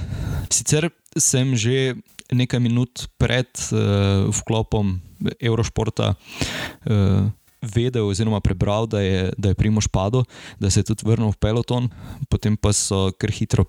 sicer 0.51 0.89
sem 1.15 1.55
že 1.55 1.95
nekaj 2.31 2.59
minut 2.59 3.07
pred 3.17 3.47
uh, 3.71 4.27
vklopom 4.35 4.99
Eurošporta 5.39 6.13
uh, 6.13 7.31
vedel, 7.61 8.07
oziroma 8.07 8.39
prebral, 8.39 8.87
da 8.87 9.01
je, 9.01 9.31
da 9.37 9.49
je 9.49 9.55
Primoš 9.55 9.87
padel, 9.87 10.23
da 10.59 10.69
se 10.69 10.79
je 10.79 10.91
tudi 10.91 11.07
vrnil 11.07 11.31
v 11.31 11.39
peloton, 11.39 11.89
potem 12.29 12.57
pa 12.57 12.73
so 12.75 13.11
kar 13.15 13.31
hitro 13.31 13.65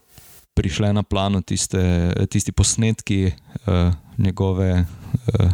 prišle 0.54 0.92
na 0.92 1.02
plano 1.02 1.40
tiste, 1.40 1.78
tisti 2.30 2.52
posnetki 2.52 3.30
uh, 3.30 3.94
njegove 4.18 4.84
uh, 4.84 5.50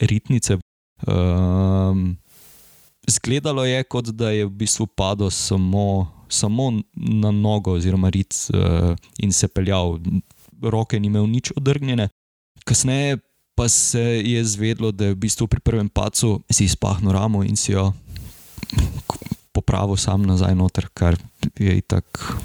ritnice. 0.00 0.56
Um, 1.06 2.16
zgledalo 3.06 3.64
je, 3.64 3.84
kot 3.84 4.10
da 4.12 4.30
je 4.30 4.46
v 4.46 4.50
bistvu 4.50 4.86
padel 4.86 5.30
samo, 5.30 6.06
samo 6.28 6.72
na 6.94 7.30
nogo, 7.30 7.72
oziroma 7.72 8.10
rit 8.10 8.34
uh, 8.50 8.96
in 9.18 9.32
se 9.32 9.48
peljal, 9.48 9.98
roke 10.62 11.00
ni 11.00 11.06
imel 11.06 11.26
nič 11.26 11.52
odrgnjene. 11.56 12.08
Kasneje 12.64 13.18
pa 13.56 13.68
se 13.68 14.22
je 14.24 14.44
zvedlo, 14.44 14.92
da 14.92 15.04
je 15.04 15.14
v 15.14 15.22
bistvu 15.24 15.46
pri 15.48 15.60
prvem 15.60 15.88
pacu 15.88 16.42
si 16.50 16.64
izpahnil 16.64 17.12
ramo 17.12 17.44
in 17.44 17.56
si 17.56 17.72
jo 17.72 17.92
popravil 19.56 19.96
sam 19.96 20.26
nazaj 20.28 20.54
noter, 20.58 20.90
kar 20.92 21.16
je 21.56 21.80
tako. 21.88 22.36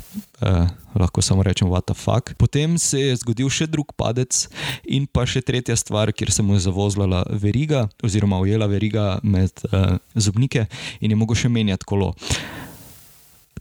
Uh, 0.42 0.70
lahko 0.96 1.22
samo 1.22 1.44
rečem, 1.44 1.70
what 1.70 1.86
the 1.86 1.94
fuck. 1.94 2.34
Potem 2.38 2.78
se 2.78 3.00
je 3.00 3.16
zgodil 3.22 3.50
še 3.52 3.68
drug 3.72 3.94
padec, 3.96 4.48
in 4.84 5.08
pa 5.08 5.24
še 5.28 5.44
tretja 5.46 5.78
stvar, 5.80 6.12
kjer 6.12 6.32
se 6.34 6.44
mu 6.44 6.58
je 6.58 6.66
zavozila 6.68 7.24
veriga, 7.32 7.86
oziroma 8.04 8.42
ujela 8.44 8.68
veriga 8.68 9.20
med 9.24 9.52
uh, 9.72 9.96
zobnike 10.16 10.68
in 11.00 11.14
je 11.14 11.20
mogel 11.20 11.40
še 11.40 11.52
menjati 11.52 11.88
kolo. 11.88 12.12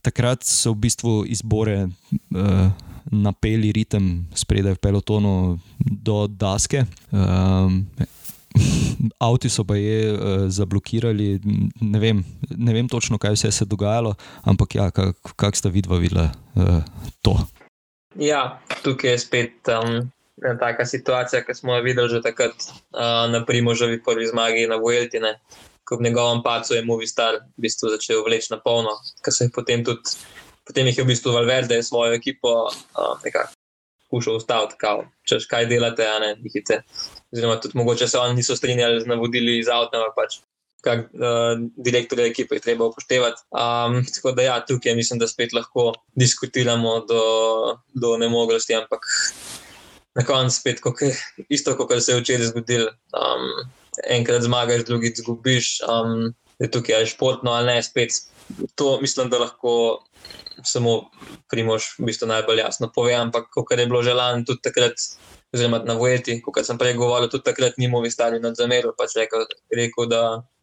Takrat 0.01 0.47
so 0.49 0.73
v 0.73 0.87
bistvu 0.89 1.15
izbore 1.29 1.85
uh, 1.87 2.71
napeli 3.11 3.73
ritem 3.75 4.27
spredaj 4.35 4.79
v 4.79 4.83
pelotonu 4.83 5.35
do 5.79 6.25
daske. 6.27 6.87
Um, 7.13 7.85
Avti 9.27 9.49
so 9.49 9.65
pa 9.65 9.77
je 9.77 10.13
uh, 10.13 10.21
zablokirali, 10.49 11.41
ne 11.81 11.99
vem, 11.99 12.25
ne 12.57 12.73
vem 12.75 12.89
točno, 12.89 13.19
kaj 13.19 13.37
vse 13.37 13.53
se 13.53 13.65
je 13.65 13.69
dogajalo, 13.69 14.15
ampak 14.45 14.75
ja, 14.75 14.91
kako 14.91 15.35
kak 15.37 15.57
sta 15.57 15.69
vidva 15.69 15.99
videla 15.99 16.31
uh, 16.55 16.83
to. 17.23 17.39
Ja, 18.19 18.61
tukaj 18.83 19.11
je 19.11 19.19
spet 19.19 19.71
um, 19.71 20.11
taka 20.59 20.87
situacija, 20.87 21.45
ki 21.45 21.55
smo 21.55 21.77
jo 21.77 21.83
videli 21.83 22.09
že 22.09 22.23
takrat 22.23 22.55
uh, 22.67 23.31
na 23.31 23.45
Primožovi 23.47 24.03
prvi 24.03 24.27
zmagi 24.27 24.67
na 24.67 24.77
Vueltine. 24.77 25.39
ko 25.85 25.97
v 25.97 26.07
njegovem 26.07 26.43
pacu 26.43 26.75
je 26.75 26.85
Movistar 26.87 27.35
v 27.35 27.67
bistvu 27.67 27.91
začel 27.91 28.23
vleči 28.23 28.53
na 28.55 28.61
polno, 28.63 28.95
ker 29.25 29.35
se 29.35 29.45
je 29.45 29.51
potem 29.51 29.83
tudi, 29.85 30.15
potem 30.63 30.87
jih 30.87 30.99
je 30.99 31.05
v 31.05 31.11
bistvu 31.11 31.33
Valverde 31.35 31.83
svojo 31.83 32.15
ekipo 32.15 32.71
uh, 32.71 33.19
skušal 34.11 34.37
ustaviti, 34.37 34.75
kao, 34.79 35.05
češ 35.29 35.47
kaj 35.47 35.69
delate, 35.71 36.07
a 36.07 36.19
ne, 36.19 36.35
dihite. 36.43 36.83
Oziroma 37.33 37.61
tudi 37.63 37.79
mogoče 37.79 38.09
se 38.09 38.19
oni 38.19 38.35
niso 38.35 38.57
strinjali 38.57 39.01
z 39.01 39.07
navodili 39.07 39.59
iz 39.59 39.71
avta, 39.71 40.03
pač 40.17 40.41
kak 40.81 41.11
uh, 41.13 41.61
direktorje 41.77 42.27
ekipe 42.31 42.57
je 42.57 42.65
treba 42.65 42.89
upoštevati. 42.89 43.43
Um, 43.53 44.01
tako 44.15 44.33
da 44.33 44.43
ja, 44.43 44.61
tukaj 44.67 44.97
mislim, 44.97 45.19
da 45.21 45.29
spet 45.29 45.53
lahko 45.53 45.93
diskutiramo 46.15 47.01
do, 47.07 47.25
do 47.95 48.17
nemoglosti, 48.19 48.75
ampak 48.75 49.07
na 50.15 50.25
koncu 50.27 50.57
spet, 50.57 50.81
kako, 50.81 51.13
isto 51.49 51.77
kot 51.77 52.03
se 52.03 52.13
je 52.13 52.21
včeraj 52.21 52.51
zgodilo. 52.51 52.91
Um, 53.15 53.71
enkrat 54.09 54.43
zmagaš, 54.43 54.85
drugič 54.89 55.19
izgubiš, 55.19 55.79
um, 55.85 56.33
je 56.61 56.71
tukaj 56.71 57.01
je 57.01 57.13
športno 57.15 57.53
ali 57.57 57.75
ne, 57.75 57.83
spet 57.83 58.13
to 58.75 59.01
mislim, 59.01 59.31
da 59.31 59.39
lahko 59.39 60.05
samo 60.65 61.11
primož 61.51 61.83
v 61.99 62.11
bistvu 62.11 62.29
najbolj 62.29 62.61
jasno 62.61 62.91
pove, 62.95 63.15
ampak 63.15 63.49
kot 63.55 63.79
je 63.79 63.87
bilo 63.87 64.03
želano 64.03 64.45
tudi 64.47 64.63
takrat. 64.63 64.93
Oziroma, 65.53 65.81
na 65.83 65.97
vojeti, 65.99 66.37
kot 66.47 66.63
sem 66.63 66.79
prej 66.79 66.95
govoril, 66.95 67.27
tudi 67.27 67.43
takrat 67.43 67.75
ni 67.79 67.89
movi 67.91 68.11
stari 68.11 68.39
nad 68.39 68.55
zamerom. 68.55 68.95
Pač 68.95 69.17
rekel, 69.19 69.43
rekel, 69.75 70.07
da 70.07 70.21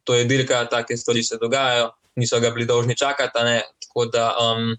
to 0.08 0.16
je 0.16 0.24
dirka, 0.24 0.62
take 0.72 0.96
stvari 0.98 1.24
se 1.24 1.36
dogajajo, 1.42 1.90
niso 2.16 2.40
ga 2.40 2.54
bili 2.56 2.66
dolžni 2.66 2.96
čakati. 2.96 3.58
Tako 3.84 4.06
da, 4.14 4.30
um, 4.40 4.78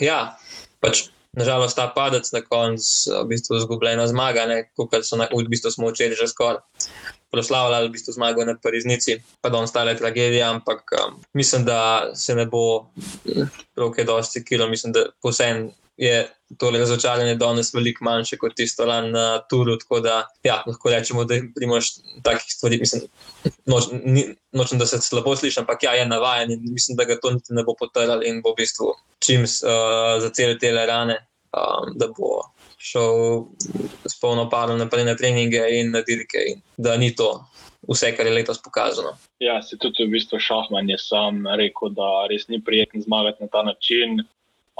ja, 0.00 0.38
pač 0.80 1.10
nažalost, 1.36 1.76
ta 1.76 1.88
padec 1.94 2.26
na 2.32 2.40
koncu, 2.42 3.14
v 3.22 3.24
bistvu, 3.30 3.60
izgubljena 3.60 4.06
zmaga, 4.10 4.46
kot 4.76 5.00
so 5.06 5.18
na, 5.20 5.28
v 5.30 5.46
bistvu 5.50 5.70
smo 5.70 5.90
včeraj 5.90 6.18
že 6.18 6.30
skoraj 6.30 6.62
proslavljali, 7.30 7.88
v 7.88 7.94
bistvu 7.94 8.12
zmago 8.12 8.44
na 8.44 8.56
Pariznici, 8.62 9.20
pa 9.40 9.48
da 9.48 9.58
ostale 9.62 9.96
tragedije, 9.96 10.42
ampak 10.42 10.82
um, 10.98 11.20
mislim, 11.34 11.64
da 11.64 12.10
se 12.14 12.34
ne 12.34 12.46
bo 12.46 12.90
roke 13.76 14.04
dosti 14.04 14.44
kilo, 14.44 14.68
mislim, 14.68 14.92
da 14.92 15.06
posebej. 15.22 15.70
Je 16.00 16.20
to 16.58 16.70
razočaranje 16.72 17.34
danes 17.36 17.74
veliko 17.74 18.04
manjše 18.04 18.38
kot 18.40 18.54
tisto 18.56 18.86
lan 18.88 19.10
na 19.12 19.24
Turu. 19.50 19.76
Tako 19.78 20.00
da 20.00 20.14
ja, 20.42 20.62
lahko 20.66 20.90
rečemo, 20.90 21.24
da 21.28 21.36
imaš 21.60 21.90
takih 22.24 22.46
stvari. 22.48 22.78
Mislim, 22.80 23.02
noč, 23.68 23.90
ni, 23.92 24.24
nočem, 24.52 24.80
da 24.80 24.86
se 24.86 25.00
slabo 25.04 25.36
sliši, 25.36 25.60
ampak 25.60 25.82
ja, 25.84 25.92
je 26.00 26.06
navajen 26.08 26.52
in 26.56 26.64
mislim, 26.72 26.96
da 26.96 27.04
ga 27.04 27.18
to 27.20 27.34
niti 27.36 27.52
ne 27.54 27.64
bo 27.64 27.76
potrl 27.76 28.24
in 28.24 28.40
bo 28.42 28.54
v 28.54 28.62
bistvu 28.62 28.94
čim 29.20 29.44
uh, 29.44 30.16
za 30.22 30.30
cele 30.32 30.58
te 30.58 30.72
rane, 30.72 31.18
um, 31.52 31.92
da 32.00 32.08
bo 32.08 32.40
šel 32.80 33.44
s 34.08 34.16
polno 34.20 34.48
paro 34.50 34.76
naprej 34.76 35.04
na 35.04 35.14
treninge 35.16 35.60
in 35.76 35.92
na 35.92 36.00
dirke, 36.00 36.46
in 36.48 36.62
da 36.76 36.96
ni 36.96 37.12
to 37.16 37.28
vse, 37.88 38.14
kar 38.16 38.26
je 38.26 38.32
letos 38.34 38.62
pokazano. 38.62 39.16
Ja, 39.38 39.60
se 39.62 39.76
tudi 39.76 40.04
v 40.04 40.14
bistvu 40.16 40.40
Šahman 40.40 40.88
je 40.90 40.98
sam 40.98 41.44
rekel, 41.60 41.92
da 41.96 42.26
res 42.30 42.48
ni 42.48 42.60
prijetno 42.64 43.02
zmagati 43.04 43.44
na 43.44 43.48
ta 43.52 43.62
način. 43.62 44.22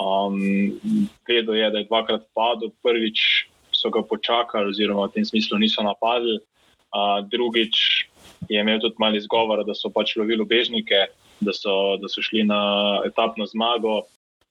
Um, 0.00 0.80
vedel 1.28 1.54
je, 1.54 1.70
da 1.70 1.78
je 1.78 1.84
dvakrat 1.84 2.22
padel, 2.34 2.72
prvič 2.82 3.46
so 3.72 3.90
ga 3.92 4.02
počakali, 4.02 4.72
oziroma 4.72 5.08
v 5.08 5.20
tem 5.20 5.24
smislu 5.24 5.58
niso 5.60 5.84
napadli, 5.84 6.40
uh, 6.40 7.20
drugič 7.28 8.08
je 8.48 8.60
imel 8.60 8.80
tudi 8.80 8.96
malo 8.98 9.16
izgovora, 9.16 9.64
da 9.64 9.76
so 9.76 9.92
pač 9.92 10.16
lovili 10.16 10.44
bežnike, 10.44 11.06
da 11.40 11.52
so, 11.52 11.96
da 12.00 12.08
so 12.08 12.24
šli 12.24 12.44
na 12.48 12.62
etapno 13.04 13.46
zmago. 13.46 14.02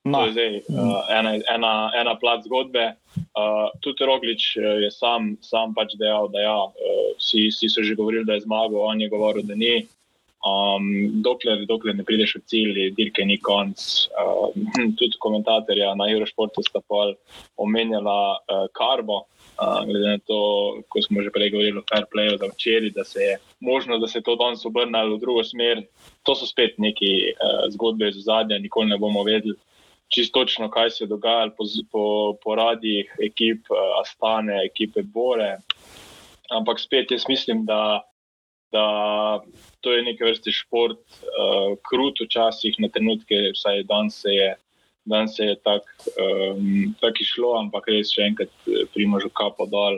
No. 0.06 0.22
To 0.22 0.26
je 0.26 0.32
zdaj 0.32 0.54
uh, 0.70 1.10
ena, 1.12 1.34
ena, 1.50 1.74
ena 1.98 2.14
plat 2.16 2.46
zgodbe. 2.46 2.94
Uh, 3.34 3.74
tudi 3.82 4.06
Roglič 4.06 4.56
je 4.56 4.90
sam, 4.94 5.36
sam 5.42 5.74
pač 5.74 5.98
dejal, 6.00 6.30
da 6.34 6.46
ja, 6.46 6.60
uh, 6.70 7.08
vsi, 7.18 7.50
vsi 7.50 7.70
so 7.74 7.84
že 7.84 7.98
govorili, 7.98 8.26
da 8.26 8.38
je 8.38 8.46
zmagal, 8.46 8.80
on 8.86 9.02
je 9.02 9.10
govoril, 9.10 9.44
da 9.44 9.58
ni. 9.58 9.82
Um, 10.40 11.20
dokler, 11.20 11.66
dokler 11.68 11.98
ne 11.98 12.06
prideš 12.08 12.38
v 12.38 12.42
cilj, 12.48 12.78
dirke 12.96 13.26
ni 13.28 13.36
konc. 13.44 13.82
Uh, 14.16 14.54
tudi 15.00 15.20
komentatorja 15.20 15.92
na 16.00 16.08
Eurošportu 16.14 16.64
sta 16.64 16.80
pa 16.80 17.10
omenjala 17.60 18.20
uh, 18.40 18.68
Karbo. 18.72 19.26
Uh, 19.60 19.84
glede 19.84 20.16
na 20.16 20.20
to, 20.24 20.40
ko 20.88 21.02
smo 21.04 21.20
že 21.20 21.34
prej 21.36 21.52
govorili 21.52 21.82
o 21.82 21.88
fair 21.90 22.08
playu, 22.08 22.38
da 22.40 22.48
včeraj, 22.48 22.94
da 22.96 23.04
se 23.04 23.20
je 23.20 23.34
možno, 23.60 24.00
da 24.00 24.08
se 24.08 24.22
je 24.22 24.24
to 24.24 24.38
danes 24.40 24.64
obrnilo 24.66 25.18
v 25.18 25.20
drugo 25.20 25.44
smer. 25.44 25.84
To 26.24 26.36
so 26.36 26.48
spet 26.48 26.80
neki 26.80 27.36
uh, 27.36 27.68
zgodbe 27.76 28.08
iz 28.08 28.24
zadnja, 28.24 28.62
nikoli 28.64 28.88
ne 28.88 28.98
bomo 28.98 29.28
vedeli 29.28 29.60
čisto 30.10 30.40
točno, 30.40 30.70
kaj 30.70 30.90
se 30.90 31.04
je 31.04 31.08
dogajalo 31.08 31.52
po, 31.58 31.64
po, 31.92 32.04
po 32.44 32.56
radijih 32.56 33.16
ekip 33.24 33.68
uh, 33.70 33.78
Astane, 34.02 34.66
ekipe 34.66 35.04
Bore. 35.04 35.58
Ampak 36.50 36.80
spet 36.80 37.12
jaz 37.12 37.28
mislim, 37.30 37.66
da, 37.66 38.02
da 38.72 39.40
to 39.82 39.94
je 39.94 40.04
nekaj 40.04 40.32
vrste 40.32 40.54
šport, 40.54 41.02
uh, 41.26 41.78
krut 41.90 42.22
včasih 42.24 42.76
na 42.80 42.90
trenutke, 42.94 43.50
vsaj 43.56 43.84
danes 43.90 44.22
se 44.22 44.36
je. 44.36 44.56
Dan 45.10 45.26
je 45.38 45.56
tako 45.66 45.90
um, 46.22 46.94
tak 47.02 47.18
išlo, 47.22 47.56
ampak 47.58 47.88
res 47.90 48.12
še 48.14 48.28
enkrat 48.30 48.52
eh, 48.68 48.84
primožu 48.94 49.32
kapo 49.34 49.66
dol. 49.66 49.98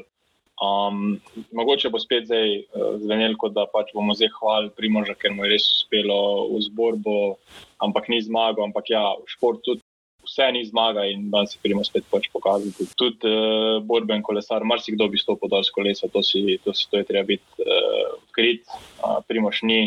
Um, 0.62 1.18
mogoče 1.58 1.90
bo 1.92 2.00
spet 2.00 2.30
zdaj 2.30 2.54
uh, 2.62 2.94
zvenelo, 3.02 3.36
kot 3.42 3.56
da 3.58 3.66
pač 3.74 3.90
bomo 3.98 4.16
zdaj 4.16 4.30
hvalili 4.38 4.72
primoža, 4.78 5.18
ker 5.20 5.34
mu 5.36 5.44
je 5.44 5.56
res 5.56 5.66
uspelo 5.68 6.20
v 6.54 6.62
zborbo, 6.70 7.18
ampak 7.84 8.08
ni 8.14 8.22
zmagal. 8.24 8.70
Ampak 8.70 8.94
ja, 8.94 9.04
šport 9.34 9.60
tudi 9.68 9.84
vse 10.32 10.52
ni 10.52 10.64
zmaga 10.66 11.04
in 11.06 11.30
da 11.30 11.46
se 11.46 11.60
primo 11.62 11.84
spet 11.84 12.08
pač 12.12 12.30
pokazati. 12.32 12.88
Tudi 12.96 13.28
uh, 13.28 13.84
borben 13.84 14.24
kolesar, 14.24 14.64
marsikdo 14.64 15.10
bi 15.12 15.20
stopil 15.20 15.52
dol 15.52 15.66
z 15.68 15.76
kolesa, 15.76 16.08
to, 16.08 16.24
si, 16.24 16.58
to, 16.64 16.74
si, 16.74 16.88
to 16.92 17.02
je 17.02 17.08
treba 17.10 17.28
biti 17.28 17.66
uh, 17.68 18.16
odkrit, 18.22 18.64
uh, 19.04 19.20
primoš 19.28 19.64
ni. 19.68 19.82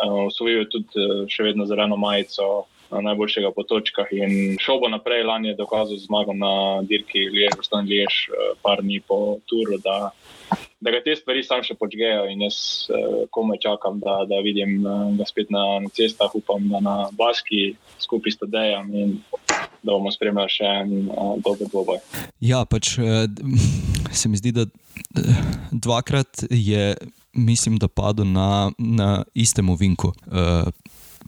Uh, 0.00 0.24
Usvojil 0.26 0.64
je 0.64 0.70
tudi 0.72 1.04
uh, 1.04 1.26
še 1.28 1.50
vedno 1.50 1.68
zeleno 1.68 2.00
majico. 2.00 2.64
Najboljšega 3.02 3.50
po 3.56 3.62
točkah 3.62 4.10
in 4.12 4.58
šel 4.60 4.80
bo 4.82 4.88
naprej. 4.92 5.24
Lani 5.24 5.48
je 5.48 5.58
dokazal 5.58 5.98
zmago 5.98 6.34
na 6.36 6.82
dirki 6.82 7.26
Liež, 7.32 7.58
osnovni 7.60 7.94
Liež, 7.94 8.28
par 8.62 8.82
dni 8.82 9.00
po 9.00 9.38
turu, 9.50 9.78
da, 9.82 10.10
da 10.80 10.94
ga 10.94 11.00
te 11.04 11.16
stvari 11.16 11.42
sam 11.42 11.64
še 11.66 11.76
počgejo. 11.80 12.26
In 12.30 12.44
jaz 12.46 12.86
komaj 13.34 13.62
čakam, 13.64 13.98
da, 14.02 14.22
da 14.28 14.42
vidim 14.44 14.82
ga 15.18 15.26
spet 15.28 15.50
na, 15.50 15.80
na 15.84 15.92
cestah, 15.94 16.34
upam, 16.34 16.68
da 16.70 16.82
na 16.84 16.96
Baski 17.18 17.74
skupaj 18.02 18.36
s 18.36 18.42
Tadejem 18.42 18.94
in 18.94 19.16
da 19.84 19.92
bomo 19.92 20.12
spremljali 20.12 20.52
še 20.52 20.70
en 20.82 20.94
dober 21.44 21.68
dvoboj. 21.68 22.00
Ja, 22.44 22.64
pač 22.68 22.96
se 24.18 24.30
mi 24.30 24.40
zdi, 24.40 24.54
da 24.56 24.66
dvakrat 25.70 26.46
je, 26.50 26.94
mislim, 27.32 27.78
da 27.78 27.88
padel 27.88 28.26
na, 28.26 28.70
na 28.78 29.24
istem 29.34 29.68
ovinku. 29.70 30.14
Uh, 30.26 30.68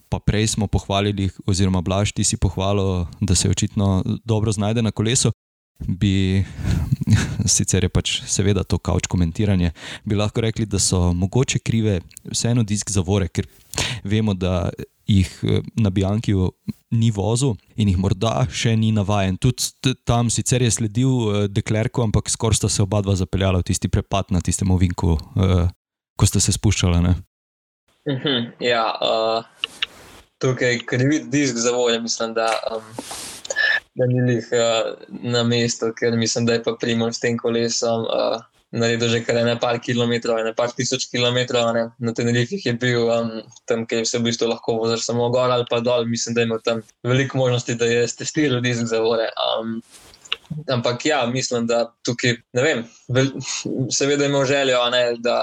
pa 0.09 0.19
prej 0.19 0.47
smo 0.55 0.67
pohvalili, 0.67 1.31
oziroma 1.47 1.81
Blaž, 1.81 2.13
ti 2.13 2.25
si 2.25 2.37
pohvalil, 2.37 3.07
da 3.21 3.35
se 3.35 3.51
očitno 3.51 4.03
dobro 4.25 4.53
znajde 4.53 4.83
na 4.83 4.91
kolesu. 4.91 5.33
Bi, 5.79 6.45
sicer 7.57 7.85
je 7.85 7.89
pač 7.93 8.23
seveda 8.25 8.65
to 8.65 8.79
kauč 8.79 9.07
komentiranje, 9.13 9.75
bi 10.05 10.17
lahko 10.17 10.41
rekli, 10.41 10.65
da 10.67 10.79
so 10.81 11.13
mogoče 11.13 11.59
krive 11.59 12.01
vseeno 12.25 12.65
disk 12.65 12.91
zavore, 12.91 13.29
ker 13.29 13.45
vemo, 14.05 14.35
da 14.35 14.71
jih 15.07 15.29
eh, 15.43 15.61
na 15.77 15.91
Biankiju 15.91 16.51
ni 16.91 17.11
vozil 17.11 17.55
in 17.77 17.91
jih 17.91 17.99
morda 17.99 18.47
še 18.51 18.75
ni 18.79 18.93
navaden. 18.95 19.39
Tudi 19.39 19.95
tam 20.07 20.31
sicer 20.31 20.63
je 20.63 20.71
sledil 20.71 21.11
uh, 21.11 21.39
Deklerku, 21.51 22.03
ampak 22.03 22.31
skoraj 22.31 22.61
sta 22.61 22.71
se 22.73 22.83
oba 22.83 23.03
dva 23.03 23.17
zapeljala 23.19 23.61
v 23.61 23.69
tisti 23.71 23.91
prepad 23.93 24.31
na 24.35 24.41
tistem 24.41 24.71
ovinku, 24.71 25.17
uh, 25.19 25.67
ko 26.17 26.29
sta 26.31 26.41
se 26.41 26.55
spuščala. 26.55 27.03
Uh 27.03 27.11
mhm, 28.15 28.23
-huh, 28.23 28.51
ja, 28.63 28.87
uh, 29.03 29.45
tukaj, 30.47 30.83
ker 30.89 31.05
vidiš 31.07 31.31
disk 31.33 31.63
za 31.63 31.75
voljo, 31.75 32.01
mislim, 32.03 32.35
da, 32.35 32.49
um, 32.73 32.91
da 33.95 34.09
ni 34.11 34.37
jih 34.37 34.51
uh, 34.55 34.93
na 35.23 35.43
mestu, 35.45 35.93
ker 35.99 36.17
mislim, 36.17 36.47
da 36.47 36.59
je 36.59 36.63
pa 36.63 36.77
primor 36.81 37.15
s 37.15 37.23
tem 37.23 37.39
kolesom. 37.39 38.07
Uh, 38.07 38.45
naredil 38.77 39.09
že 39.09 39.23
kar 39.25 39.39
nekaj 39.47 39.79
kilometrov, 39.81 40.43
nekaj 40.43 40.75
tisoč 40.77 41.07
kilometrov. 41.11 41.71
Ne. 41.75 41.85
Na 41.99 42.13
Tenerifih 42.13 42.67
je 42.67 42.75
bil 42.75 43.07
um, 43.07 43.31
tam, 43.65 43.87
kjer 43.87 44.07
se 44.07 44.19
v 44.19 44.29
bistvu 44.29 44.51
lahko 44.51 44.77
voziš 44.83 45.07
samo 45.07 45.31
gor 45.31 45.51
ali 45.51 45.65
pa 45.71 45.81
dol. 45.81 46.05
Mislim, 46.05 46.35
da 46.35 46.43
ima 46.43 46.59
tam 46.59 46.83
veliko 47.07 47.39
možnosti, 47.39 47.79
da 47.79 47.87
je 47.87 48.07
testiral 48.07 48.61
disk 48.61 48.91
za 48.91 49.01
vore. 49.01 49.31
Um, 49.39 49.81
ampak 50.71 51.07
ja, 51.07 51.27
mislim, 51.27 51.67
da 51.67 51.95
tukaj, 52.05 52.37
ne 52.53 52.63
vem, 52.63 52.85
seveda 53.93 54.25
ima 54.25 54.45
željo, 54.45 54.85
ne, 54.91 55.15
da. 55.19 55.43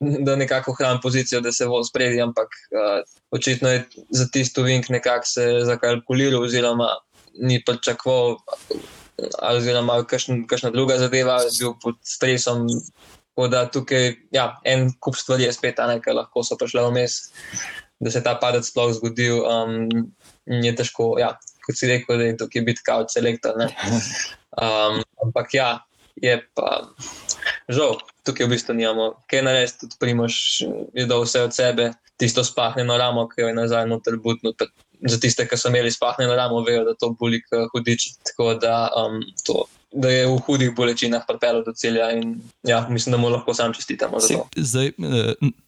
Da 0.00 0.36
nekako 0.36 0.76
hrani 0.78 1.00
pozicijo, 1.02 1.40
da 1.42 1.50
se 1.52 1.66
bo 1.66 1.80
spredi, 1.84 2.20
ampak 2.22 2.46
uh, 2.70 3.00
očitno 3.34 3.68
je 3.68 3.80
za 4.14 4.28
tisto 4.32 4.62
vink 4.62 4.88
nekako 4.94 5.26
se 5.26 5.46
zakalkuliral, 5.66 6.42
oziroma 6.42 6.86
ni 7.34 7.58
pričakoval 7.66 8.36
oziroma 9.42 10.04
kakšna 10.46 10.70
druga 10.70 10.98
zadeva, 10.98 11.40
bil 11.58 11.74
pod 11.82 11.98
stresom. 12.04 12.66
Da 13.50 13.68
tukaj 13.70 14.16
ja, 14.34 14.56
en 14.66 14.88
kup 14.98 15.14
stvari 15.16 15.44
je 15.46 15.52
spet, 15.54 15.78
ki 15.78 16.14
lahko 16.14 16.42
so 16.42 16.56
prišle 16.58 16.82
vmes, 16.88 17.18
da 18.02 18.10
se 18.10 18.22
ta 18.22 18.34
padec 18.34 18.66
sploh 18.66 18.90
zgodil. 18.96 19.44
Um, 19.46 20.10
je 20.48 20.72
težko, 20.74 21.12
ja, 21.20 21.36
kot 21.68 21.76
si 21.76 21.90
rekel, 21.90 22.16
da 22.18 22.24
je 22.24 22.38
tukaj 22.40 22.64
biti 22.64 22.84
kao 22.86 23.04
selektor. 23.12 23.60
Um, 24.56 25.02
ampak 25.24 25.54
ja, 25.54 25.68
je 26.16 26.38
pa 26.56 26.88
žal, 27.68 28.00
tukaj 28.24 28.48
v 28.48 28.56
bistvu 28.56 28.74
nimamo 28.74 29.12
kaj 29.30 29.44
narediti, 29.44 29.84
tudi 29.84 30.00
primoš 30.00 30.34
je 30.96 31.06
dal 31.06 31.22
vse 31.22 31.44
od 31.46 31.54
sebe, 31.54 31.92
tisto 32.18 32.44
spahnjeno 32.44 32.96
ramo, 32.98 33.28
ki 33.28 33.46
je 33.46 33.54
nazaj 33.54 33.86
noter 33.86 34.16
butno. 34.16 34.56
Za 34.98 35.20
tiste, 35.22 35.44
ki 35.46 35.54
so 35.54 35.70
imeli 35.70 35.92
spahnjeno 35.94 36.34
ramo, 36.34 36.64
vejo, 36.66 36.82
da 36.88 36.96
to 36.98 37.12
boli 37.20 37.38
hudič. 37.70 38.08
Tako 38.26 38.54
da 38.58 38.88
um, 38.98 39.20
to 39.46 39.68
da 39.92 40.08
je 40.08 40.26
v 40.26 40.36
hudih 40.46 40.74
bolečinah 40.76 41.22
pripeljal 41.28 41.62
do 41.64 41.72
cilja. 41.72 42.10
In, 42.12 42.40
ja, 42.62 42.86
mislim, 42.90 43.12
da 43.12 43.18
mu 43.18 43.28
lahko 43.28 43.54
sam 43.54 43.72
čestitamo 43.74 44.20
za 44.20 44.28
to. 44.28 44.48
Zdaj, 44.56 44.86
eh, 44.86 44.92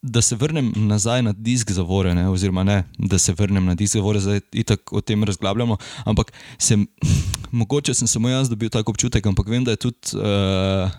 da 0.03 0.23
se 0.23 0.37
vrnem 0.37 0.73
nazaj 0.77 1.23
na 1.23 1.33
disk 1.33 1.71
zavore, 1.71 2.15
ne, 2.15 2.29
oziroma 2.29 2.65
ne, 2.65 2.85
da 2.99 3.19
se 3.19 3.33
vrnem 3.33 3.65
na 3.65 3.75
disk 3.75 3.93
zavore, 3.93 4.21
zdaj 4.21 4.41
tako 4.67 4.97
o 4.97 5.01
tem 5.01 5.25
razglabljamo. 5.25 5.77
Ampak 6.05 6.33
sem, 6.59 6.87
mogoče 7.61 7.95
sem 7.95 8.09
samo 8.09 8.29
jaz 8.29 8.49
dobil 8.49 8.71
tako 8.71 8.93
občutek, 8.93 9.27
ampak 9.27 9.49
vem, 9.49 9.65
da 9.65 9.71
je 9.71 9.77
tudi. 9.89 10.17
Uh, 10.17 10.91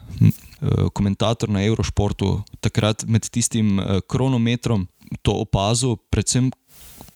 Komentator 0.94 1.50
na 1.50 1.64
Eurošportu 1.66 2.44
takrat 2.62 3.02
med 3.10 3.26
tistim 3.34 3.80
kronometrom 4.08 4.84
to 5.26 5.34
opazil, 5.42 5.96
predvsem, 6.14 6.52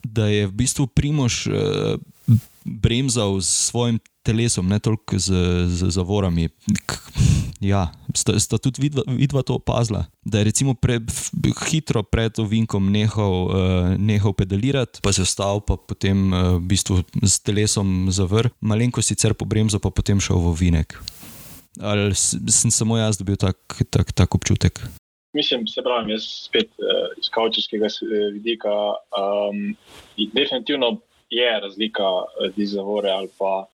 da 0.02 0.26
je 0.26 0.48
v 0.48 0.52
bistvu 0.52 0.88
Primož 0.88 1.46
bremzal 2.66 3.38
s 3.42 3.70
svojim 3.70 4.00
telesom, 4.26 4.68
ne 4.70 4.80
toliko 4.82 5.20
z, 5.22 5.32
z 5.70 5.92
zavorami. 5.94 6.50
Ja, 7.64 7.88
sta, 8.14 8.36
sta 8.40 8.58
tudi 8.62 8.84
vidva, 8.84 9.06
vidva 9.08 9.42
to 9.46 9.56
opazila, 9.58 10.06
da 10.26 10.42
je 10.42 10.52
pre, 10.82 11.00
hitro 11.70 12.04
pred 12.04 12.40
ovinkom 12.40 12.92
nehal, 12.92 13.36
uh, 13.48 13.94
nehal 13.98 14.36
pedalirati, 14.36 15.00
pa 15.02 15.14
se 15.16 15.24
vstal, 15.24 15.62
pa 15.66 15.78
potem 15.78 16.34
uh, 16.34 16.58
v 16.60 16.66
bistvu 16.68 17.00
s 17.24 17.40
telesom 17.40 18.12
zavrl, 18.12 18.52
malenko 18.60 19.02
sicer 19.02 19.34
po 19.34 19.46
bremzu, 19.46 19.80
pa 19.80 19.90
potem 19.90 20.20
šel 20.20 20.42
v 20.42 20.52
ovinek. 20.52 21.00
Ali 21.80 22.14
sem 22.16 22.72
samo 22.72 23.00
jaz 23.00 23.18
dobil 23.20 23.40
tak, 23.40 23.58
tak, 23.90 24.12
tak 24.16 24.36
občutek? 24.36 24.80
Mislim, 25.36 25.66
se 25.68 25.84
pravi, 25.84 26.14
jaz 26.16 26.28
spet 26.48 26.72
uh, 26.80 27.12
iz 27.20 27.32
kavčevskega 27.32 27.88
vidika. 28.36 28.76
Um, 29.16 29.76
definitivno 30.32 31.00
je 31.30 31.60
razlika 31.60 32.08
med 32.56 32.68
zavore 32.68 33.10
ali 33.12 33.28
pa 33.40 33.66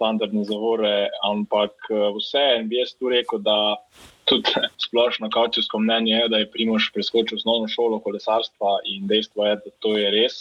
standardne 0.00 0.44
zavore, 0.48 1.10
ampak 1.28 1.76
eh, 1.92 2.08
vse 2.16 2.44
en 2.56 2.68
bi 2.70 2.80
jaz 2.80 2.94
tu 2.96 3.12
rekel, 3.12 3.42
da 3.44 3.76
tudi 4.24 4.54
splošno 4.86 5.28
kaučevsko 5.34 5.78
mnenje 5.82 6.14
je, 6.14 6.28
da 6.32 6.40
je 6.40 6.48
Primoš 6.54 6.88
preskočil 6.94 7.36
osnovno 7.36 7.68
šolo 7.68 8.00
kolesarstva 8.00 8.78
in 8.88 9.04
dejstvo 9.10 9.46
je, 9.46 9.58
da 9.64 9.74
to 9.84 9.96
je 9.98 10.08
res. 10.16 10.40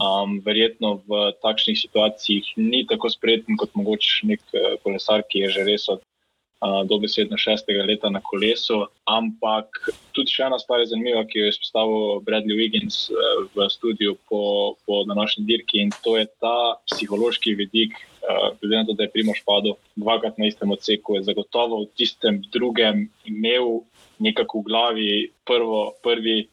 Um, 0.00 0.38
verjetno 0.44 0.94
v 1.08 1.26
takšnih 1.44 1.76
situacijah 1.76 2.52
ni 2.56 2.86
tako 2.88 3.10
spreten 3.12 3.56
kot 3.60 3.72
mogoče 3.76 4.28
nek 4.32 4.44
eh, 4.52 4.76
kolesar, 4.84 5.24
ki 5.24 5.46
je 5.46 5.56
že 5.56 5.66
res 5.72 5.88
od 5.88 6.04
dobesedno 6.60 7.38
šestega 7.40 7.84
leta 7.88 8.10
na 8.10 8.20
kolesu. 8.20 8.84
Ampak 9.08 9.80
tudi 10.12 10.32
še 10.34 10.46
ena 10.48 10.58
stvar 10.60 10.82
je 10.82 10.90
zanimiva, 10.92 11.24
ki 11.24 11.40
jo 11.40 11.48
je 11.48 11.54
izpostavil 11.54 12.20
Bradley 12.26 12.58
Wiggins 12.58 13.08
v 13.54 13.68
studiu 13.72 14.16
po, 14.28 14.76
po 14.86 15.02
današnji 15.08 15.46
dirki 15.48 15.80
in 15.80 15.92
to 16.04 16.18
je 16.18 16.26
ta 16.40 16.76
psihološki 16.90 17.56
vidik. 17.56 17.96
Glede 18.60 18.76
na 18.76 18.84
to, 18.84 18.92
da 18.92 19.06
je 19.06 19.12
Primoš 19.14 19.40
padel 19.46 19.78
dvakrat 19.96 20.36
na 20.38 20.50
istem 20.50 20.70
odseku, 20.70 21.16
je 21.16 21.24
zagotovo 21.24 21.80
v 21.82 21.88
tistem 21.96 22.42
drugem 22.52 23.08
imel 23.24 23.80
nekako 24.20 24.60
v 24.60 24.68
glavi 24.68 25.10
prvo, 25.48 25.94
prvi 26.04 26.44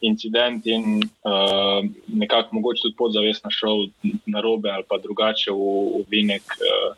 incident 0.00 0.66
in 0.66 1.04
uh, 1.04 1.84
nekako 2.08 2.56
mogoče 2.56 2.82
tudi 2.82 2.96
podzavestno 2.96 3.52
šel 3.52 3.92
na 4.26 4.40
robe 4.40 4.72
ali 4.72 4.88
pa 4.88 4.98
drugače 4.98 5.52
v, 5.52 5.68
v 6.00 6.04
vinek. 6.08 6.56
Uh, 6.56 6.96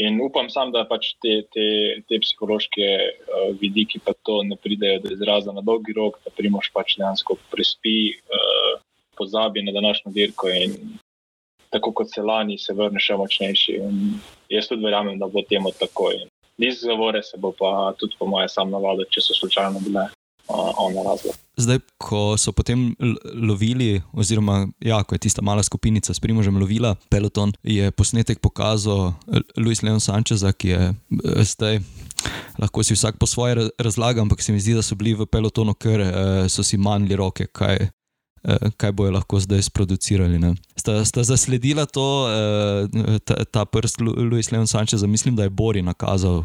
In 0.00 0.20
upam 0.24 0.48
sam, 0.48 0.70
da 0.72 0.86
pač 0.88 1.12
te, 1.20 1.42
te, 1.52 1.66
te 2.08 2.18
psihološke 2.22 2.88
uh, 2.88 3.50
vidiki 3.60 4.00
pa 4.00 4.14
to 4.24 4.40
ne 4.48 4.56
pridejo 4.56 5.02
do 5.04 5.12
izraza 5.12 5.52
na 5.52 5.64
dolgi 5.66 5.92
rok, 5.96 6.16
da 6.24 6.32
primoš 6.32 6.70
pač 6.72 6.96
dejansko 6.96 7.36
prespi, 7.52 8.14
uh, 8.32 8.78
pozabi 9.18 9.64
na 9.66 9.74
današnjo 9.76 10.12
dirko 10.14 10.48
in 10.48 10.76
tako 11.70 11.92
kot 11.92 12.14
se 12.14 12.22
lani, 12.22 12.56
se 12.58 12.74
vrne 12.74 13.02
še 13.02 13.18
močnejši. 13.20 13.76
In 13.76 13.98
jaz 14.50 14.70
tudi 14.70 14.86
verjamem, 14.86 15.18
da 15.20 15.28
bo 15.28 15.44
temu 15.48 15.74
tako. 15.78 16.14
Iz 16.60 16.80
zavore 16.80 17.22
se 17.22 17.38
bo 17.40 17.52
pa 17.56 17.92
tudi 18.00 18.16
po 18.18 18.26
moje 18.26 18.48
sam 18.48 18.72
navadil, 18.72 19.08
če 19.12 19.22
so 19.24 19.36
slučajno 19.36 19.84
bile 19.84 20.08
ona 20.78 21.02
razlog. 21.10 21.34
Zdaj, 21.60 21.78
ko 21.98 22.36
so 22.40 22.52
potem 22.56 22.94
lovili, 23.34 24.00
oziroma 24.12 24.68
ja, 24.80 25.02
ko 25.04 25.14
je 25.14 25.26
tista 25.26 25.42
mala 25.42 25.62
skupinica 25.62 26.14
s 26.14 26.20
primožem 26.20 26.56
lovila 26.56 26.94
peloton, 27.10 27.52
je 27.62 27.90
posnetek 27.90 28.40
pokazal 28.40 29.12
Luis 29.56 29.82
Leon 29.82 30.00
Sanchez, 30.00 30.44
ki 30.56 30.68
je 30.68 30.80
eh, 30.90 31.44
zdaj. 31.44 31.80
Lahko 32.60 32.82
si 32.84 32.94
vsak 32.94 33.16
po 33.16 33.26
svoje 33.26 33.70
razlaga, 33.78 34.20
ampak 34.20 34.42
se 34.42 34.52
mi 34.52 34.60
zdi, 34.60 34.74
da 34.76 34.82
so 34.82 34.94
bili 34.94 35.14
v 35.16 35.26
pelotonu, 35.26 35.74
ker 35.74 36.00
eh, 36.00 36.12
so 36.48 36.62
si 36.62 36.76
manjli 36.76 37.16
roke, 37.16 37.46
kaj, 37.46 37.88
eh, 38.44 38.70
kaj 38.76 38.92
bojo 38.92 39.12
lahko 39.16 39.40
zdaj 39.40 39.62
sproducirali. 39.68 40.40
Sta, 40.76 41.04
sta 41.04 41.24
zasledila 41.24 41.86
to, 41.86 42.06
ta, 43.24 43.44
ta 43.44 43.64
prst 43.64 44.00
Luis 44.00 44.52
Leon 44.52 44.66
Sanchez, 44.66 45.04
mislim, 45.04 45.36
da 45.36 45.48
je 45.48 45.50
Bori 45.50 45.82
nakazal 45.82 46.44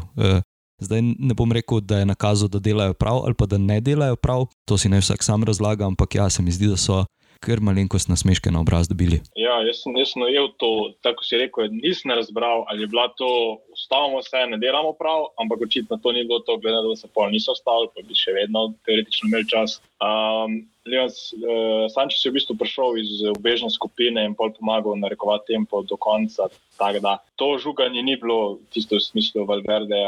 Zdaj 0.78 1.02
ne 1.02 1.34
bom 1.34 1.52
rekel, 1.52 1.80
da 1.80 1.98
je 1.98 2.06
nakazal, 2.06 2.48
da 2.48 2.58
delajo 2.58 2.94
prav 2.94 3.22
ali 3.24 3.34
pa 3.34 3.46
da 3.46 3.58
ne 3.58 3.80
delajo 3.80 4.16
prav, 4.16 4.46
to 4.64 4.78
si 4.78 4.88
naj 4.88 5.00
vsak 5.00 5.22
sam 5.24 5.44
razlaga, 5.44 5.86
ampak 5.86 6.14
ja, 6.14 6.30
se 6.30 6.42
mi 6.42 6.52
zdi, 6.52 6.68
da 6.68 6.76
so 6.76 7.04
kar 7.46 7.62
malenkost 7.62 8.10
nasmeške 8.10 8.50
na 8.50 8.60
obraz 8.60 8.88
dobili. 8.90 9.20
Ja, 9.38 9.60
jaz 9.62 9.84
sem, 9.84 9.94
jaz 10.00 10.12
sem 10.12 10.24
najel 10.24 10.48
to, 10.60 10.70
tako 11.06 11.24
si 11.26 11.38
rekel, 11.38 11.70
nisem 11.70 12.10
razbral, 12.18 12.64
ali 12.70 12.82
je 12.82 12.90
bila 12.90 13.06
to, 13.18 13.28
ustavimo 13.74 14.22
se, 14.26 14.42
ne 14.50 14.58
delamo 14.58 14.92
prav, 14.98 15.28
ampak 15.42 15.62
očitno 15.68 16.00
to 16.02 16.12
ni 16.12 16.24
bilo 16.26 16.40
to, 16.46 16.58
glede 16.58 16.82
da 16.82 16.96
se 16.98 17.10
pol 17.14 17.30
niso 17.30 17.54
ustavili, 17.54 17.92
pa 17.94 18.02
bi 18.06 18.18
še 18.18 18.34
vedno 18.34 18.66
teoretično 18.88 19.30
imeli 19.30 19.48
čas. 19.50 19.78
Um, 20.02 20.64
Leon 20.86 21.10
uh, 21.10 21.86
Sančes 21.90 22.22
je 22.22 22.30
v 22.30 22.36
bistvu 22.38 22.54
prišel 22.58 22.98
iz 23.00 23.22
obežne 23.32 23.70
skupine 23.74 24.22
in 24.26 24.36
pol 24.38 24.52
pomagal 24.54 24.98
narekovati 24.98 25.54
tempo 25.54 25.82
do 25.82 25.98
konca. 25.98 26.50
Da, 26.76 27.16
to 27.40 27.56
žuganje 27.62 28.02
ni 28.04 28.18
bilo 28.20 28.58
tisto 28.74 28.98
v 28.98 29.02
smislu 29.02 29.46
Valverde, 29.48 29.98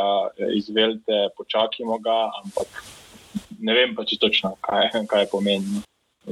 izvelte, 0.54 1.28
počakajmo 1.38 1.98
ga, 2.04 2.18
ampak 2.42 2.82
ne 3.58 3.74
vem 3.74 3.94
pa 3.96 4.04
če 4.06 4.20
točno, 4.20 4.54
kaj, 4.62 4.92
kaj 5.08 5.30
pomeni 5.32 5.82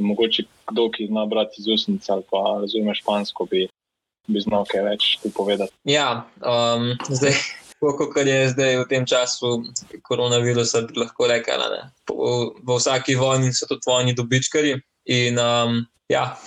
mogoče 0.01 0.47
kdo, 0.71 0.89
ki 0.91 1.07
zna 1.11 1.27
brati 1.27 1.61
iz 1.63 1.69
usnic 1.75 2.09
ali 2.11 2.23
pa 2.31 2.43
razume 2.61 2.95
špansko, 2.95 3.47
bi, 3.51 3.67
bi 4.27 4.41
znal 4.41 4.67
kaj 4.69 4.83
več 4.83 5.09
tu 5.23 5.31
povedati. 5.35 5.73
Ja, 5.85 6.27
um, 6.41 6.93
zdaj. 7.09 7.39
Kot 7.77 8.17
je 8.25 8.49
zdaj 8.49 8.79
v 8.81 8.85
tem 8.89 9.05
času 9.07 9.61
koronavirusa, 10.03 10.87
bi 10.89 10.97
lahko 11.03 11.29
rekel, 11.29 11.61
da 11.61 11.91
v 12.09 12.79
vsaki 12.79 13.19
vojni 13.21 13.53
so 13.53 13.69
tudi 13.69 13.85
vojni 13.87 14.15
dobičkari 14.17 14.73
in 15.13 15.37
um, 15.39 15.83
ja, 16.09 16.39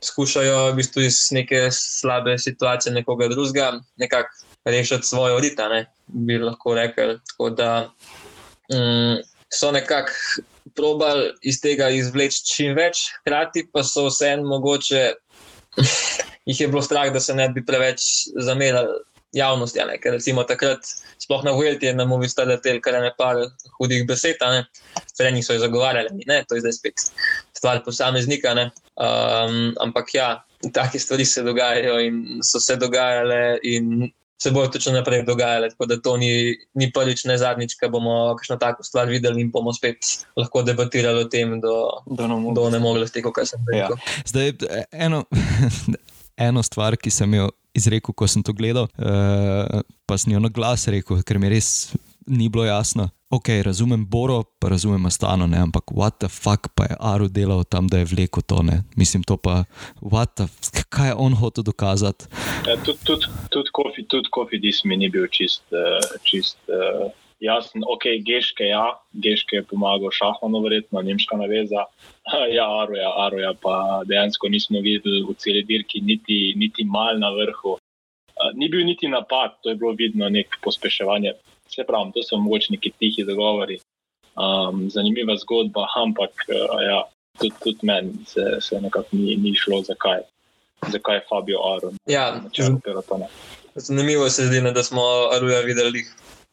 skušajo 0.00 0.70
v 0.70 0.78
bistvu 0.80 1.04
iz 1.04 1.18
neke 1.36 1.68
slabe 1.70 2.38
situacije 2.38 2.94
nekoga 2.94 3.28
drugega 3.28 3.72
nekako 3.96 4.28
rešiti 4.64 5.06
svojo 5.06 5.40
rita, 5.40 5.68
ne, 5.68 5.86
bi 6.06 6.38
lahko 6.38 6.74
rekel. 6.74 7.18
Tako 7.28 7.50
da 7.50 7.92
um, 8.72 9.20
so 9.52 9.70
nekako 9.72 10.12
probali 10.76 11.30
iz 11.42 11.60
tega 11.60 11.88
izvleči 11.92 12.44
čim 12.46 12.76
več, 12.76 13.08
hkrati 13.20 13.66
pa 13.72 13.84
so 13.86 14.06
vseeno 14.08 14.46
mogoče, 14.48 15.02
jih 16.48 16.60
je 16.60 16.68
bilo 16.68 16.82
strah, 16.82 17.12
da 17.12 17.20
se 17.20 17.34
ne 17.34 17.48
bi 17.52 17.64
preveč 17.66 18.04
zamerali 18.36 19.00
javnosti. 19.32 19.80
Ne? 19.88 19.98
Ker 20.00 20.16
recimo 20.16 20.44
takrat, 20.48 20.86
sploh 21.22 21.44
na 21.44 21.54
Vuelti, 21.56 21.88
je 21.88 21.96
na 21.96 22.04
movi 22.08 22.28
stale 22.28 22.58
tel, 22.60 22.80
kar 22.84 22.98
je 22.98 23.06
nekaj 23.08 23.44
hudih 23.78 24.04
besed, 24.08 24.42
sprejni 25.08 25.42
so 25.42 25.56
jih 25.56 25.62
zagovarjali, 25.64 26.26
ne, 26.28 26.42
to 26.48 26.56
je 26.56 26.64
zdaj 26.64 26.76
spet 26.76 27.06
stvar 27.56 27.82
posameznika. 27.84 28.52
Um, 28.92 29.72
ampak 29.80 30.14
ja, 30.14 30.28
take 30.74 31.00
stvari 31.00 31.24
se 31.24 31.42
dogajajo 31.42 31.98
in 32.04 32.42
so 32.44 32.60
se 32.60 32.76
dogajale. 32.76 33.58
In 33.62 34.10
se 34.42 34.50
bo 34.50 34.66
točno 34.66 34.92
naprej 34.92 35.22
dogajalo. 35.22 35.68
Tako 35.70 35.86
da 35.86 36.00
to 36.00 36.16
ni, 36.16 36.56
ni 36.74 36.90
prvič, 36.92 37.24
ne 37.24 37.38
zadnjič, 37.38 37.76
ko 37.78 37.88
bomo 37.88 38.34
kakšno 38.38 38.56
tako 38.58 38.82
stvar 38.82 39.06
videli 39.08 39.40
in 39.40 39.50
bomo 39.54 39.72
spet 39.72 40.02
lahko 40.36 40.64
debatirali 40.66 41.22
o 41.22 41.28
tem, 41.30 41.60
do, 41.60 41.74
do 42.54 42.70
ne 42.70 42.80
mogli 42.82 43.06
tega, 43.06 43.30
kar 43.30 43.46
sem 43.46 43.62
rekel. 43.70 43.94
Ja. 43.94 44.24
Zdaj, 44.26 44.52
eno, 44.90 45.22
eno 46.48 46.62
stvar, 46.66 46.98
ki 46.98 47.12
sem 47.14 47.38
jo 47.38 47.52
izrekel, 47.74 48.14
ko 48.14 48.26
sem 48.26 48.42
to 48.42 48.54
gledal, 48.56 48.90
uh, 48.98 49.84
pa 50.10 50.18
sem 50.18 50.34
jo 50.34 50.42
na 50.42 50.50
glas 50.50 50.88
rekel, 50.90 51.22
ker 51.22 51.38
mi 51.38 51.52
res 51.52 51.92
ni 52.26 52.50
bilo 52.50 52.66
jasno. 52.66 53.12
Ok, 53.32 53.48
razumem 53.64 54.06
Boro, 54.10 54.42
pa 54.60 54.68
razumem 54.68 55.06
Astano, 55.06 55.46
ne? 55.46 55.58
ampak 55.58 55.84
what 55.90 56.18
the 56.18 56.28
fuck 56.28 56.68
pa 56.76 56.84
je 56.84 56.96
Aru 57.00 57.28
delal 57.28 57.64
tam, 57.64 57.88
da 57.88 57.98
je 57.98 58.04
vlekel 58.04 58.42
to. 58.42 58.62
Ne? 58.62 58.82
Mislim, 58.96 59.22
to 59.22 59.36
pa, 59.36 59.64
the, 60.36 60.44
kaj 60.88 61.08
je 61.08 61.14
on 61.14 61.32
hotel 61.32 61.64
dokazati. 61.64 62.24
Ja, 62.68 62.76
tudi 62.84 62.98
tud, 63.04 63.24
tud 63.50 63.70
kofi, 63.72 64.04
tudi 64.04 64.28
kofi, 64.30 64.58
dis 64.58 64.84
mi 64.84 64.96
ni 64.96 65.08
bil 65.08 65.24
čist, 65.32 65.64
uh, 65.72 66.18
čist 66.28 66.58
uh, 66.68 67.08
jasen. 67.40 67.86
Ok, 67.88 68.04
geške, 68.20 68.68
ja, 68.68 69.00
geške 69.12 69.56
je 69.56 69.64
pomagal 69.64 70.12
šahmano, 70.12 70.60
verjetno, 70.60 71.00
nemška 71.00 71.36
naveza. 71.40 71.86
ja, 72.58 72.66
Aru, 72.82 72.98
ja, 73.00 73.14
Aru, 73.24 73.40
ja, 73.40 73.54
pa 73.56 74.02
dejansko 74.12 74.52
nismo 74.52 74.84
videli 74.84 75.24
v 75.24 75.38
celi 75.40 75.64
dirki, 75.64 76.04
niti, 76.04 76.52
niti 76.56 76.84
mal 76.84 77.16
na 77.16 77.32
vrhu. 77.32 77.78
Uh, 77.80 78.52
ni 78.60 78.68
bil 78.68 78.84
niti 78.84 79.08
napad, 79.08 79.56
to 79.64 79.72
je 79.72 79.80
bilo 79.80 79.96
vidno 79.96 80.28
nek 80.28 80.60
pospeševanje 80.60 81.32
se 81.74 81.84
pravi, 81.88 82.12
to 82.14 82.22
so 82.22 82.36
mogoče 82.36 82.72
neki 82.76 82.92
tihi 82.98 83.24
dogovori, 83.24 83.78
um, 84.36 84.88
zanimiva 84.90 85.36
zgodba, 85.36 85.86
ampak 85.96 86.30
uh, 86.48 86.80
ja, 86.82 87.02
tudi, 87.38 87.54
tudi 87.64 87.78
meni 87.82 88.12
se, 88.26 88.58
se 88.60 88.80
nekako 88.80 89.16
ni, 89.16 89.36
ni 89.36 89.54
šlo, 89.56 89.82
zakaj, 89.82 90.20
zakaj 90.88 91.16
je 91.16 91.26
Fabio 91.28 91.58
Aron. 91.74 91.96
Ja, 92.06 92.40
zanimivo 93.74 94.30
se 94.30 94.46
zdi, 94.46 94.60
ne, 94.60 94.72
da 94.72 94.82
smo 94.82 95.02
Aruja 95.32 95.60
videli 95.60 96.04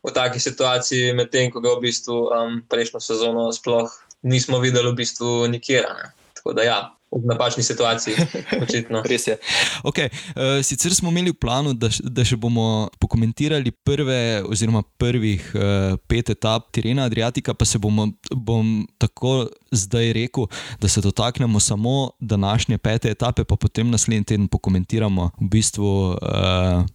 v 0.03 0.13
taki 0.13 0.39
situaciji, 0.39 1.13
medtem 1.13 1.51
ko 1.51 1.59
ga 1.59 1.75
v 1.75 1.83
bistvu 1.89 2.19
um, 2.31 2.61
prejšnjo 2.69 2.99
sezono 3.03 3.49
sploh 3.51 3.91
nismo 4.21 4.59
videli 4.59 4.91
v 4.91 4.95
bistvu 4.95 5.47
nikjer. 5.47 5.85
Tako 6.33 6.53
da 6.53 6.63
ja, 6.63 6.79
v 7.11 7.25
napačni 7.25 7.63
situaciji. 7.63 8.15
Res 9.09 9.27
je. 9.27 9.37
Okay. 9.83 10.09
Uh, 10.35 10.61
sicer 10.65 10.93
smo 10.95 11.09
imeli 11.09 11.33
v 11.33 11.39
planu, 11.41 11.73
da, 11.73 11.89
da 11.89 12.25
še 12.25 12.37
bomo 12.37 12.89
pokomentirali 13.01 13.71
prve, 13.85 14.43
oziroma 14.45 14.83
prvih 15.01 15.41
uh, 15.55 15.97
pet 16.09 16.29
etap 16.35 16.69
terena 16.75 17.07
Adriatika, 17.09 17.53
pa 17.57 17.65
se 17.65 17.81
bomo 17.81 18.11
bom 18.33 18.85
tako 19.01 19.49
zdaj 19.71 20.13
rekel, 20.13 20.49
da 20.81 20.89
se 20.89 21.01
dotaknemo 21.01 21.59
samo 21.59 22.11
današnje 22.19 22.77
pete 22.77 23.09
etape, 23.09 23.43
pa 23.43 23.57
potem 23.57 23.89
naslednji 23.89 24.33
teden 24.33 24.47
pokomentiramo 24.47 25.31
v 25.41 25.49
bistvu, 25.49 25.91
uh, 26.13 26.85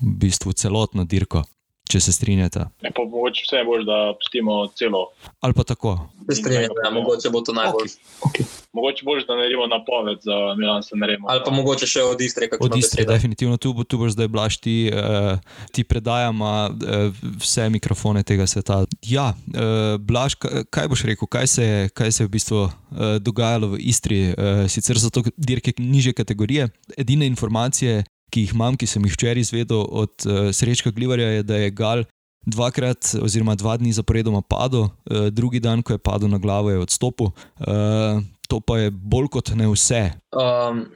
v 0.00 0.14
bistvu 0.20 0.52
celotno 0.52 1.04
dirko 1.08 1.44
če 1.92 2.00
se 2.00 2.12
strinjate. 2.16 2.66
Mogoče 2.82 3.44
vse 3.44 3.62
boš, 3.68 3.84
da 3.88 3.98
pustimo 4.18 4.66
celo. 4.78 5.04
Ali 5.44 5.56
pa 5.56 5.64
tako. 5.68 5.98
Se 6.30 6.40
strinjate, 6.40 6.80
ja, 6.84 6.90
mogoče 6.94 7.30
bo 7.34 7.42
to 7.44 7.52
najbolj. 7.56 7.90
Okay. 7.92 8.28
Okay. 8.28 8.46
Mogoče 8.72 9.04
boš, 9.04 9.26
da 9.28 9.36
naredimo 9.36 9.66
napoved 9.68 10.22
za 10.24 10.36
Milan, 10.58 10.82
se 10.82 10.96
naredimo. 10.96 11.28
Ali 11.28 11.42
pa 11.44 11.52
mogoče 11.52 11.86
še 11.86 12.04
od 12.08 12.20
Istre, 12.24 12.48
kako 12.48 12.70
od 12.70 12.76
Istre. 12.78 13.04
Definitivno 13.08 13.58
tu, 13.60 13.74
tu 13.84 14.00
boš 14.00 14.14
zdaj 14.16 14.30
blaš 14.32 14.56
ti, 14.64 14.76
uh, 14.88 15.36
ti 15.72 15.84
predajama 15.84 16.70
uh, 16.70 17.24
vse 17.42 17.68
mikrofone 17.74 18.22
tega 18.24 18.46
sveta. 18.48 18.84
Ja, 19.04 19.32
uh, 19.34 19.98
blaš, 20.00 20.38
kaj 20.70 20.88
boš 20.88 21.04
rekel, 21.10 21.28
kaj 21.28 21.50
se, 21.52 21.66
kaj 21.92 22.12
se 22.16 22.24
je 22.24 22.30
v 22.30 22.32
bistvu 22.38 22.62
uh, 22.64 22.72
dogajalo 23.20 23.74
v 23.74 23.82
Istri, 23.92 24.22
uh, 24.32 24.64
sicer 24.72 25.00
so 25.00 25.12
to 25.12 25.26
dirke 25.36 25.76
niže 25.78 26.16
kategorije. 26.16 26.70
Edine 26.96 27.28
informacije, 27.28 28.04
ki 28.32 28.46
jih 28.46 28.56
imam, 28.56 28.76
ki 28.80 28.88
sem 28.88 29.04
jih 29.04 29.12
včeraj 29.12 29.44
izvedel 29.44 29.84
od 29.84 30.26
uh, 30.26 30.48
Srečka 30.56 30.90
Glivarja, 30.90 31.28
je, 31.38 31.42
da 31.46 31.60
je 31.60 31.70
Gal 31.76 32.04
dvakrat, 32.48 33.12
oziroma 33.22 33.54
dva 33.54 33.76
dni 33.78 33.92
zaporedoma 33.94 34.42
padel, 34.42 34.88
uh, 34.88 35.28
drugi 35.30 35.60
dan, 35.60 35.84
ko 35.84 35.94
je 35.94 36.02
padel 36.02 36.32
na 36.32 36.40
glavo, 36.42 36.72
je 36.72 36.80
odstopil. 36.82 37.30
Uh, 37.60 38.24
to 38.48 38.60
pa 38.60 38.78
je 38.78 38.90
bolj 38.90 39.30
kot 39.36 39.52
ne 39.56 39.68
vse. 39.70 40.10
Um, 40.32 40.86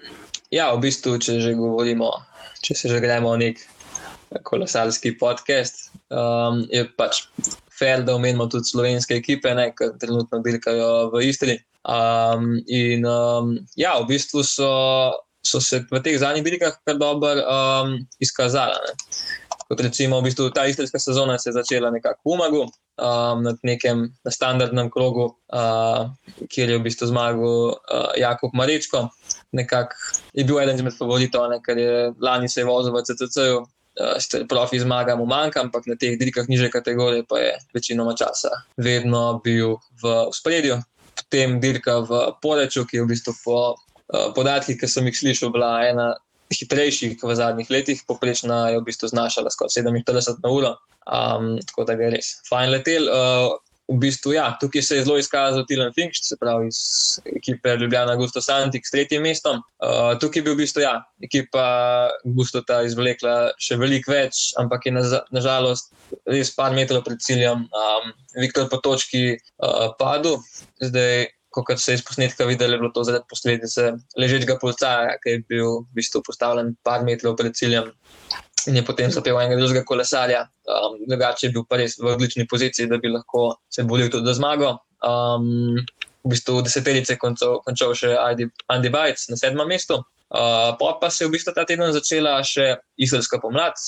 ja, 0.50 0.72
v 0.74 0.82
bistvu, 0.88 1.16
če 1.22 1.38
že 1.44 1.54
govorimo, 1.56 2.10
če 2.64 2.76
se 2.76 2.90
že 2.92 3.00
gremo 3.04 3.36
nek 3.38 3.62
kolesarski 4.42 5.14
podcast, 5.20 5.92
um, 6.10 6.64
je 6.72 6.82
pač 6.98 7.24
fair, 7.76 8.02
da 8.04 8.16
omenimo 8.16 8.48
tudi 8.50 8.68
slovenske 8.72 9.16
ekipe, 9.20 9.52
ki 9.76 9.92
trenutno 10.00 10.40
dirkajo 10.44 11.12
v 11.14 11.28
Istri. 11.28 11.60
Um, 11.86 12.58
in 12.66 13.06
um, 13.06 13.54
ja, 13.78 13.94
v 14.02 14.10
bistvu 14.10 14.42
so 14.42 14.66
so 15.46 15.60
se 15.62 15.84
v 15.90 16.02
teh 16.02 16.18
zadnjih 16.18 16.44
dirkah 16.44 16.78
kar 16.84 16.98
dobro 16.98 17.34
um, 17.42 17.98
izkazala. 18.22 18.80
Ne. 18.86 18.96
Kot 19.66 19.80
recimo, 19.82 20.20
v 20.20 20.28
bistvu, 20.28 20.50
ta 20.54 20.66
istrska 20.70 20.98
sezona 21.02 21.38
se 21.42 21.50
je 21.50 21.56
začela 21.56 21.90
nekako 21.90 22.20
v 22.22 22.34
Umagu, 22.34 22.60
um, 22.62 23.42
na 23.42 23.54
nekem 23.66 24.04
na 24.24 24.30
standardnem 24.30 24.90
krogu, 24.90 25.32
uh, 25.50 26.06
kjer 26.46 26.70
je 26.70 26.78
v 26.78 26.84
bistvu 26.84 27.10
zmagal 27.10 27.74
uh, 27.74 28.12
Jakob 28.14 28.54
Marečko. 28.54 29.08
Nekak 29.52 29.96
je 30.34 30.44
bil 30.46 30.60
eden 30.62 30.78
izmed 30.78 30.94
favoritov, 30.94 31.50
ne, 31.50 31.58
ker 31.62 31.78
je 31.78 32.12
lani 32.22 32.48
se 32.48 32.62
je 32.62 32.68
vozil 32.68 32.94
v 32.94 33.02
CCC-ju, 33.10 33.58
uh, 33.62 34.46
profi 34.46 34.78
zmaga 34.78 35.16
mu 35.18 35.26
manjka, 35.26 35.66
ampak 35.66 35.90
na 35.90 35.98
teh 35.98 36.14
dirkah 36.14 36.46
niže 36.46 36.70
kategorije 36.70 37.26
pa 37.26 37.42
je 37.42 37.56
večinoma 37.74 38.14
časa 38.14 38.62
vedno 38.76 39.40
bil 39.42 39.80
v 40.02 40.30
spredju. 40.30 40.78
Potem 41.16 41.58
dirka 41.58 42.04
v 42.04 42.38
Poreču, 42.38 42.84
ki 42.86 43.00
je 43.00 43.02
v 43.02 43.10
bistvu 43.10 43.32
po 43.42 43.74
podatki, 44.36 44.76
ki 44.78 44.88
sem 44.90 45.06
jih 45.10 45.18
slišal, 45.18 45.52
bila 45.54 45.72
ena 45.86 46.14
hitrejših 46.54 47.18
v 47.22 47.34
zadnjih 47.34 47.70
letih, 47.70 48.02
poprečna 48.06 48.70
je 48.70 48.80
v 48.80 48.86
bistvu 48.86 49.10
znašala 49.10 49.50
skoraj 49.50 49.82
47 49.82 50.42
na 50.44 50.50
uro, 50.50 50.72
um, 51.06 51.56
tako 51.66 51.86
da 51.88 51.98
je 51.98 52.10
res 52.18 52.34
fajn 52.50 52.70
letel. 52.70 53.10
Uh, 53.10 53.56
v 53.86 54.00
bistvu, 54.02 54.32
ja, 54.34 54.50
tukaj 54.58 54.82
se 54.82 54.96
je 54.96 55.04
zelo 55.06 55.14
izkazal 55.18 55.62
Tilan 55.66 55.92
Finch, 55.94 56.18
se 56.22 56.36
pravi 56.40 56.66
iz 56.66 56.78
ekipe 57.36 57.76
Ljubljana 57.76 58.16
Gusto 58.18 58.42
Santik 58.42 58.86
s 58.86 58.90
tretjim 58.90 59.22
mestom. 59.22 59.60
Uh, 59.78 60.18
tukaj 60.18 60.42
bi 60.42 60.50
v 60.50 60.58
bistvu, 60.58 60.82
ja, 60.82 60.96
ekipa 61.22 61.66
Gusto 62.24 62.64
ta 62.66 62.80
izvlekla 62.82 63.52
še 63.62 63.78
veliko 63.78 64.10
več, 64.10 64.50
ampak 64.58 64.88
je 64.88 64.94
nažalost 65.30 65.92
na 65.92 66.34
res 66.34 66.50
par 66.56 66.74
metrov 66.74 67.04
pred 67.06 67.22
ciljem 67.22 67.62
um, 67.70 68.10
Viktor 68.34 68.66
po 68.72 68.82
točki 68.82 69.36
uh, 69.36 69.94
padel. 70.00 70.40
Zdaj, 70.82 71.28
kot 71.64 71.80
se 71.80 71.92
je 71.92 72.00
iz 72.00 72.04
posnetka 72.04 72.44
videlo, 72.44 72.74
je 72.74 72.78
bilo 72.82 72.90
to 72.92 73.04
zaradi 73.04 73.24
posledice 73.30 73.92
ležečega 74.18 74.58
policaja, 74.60 75.16
ki 75.22 75.36
je 75.36 75.42
bil 75.48 75.68
v 75.80 76.00
bistvu 76.00 76.22
postavljen 76.26 76.74
par 76.84 77.04
metrov 77.06 77.36
pred 77.38 77.56
ciljem 77.56 77.92
in 78.66 78.76
je 78.76 78.82
potem 78.84 79.10
zapel 79.14 79.38
enega 79.40 79.60
drugega 79.60 79.84
kolesarja. 79.86 80.46
Um, 80.66 80.98
drugače 81.06 81.46
je 81.46 81.52
bil 81.54 81.64
pa 81.68 81.78
res 81.78 81.94
v 82.00 82.10
odlični 82.16 82.46
poziciji, 82.50 82.88
da 82.90 82.98
bi 82.98 83.12
lahko 83.12 83.52
se 83.70 83.84
boril 83.86 84.10
tudi 84.10 84.26
za 84.26 84.34
zmago. 84.40 84.72
Um, 85.06 85.78
v 86.26 86.34
bistvu 86.34 86.62
deseterice 86.66 87.14
končal, 87.22 87.60
končal 87.62 87.94
še 87.94 88.16
Andy 88.18 88.90
Bajc 88.90 89.28
na 89.30 89.38
sedmem 89.38 89.68
mestu. 89.70 90.00
Uh, 90.26 90.74
pa 90.74 91.10
se 91.10 91.22
je 91.22 91.28
v 91.28 91.36
bistvu 91.36 91.54
ta 91.54 91.62
teden 91.64 91.92
začela 91.94 92.40
še 92.42 92.80
islamska 92.98 93.38
pomlad, 93.38 93.78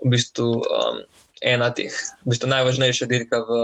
v 0.00 0.14
bistvu 0.14 0.62
um, 0.64 1.02
ena 1.44 1.68
teh, 1.76 1.92
v 2.24 2.32
bistvu 2.32 2.48
najvažnejša 2.48 3.08
dirka 3.10 3.42
v, 3.44 3.58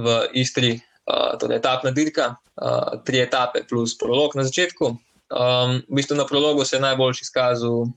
v 0.00 0.16
Istri, 0.40 0.78
uh, 1.06 1.38
torej 1.40 1.60
etapna 1.60 1.90
dirka, 1.90 2.34
uh, 2.62 3.02
tri 3.06 3.22
etape 3.22 3.64
plus 3.68 3.96
prolog 3.98 4.36
na 4.36 4.44
začetku. 4.46 4.96
Um, 5.26 5.82
v 5.90 5.94
bistvu 5.98 6.14
na 6.14 6.26
prologu 6.26 6.64
se 6.64 6.76
je 6.76 6.80
najboljši 6.80 7.24
izkazal 7.26 7.82
um, 7.82 7.90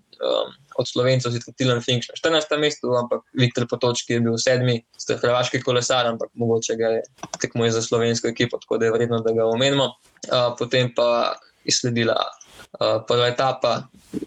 od 0.77 0.87
slovencev, 0.87 1.31
zelo 1.31 1.53
Tilan 1.57 1.81
Fink 1.81 2.03
na 2.09 2.17
14. 2.17 2.57
mestu, 2.57 2.89
ampak 2.97 3.21
Viktor 3.37 3.67
Potočki 3.69 4.13
je 4.13 4.23
bil 4.25 4.37
sedmi, 4.37 4.79
ste 4.97 5.17
hrvaški 5.17 5.61
kolesar, 5.61 6.07
ampak 6.09 6.31
mogoče 6.33 6.75
ga 6.75 6.93
je 6.97 7.01
tekmuje 7.41 7.71
za 7.71 7.81
slovensko 7.81 8.27
ekipo, 8.27 8.57
tako 8.57 8.77
da 8.77 8.89
je 8.89 8.95
vredno, 8.97 9.21
da 9.21 9.33
ga 9.33 9.45
omenimo. 9.45 9.93
Uh, 10.25 10.55
potem 10.57 10.89
pa 10.95 11.37
je 11.65 11.75
sledila 11.75 12.17
uh, 12.17 13.05
prva 13.07 13.29
etapa, 13.29 13.83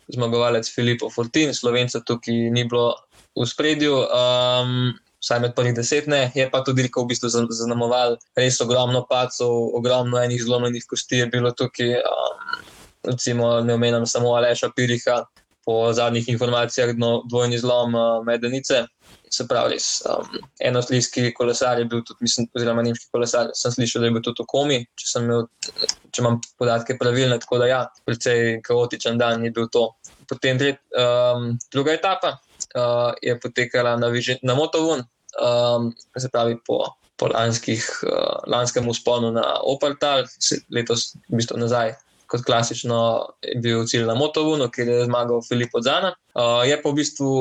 zmagovalec 0.06 0.70
Filipo 0.74 1.10
Fortin, 1.10 1.54
slovenca 1.54 2.00
tukaj 2.06 2.54
ni 2.54 2.64
bilo 2.64 2.94
v 3.34 3.46
spredju. 3.48 3.98
Um, 4.06 4.92
vsaj 5.22 5.40
med 5.40 5.54
prvih 5.54 5.74
deset, 5.74 6.06
ne. 6.10 6.30
je 6.34 6.48
pa 6.50 6.62
tudi 6.66 6.86
rekel, 6.86 7.04
v 7.04 7.12
bistvu 7.14 7.30
zaznamoval 7.30 8.18
res 8.38 8.60
ogromno 8.60 9.04
pacov, 9.08 9.70
ogromno 9.78 10.18
enih 10.18 10.42
zlomljenih 10.42 10.86
kosti 10.88 11.22
je 11.22 11.26
bilo 11.32 11.54
tukaj. 11.54 12.00
Um, 12.02 12.42
recimo, 13.02 13.60
ne 13.60 13.74
omenjam 13.74 14.06
samo 14.06 14.34
Aleša 14.38 14.70
Piriha, 14.76 15.22
po 15.64 15.92
zadnjih 15.92 16.28
informacijah, 16.28 16.94
no, 16.96 17.22
dvojni 17.30 17.58
zlom 17.58 17.94
uh, 17.94 18.24
medenice. 18.26 18.86
Se 19.32 19.46
pravi, 19.48 19.78
um, 20.10 20.26
en 20.60 20.76
avstrijski 20.76 21.30
kolesar 21.34 21.78
je 21.78 21.84
bil 21.84 22.02
tudi, 22.04 22.18
mislim, 22.20 22.48
oziroma 22.54 22.82
nemški 22.82 23.06
kolesar, 23.12 23.48
sem 23.56 23.72
slišal, 23.72 24.02
da 24.02 24.10
je 24.10 24.16
bil 24.16 24.24
tudi 24.26 24.44
v 24.44 24.48
komi, 24.50 24.78
če, 24.98 25.06
imel, 25.22 25.46
če 26.10 26.20
imam 26.20 26.36
podatke 26.60 26.98
pravilne, 27.00 27.38
tako 27.40 27.62
da 27.62 27.68
ja, 27.70 27.80
precej 28.04 28.58
kaotičen 28.66 29.16
dan 29.18 29.46
je 29.46 29.52
bil 29.54 29.70
to. 29.72 29.86
Potem 30.28 30.60
tret, 30.60 30.82
um, 30.98 31.54
druga 31.72 31.94
etapa, 31.96 32.34
uh, 32.76 33.12
je 33.22 33.34
potekala 33.40 33.96
na, 33.96 34.10
na 34.42 34.54
Motovun, 34.54 35.04
um, 35.38 35.92
se 36.18 36.28
pravi 36.28 36.58
po, 36.66 36.84
po 37.16 37.28
lanskih, 37.32 37.82
uh, 38.06 38.42
lanskem 38.46 38.88
usponu 38.88 39.32
na 39.32 39.60
Opaltal, 39.62 40.26
letos 40.70 41.14
v 41.28 41.42
bistvu 41.42 41.60
nazaj. 41.60 41.94
Kot 42.26 42.46
klasično 42.48 43.28
je 43.44 43.58
bil 43.60 43.84
cilj 43.86 44.06
na 44.08 44.16
Motovunu, 44.16 44.70
kjer 44.72 44.88
je 44.88 45.04
zmagal 45.04 45.42
Filip 45.48 45.74
Odzana. 45.76 46.14
Uh, 46.32 46.64
je 46.64 46.78
pa 46.80 46.88
v 46.88 46.98
bistvu 47.02 47.32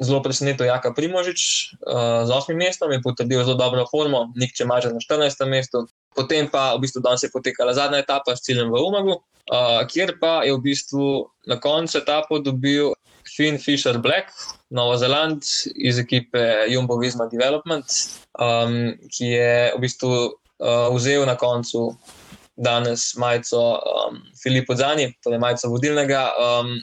zelo 0.00 0.22
presenetil 0.24 0.66
Jaka 0.66 0.94
Primožič 0.96 1.40
uh, 1.84 2.24
z 2.24 2.30
osmim 2.32 2.58
mestom 2.58 2.92
in 2.92 3.04
potrdil 3.04 3.44
zelo 3.44 3.60
dobro 3.60 3.84
formo, 3.90 4.32
nik 4.36 4.56
če 4.56 4.64
maže 4.64 4.92
na 4.92 5.02
14. 5.02 5.44
mestu. 5.46 5.84
Potem 6.16 6.48
pa 6.50 6.74
v 6.76 6.84
bistvu 6.84 7.02
danes 7.04 7.22
je 7.24 7.30
potekala 7.32 7.74
zadnja 7.76 8.02
etapa 8.02 8.36
s 8.36 8.44
ciljem 8.44 8.68
v 8.72 8.80
Umagu, 8.80 9.14
uh, 9.16 9.80
kjer 9.88 10.16
pa 10.20 10.42
je 10.46 10.52
v 10.52 10.60
bistvu 10.60 11.06
na 11.48 11.56
koncu 11.56 11.98
etapo 11.98 12.38
dobil 12.38 12.92
Finn 13.24 13.58
Fisher 13.58 13.98
Black, 13.98 14.32
Novo 14.70 14.96
Zeland 14.96 15.44
iz 15.74 15.98
ekipe 15.98 16.68
Jumbo 16.68 16.98
Visma 17.00 17.28
Development, 17.32 17.86
um, 18.36 18.92
ki 19.08 19.26
je 19.32 19.54
v 19.72 19.80
bistvu 19.80 20.12
uh, 20.12 20.88
vzel 20.92 21.24
na 21.24 21.36
koncu 21.40 21.96
danes 22.56 23.16
majico 23.16 23.80
um, 23.80 24.20
Filipa 24.36 24.76
Zani, 24.76 25.08
torej 25.24 25.40
majico 25.40 25.72
vodilnega. 25.72 26.28
Um, 26.36 26.76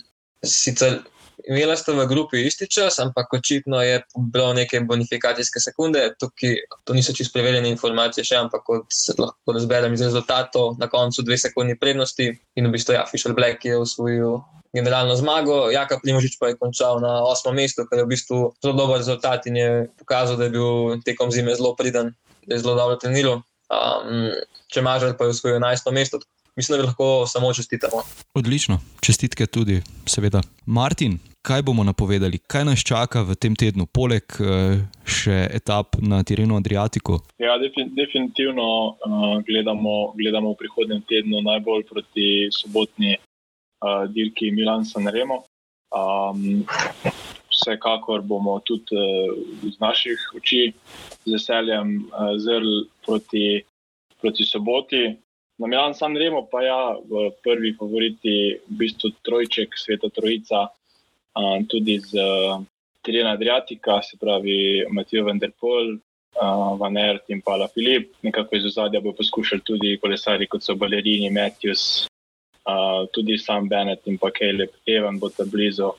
sicer 0.43 1.03
imela 1.49 1.75
sta 1.75 1.93
v 1.97 2.05
grupi 2.07 2.43
isti 2.45 2.67
čas, 2.69 2.99
ampak 3.01 3.33
očitno 3.33 3.81
je 3.81 4.01
bilo 4.15 4.53
neke 4.53 4.79
bonifikacijske 4.85 5.59
sekunde. 5.59 6.11
Tukaj, 6.19 6.55
to 6.85 6.93
niso 6.93 7.13
čisto 7.13 7.33
preverjene 7.33 7.71
informacije, 7.73 8.23
še, 8.23 8.37
ampak 8.43 8.63
kot 8.65 8.85
se 8.93 9.17
lahko 9.17 9.55
razberem 9.57 9.93
iz 9.97 10.05
rezultatov, 10.05 10.77
na 10.79 10.87
koncu 10.87 11.25
dve 11.25 11.39
sekundi 11.41 11.77
prednosti 11.79 12.29
in 12.29 12.69
v 12.69 12.73
bistvu, 12.77 12.95
ja, 12.99 13.05
Fisher 13.09 13.33
Black 13.33 13.65
je 13.65 13.77
usvojil. 13.81 14.39
Generalno 14.69 15.15
zmago, 15.17 15.71
Jaka 15.73 15.97
Primožič 15.97 16.37
pa 16.37 16.51
je 16.51 16.59
končal 16.59 16.99
na 17.01 17.23
osmem 17.25 17.55
mestu, 17.57 17.87
kar 17.89 18.03
je 18.03 18.05
v 18.05 18.11
bistvu 18.13 18.41
zelo 18.61 18.75
dober 18.77 19.01
rezultat 19.01 19.47
in 19.49 19.57
je 19.57 19.69
pokazal, 19.97 20.37
da 20.37 20.45
je 20.45 20.53
bil 20.53 20.99
tekom 21.01 21.33
zime 21.33 21.55
zelo 21.57 21.73
priden, 21.73 22.13
da 22.45 22.53
je 22.53 22.61
zelo 22.61 22.75
dobro 22.77 22.99
treniral. 23.01 23.41
Um, 23.73 24.29
če 24.69 24.85
Mažar 24.85 25.17
pa 25.17 25.25
je 25.25 25.33
usvojil 25.33 25.57
11. 25.57 25.89
mesto, 25.89 26.21
mislim, 26.53 26.77
da 26.77 26.85
lahko 26.85 27.25
samo 27.25 27.49
čestitamo. 27.53 28.05
Odlično, 28.37 28.77
čestitke 29.01 29.49
tudi, 29.49 29.81
seveda. 30.05 30.45
Martin, 30.65 31.17
kaj 31.41 31.61
bomo 31.61 31.83
napovedali, 31.83 32.37
kaj 32.37 32.65
nas 32.65 32.83
čaka 32.83 33.21
v 33.23 33.35
tem 33.35 33.55
tednu, 33.55 33.87
poleg 33.87 34.25
uh, 34.43 34.75
še 35.07 35.47
etap 35.55 35.95
na 36.03 36.21
Tirenu 36.23 36.57
Adriatiku? 36.59 37.19
Ja, 37.39 37.55
definitivno 37.59 38.67
uh, 38.91 39.39
gledamo, 39.47 40.11
gledamo 40.19 40.53
v 40.53 40.59
prihodnem 40.59 41.01
tednu 41.07 41.41
najbolj 41.45 41.85
proti 41.87 42.27
sobotni 42.51 43.15
uh, 43.15 44.03
dirki 44.11 44.51
Milan-San 44.51 45.07
Remo. 45.07 45.45
Um, 45.89 46.67
vsekakor 47.49 48.21
bomo 48.21 48.59
tudi 48.61 48.93
uh, 48.93 49.33
z 49.63 49.79
naših 49.81 50.19
oči 50.37 50.69
z 51.25 51.33
veseljem 51.33 52.03
uh, 52.11 52.35
zrli 52.37 52.85
proti, 53.05 53.63
proti 54.21 54.45
soboti. 54.45 55.07
Na 55.59 55.67
Milan 55.67 55.91
San 55.91 56.15
Remo 56.15 56.45
pa 56.47 56.61
ja, 56.63 56.95
prvi 57.43 57.73
favoriti, 57.75 58.55
v 58.63 58.75
bistvu 58.79 59.11
trojček, 59.27 59.75
sveta 59.75 60.07
trojica, 60.07 60.69
um, 61.35 61.65
tudi 61.67 61.99
z 61.99 62.13
uh, 62.17 62.63
Tirena 63.01 63.31
Adriatika, 63.31 64.01
se 64.01 64.17
pravi 64.17 64.85
Matijo 64.91 65.25
Venderpol, 65.25 65.97
uh, 66.35 66.77
Van 66.79 66.97
Ert 66.97 67.29
in 67.29 67.41
pa 67.41 67.55
La 67.55 67.67
Filip. 67.67 68.13
Nekako 68.21 68.55
iz 68.55 68.65
ozadja 68.65 69.01
bo 69.01 69.13
poskušali 69.13 69.61
tudi 69.65 69.97
kolesari, 70.01 70.47
kot 70.47 70.63
so 70.63 70.75
Balerini, 70.75 71.31
Matthews, 71.31 72.07
uh, 72.65 73.07
tudi 73.13 73.37
sam 73.37 73.69
Bennett 73.69 74.07
in 74.07 74.17
pa 74.17 74.31
Caleb 74.31 74.75
Evan 74.85 75.19
bo 75.19 75.29
tam 75.29 75.49
blizu. 75.49 75.93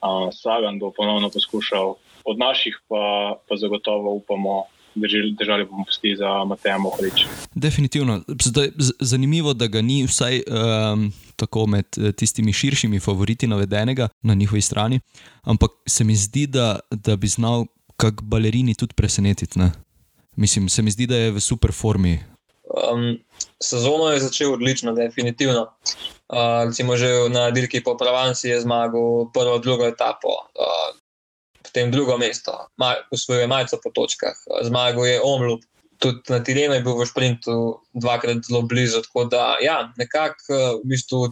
Uh, 0.00 0.28
Sagan 0.32 0.78
bo 0.78 0.90
ponovno 0.96 1.28
poskušal, 1.30 1.94
od 2.24 2.38
naših 2.38 2.78
pa, 2.88 3.36
pa 3.48 3.56
zagotovo 3.56 4.12
upamo 4.12 4.64
držali 5.38 5.64
bomo 5.64 5.84
pusti 5.84 6.16
za 6.16 6.44
Mateja 6.44 6.78
Mohorič. 6.78 7.26
Definitivno. 7.54 8.22
Zdaj, 8.42 8.70
zanimivo, 9.00 9.54
da 9.54 9.66
ga 9.66 9.82
ni 9.82 10.04
vsaj 10.06 10.42
um, 10.46 11.12
tako 11.36 11.66
med 11.66 11.86
eh, 11.98 12.12
tistimi 12.12 12.52
širšimi 12.52 13.00
favoriti 13.00 13.46
navedenega 13.46 14.08
na 14.22 14.34
njihovi 14.34 14.60
strani, 14.60 15.00
ampak 15.42 15.70
se 15.88 16.04
mi 16.04 16.16
zdi, 16.16 16.46
da, 16.46 16.78
da 16.90 17.16
bi 17.16 17.28
znal 17.28 17.64
kak 17.96 18.22
balerini 18.22 18.74
tudi 18.74 18.94
presenetiti. 18.94 19.58
Ne? 19.58 19.72
Mislim, 20.36 20.68
se 20.68 20.82
mi 20.82 20.90
zdi, 20.90 21.06
da 21.06 21.16
je 21.16 21.30
v 21.30 21.40
super 21.40 21.72
formi. 21.72 22.18
Um, 22.70 23.18
sezono 23.62 24.12
je 24.12 24.20
začel 24.20 24.52
odlično, 24.52 24.92
definitivno. 24.92 25.72
Uh, 26.28 26.64
recimo 26.66 26.96
že 26.96 27.08
na 27.28 27.50
dirki 27.50 27.82
po 27.82 27.96
Pravanci 27.96 28.48
je 28.48 28.60
zmagal 28.60 29.32
prvo, 29.34 29.58
drugo 29.58 29.86
etapo. 29.86 30.28
Uh, 30.54 30.99
potem 31.70 31.90
drugo 31.94 32.18
mesto, 32.18 32.56
usvojil 33.14 33.46
je 33.46 33.50
majico 33.50 33.78
po 33.82 33.94
točkah, 33.94 34.34
zmagal 34.66 35.06
je 35.06 35.20
Omlup, 35.22 35.62
tudi 36.00 36.32
na 36.32 36.40
Tirenu 36.40 36.74
je 36.74 36.82
bil 36.82 36.96
v 36.96 37.06
sprintu 37.06 37.54
dvakrat 37.92 38.40
zelo 38.48 38.62
blizu. 38.64 39.02
Tako 39.04 39.24
da, 39.28 39.60
ja, 39.60 39.92
nekako 40.00 40.80
v 40.80 40.88
bistvu 40.88 41.28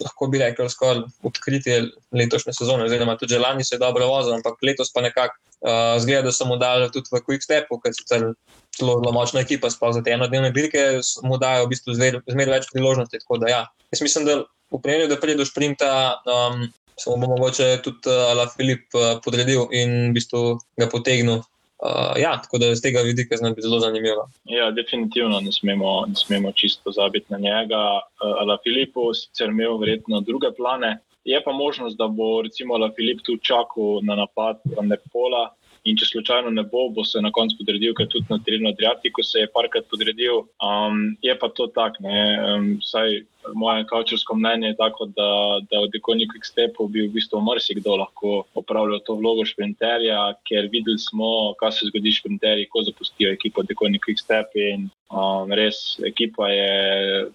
lahko 0.00 0.28
bi 0.32 0.40
rekel, 0.40 0.70
skoraj 0.72 1.04
odkritje 1.20 1.92
letošnje 2.16 2.56
sezone, 2.56 2.88
oziroma 2.88 3.18
tudi 3.20 3.38
lani 3.38 3.64
se 3.64 3.76
je 3.76 3.82
dobro 3.82 4.08
vozil, 4.08 4.34
ampak 4.34 4.56
letos 4.64 4.90
pa 4.92 5.04
nekako 5.04 5.36
uh, 5.36 6.00
zgleda, 6.00 6.30
da 6.30 6.32
so 6.32 6.48
mu 6.48 6.56
dali 6.56 6.88
tudi 6.90 7.12
v 7.12 7.20
Quick 7.28 7.44
Stepu, 7.44 7.76
ker 7.84 7.92
so 7.92 8.08
zelo, 8.08 8.32
zelo 8.80 9.12
močna 9.12 9.44
ekipa, 9.44 9.70
sploh 9.70 9.92
za 9.92 10.02
te 10.02 10.16
enodnevne 10.16 10.50
bilke, 10.50 11.04
mu 11.22 11.36
dajo 11.36 11.68
v 11.68 11.74
bistvu 11.76 11.98
zmeraj 12.00 12.56
več 12.56 12.72
priložnosti. 12.72 13.20
Tako 13.20 13.44
da, 13.44 13.52
ja, 13.52 13.62
jaz 13.92 14.00
mislim, 14.00 14.24
da 14.24 14.40
v 14.72 14.80
primeru, 14.80 15.12
da 15.12 15.20
pride 15.20 15.44
do 15.44 15.48
sprinta. 15.48 15.92
Um, 16.24 16.70
se 17.00 17.10
mu 17.10 17.16
bo 17.16 17.26
mogoče 17.26 17.82
tudi 17.84 18.08
uh, 18.08 18.30
Ala 18.30 18.46
Filip 18.56 18.94
uh, 18.94 19.20
podredil 19.24 19.68
in 19.72 20.10
v 20.10 20.16
bistvu 20.16 20.58
ga 20.80 20.88
potegnil. 20.92 21.42
Uh, 21.76 22.16
ja, 22.16 22.32
tako 22.42 22.58
da 22.58 22.74
z 22.74 22.80
tega 22.80 23.02
vidika 23.04 23.36
zelo 23.36 23.80
zanimivo. 23.80 24.28
Ja, 24.48 24.70
definitivno 24.70 25.40
ne 25.40 25.52
smemo, 25.52 26.06
ne 26.08 26.14
smemo 26.16 26.52
čisto 26.52 26.90
zabiti 26.90 27.26
na 27.28 27.38
njega. 27.38 27.82
Uh, 28.22 28.40
Ala 28.40 28.56
Filipu 28.64 29.12
sicer 29.14 29.52
imel 29.52 29.76
verjetno 29.78 30.20
druge 30.20 30.52
plane. 30.56 30.98
Je 31.24 31.42
pa 31.44 31.52
možnost, 31.52 31.96
da 31.96 32.08
bo 32.08 32.42
recimo 32.42 32.74
Ala 32.74 32.90
Filip 32.96 33.20
tu 33.22 33.36
čakal 33.36 34.00
na 34.02 34.14
napad 34.14 34.56
Nepola. 34.82 35.50
In 35.86 35.94
če 35.94 36.06
slučajno 36.08 36.50
ne 36.50 36.64
bo, 36.66 36.88
bo 36.90 37.04
se 37.06 37.20
na 37.22 37.30
koncu 37.30 37.60
podredil, 37.60 37.92
ker 37.94 38.08
tudi 38.10 38.26
na 38.30 38.40
terenu 38.42 38.72
Adriatiku 38.72 39.22
se 39.22 39.44
je 39.44 39.50
parkrat 39.54 39.86
podredil. 39.90 40.40
Um, 40.58 41.12
je 41.22 41.36
pa 41.38 41.48
to 41.54 41.68
tako, 41.76 42.02
um, 42.02 42.72
vsaj 42.82 43.20
moje 43.54 43.86
kaučersko 43.86 44.34
mnenje 44.34 44.68
je 44.68 44.76
tako, 44.76 45.06
da, 45.06 45.60
da 45.70 45.80
od 45.80 45.90
dekonih 45.92 46.28
Quickstepov 46.32 46.88
bi 46.88 47.06
v 47.06 47.12
bistvu 47.14 47.40
marsikdo 47.40 47.96
lahko 47.96 48.42
opravljal 48.54 49.00
to 49.06 49.14
vlogo 49.14 49.44
šprinterja, 49.44 50.34
ker 50.48 50.68
videli 50.72 50.98
smo, 50.98 51.54
kaj 51.60 51.72
se 51.72 51.90
zgodi 51.90 52.12
šprinterji, 52.12 52.68
ko 52.70 52.82
zapustijo 52.82 53.32
ekipo 53.32 53.62
dekonih 53.62 54.00
Quickstep 54.00 54.54
in 54.54 54.88
um, 55.10 55.52
res 55.52 55.98
ekipa 56.06 56.48
je 56.50 56.72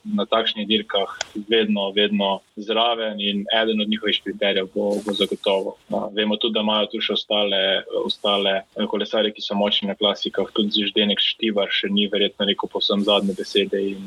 na 0.04 0.26
takšnih 0.26 0.68
dirkah 0.68 1.16
vedno, 1.50 1.92
vedno 1.96 2.40
zraven 2.56 3.20
in 3.20 3.46
eden 3.62 3.82
od 3.82 3.90
njihovih 3.90 4.16
šprinterjev 4.16 4.68
bo, 4.76 4.96
bo 5.06 5.14
zagotovo. 5.14 5.76
No, 5.90 6.10
vemo 6.16 6.38
tudi, 6.38 6.54
da 6.54 6.66
imajo 6.66 6.92
tu 6.92 7.02
še 7.02 7.14
ostale, 7.14 7.84
ostale 8.06 8.62
kolesarje, 8.92 9.34
ki 9.36 9.44
so 9.46 9.56
močni 9.56 9.88
na 9.92 9.96
klasikah, 9.96 10.52
tudi 10.56 10.84
Zždenek 10.86 11.20
Štivar 11.24 11.72
še 11.72 11.92
ni 11.92 12.08
verjetno 12.12 12.48
rekel 12.50 12.70
posem 12.72 13.04
zadnje 13.08 13.38
besede. 13.38 13.82
In, 13.94 14.06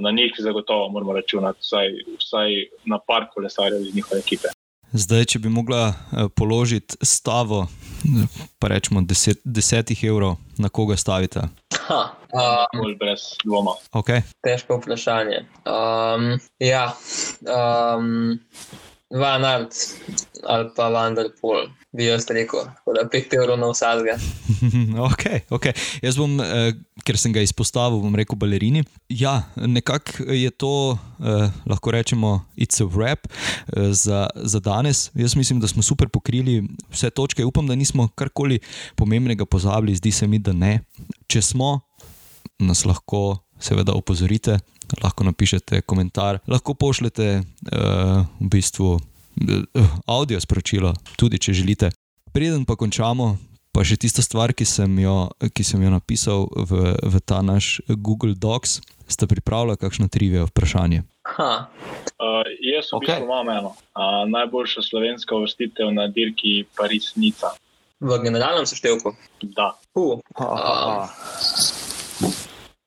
na 0.00 0.10
njih 0.10 0.32
zagotovo 0.38 0.88
moramo 0.88 1.12
računati, 1.12 1.58
vsaj, 1.60 1.88
vsaj 2.18 2.50
na 2.84 2.98
par 3.06 3.26
kolesarjev 3.34 3.80
iz 3.80 3.94
njihove 3.94 4.20
ekipe. 4.20 4.48
Zdaj, 4.92 5.24
če 5.24 5.38
bi 5.38 5.48
mogla 5.48 5.86
eh, 5.88 6.26
položiti 6.36 6.96
stavo, 7.02 7.66
pa 8.60 8.68
rečemo 8.68 9.00
deset, 9.00 9.40
desetih 9.44 10.04
evrov, 10.04 10.36
na 10.58 10.68
koga 10.68 10.96
stavite? 10.96 11.46
Ha, 11.86 12.00
um, 12.32 12.92
brez 13.00 13.32
dvoma. 13.44 13.72
Okay. 13.92 14.20
Težko 14.44 14.76
vprašanje. 14.76 15.46
Um, 15.64 16.36
ja, 16.60 16.92
um, 17.48 18.36
Van 19.12 19.44
Art 19.44 19.74
ali 20.42 20.68
pa 20.76 20.88
Vanderpool 20.88 21.68
bi 21.92 22.06
jaz 22.06 22.24
rekel, 22.32 22.64
da 22.86 23.00
je 23.04 23.08
5 23.12 23.34
evrov 23.36 23.58
na 23.60 23.68
vsakega. 23.68 24.16
ok, 25.10 25.24
ok. 25.52 25.66
Jaz 26.02 26.16
bom, 26.16 26.38
eh, 26.40 26.72
ker 27.04 27.18
sem 27.20 27.34
ga 27.34 27.42
izpostavil, 27.44 28.00
bom 28.00 28.16
rekel 28.16 28.38
balerini. 28.40 28.80
Ja, 29.12 29.42
nekako 29.56 30.24
je 30.32 30.50
to, 30.50 30.96
eh, 31.20 31.52
lahko 31.68 31.92
rečemo, 31.92 32.32
it's 32.56 32.80
a 32.80 32.88
wrap 32.88 33.28
eh, 33.28 33.92
za, 33.92 34.24
za 34.34 34.60
danes. 34.60 35.10
Jaz 35.14 35.36
mislim, 35.36 35.60
da 35.60 35.68
smo 35.68 35.82
super 35.82 36.08
pokrili 36.08 36.62
vse 36.90 37.10
točke. 37.10 37.44
Upam, 37.44 37.68
da 37.68 37.76
nismo 37.76 38.08
karkoli 38.08 38.60
pomembnega 38.96 39.44
pozabili, 39.44 39.96
zdi 40.00 40.12
se 40.12 40.26
mi, 40.26 40.38
da 40.38 40.52
ne. 40.52 40.80
Če 41.28 41.42
smo, 41.42 41.80
nas 42.58 42.86
lahko 42.88 43.42
seveda 43.60 43.92
opozorite. 43.92 44.58
Lahko 45.00 45.24
napišete 45.24 45.80
komentar, 45.88 46.42
lahko 46.46 46.74
pošljete 46.74 47.40
uh, 47.40 48.26
v 48.40 48.48
bistvu 48.52 48.98
audio 50.06 50.40
sporočilo, 50.40 50.92
tudi 51.16 51.38
če 51.38 51.52
želite. 51.52 51.90
Preden 52.32 52.64
pa 52.64 52.76
končamo, 52.76 53.36
pa 53.72 53.84
še 53.84 53.96
tista 54.00 54.22
stvar, 54.24 54.52
ki 54.56 54.64
sem 54.68 54.98
jo, 55.00 55.30
ki 55.52 55.64
sem 55.64 55.82
jo 55.82 55.92
napisal 55.92 56.48
v, 56.68 56.94
v 56.96 57.20
ta 57.24 57.40
naš 57.44 57.80
Google 57.88 58.34
Docs, 58.36 58.80
ste 59.08 59.28
pripravljali 59.28 59.80
kakšno 59.80 60.08
trivijo 60.08 60.46
vprašanje? 60.48 61.02
Uh, 61.32 62.44
jaz 62.60 62.92
v 62.92 62.96
okay. 62.98 63.06
bistvu 63.06 63.24
imam 63.28 63.48
eno. 63.52 63.74
Uh, 63.92 64.24
najboljša 64.32 64.82
slovenska 64.82 65.36
vrstitev 65.36 65.92
na 65.92 66.08
dirki 66.08 66.64
Paris-Nica. 66.76 67.52
V 68.02 68.18
generalnem 68.24 68.66
seštevku? 68.66 69.14
Da. 69.54 69.72
Uh, 69.94 70.18
uh, 70.40 71.06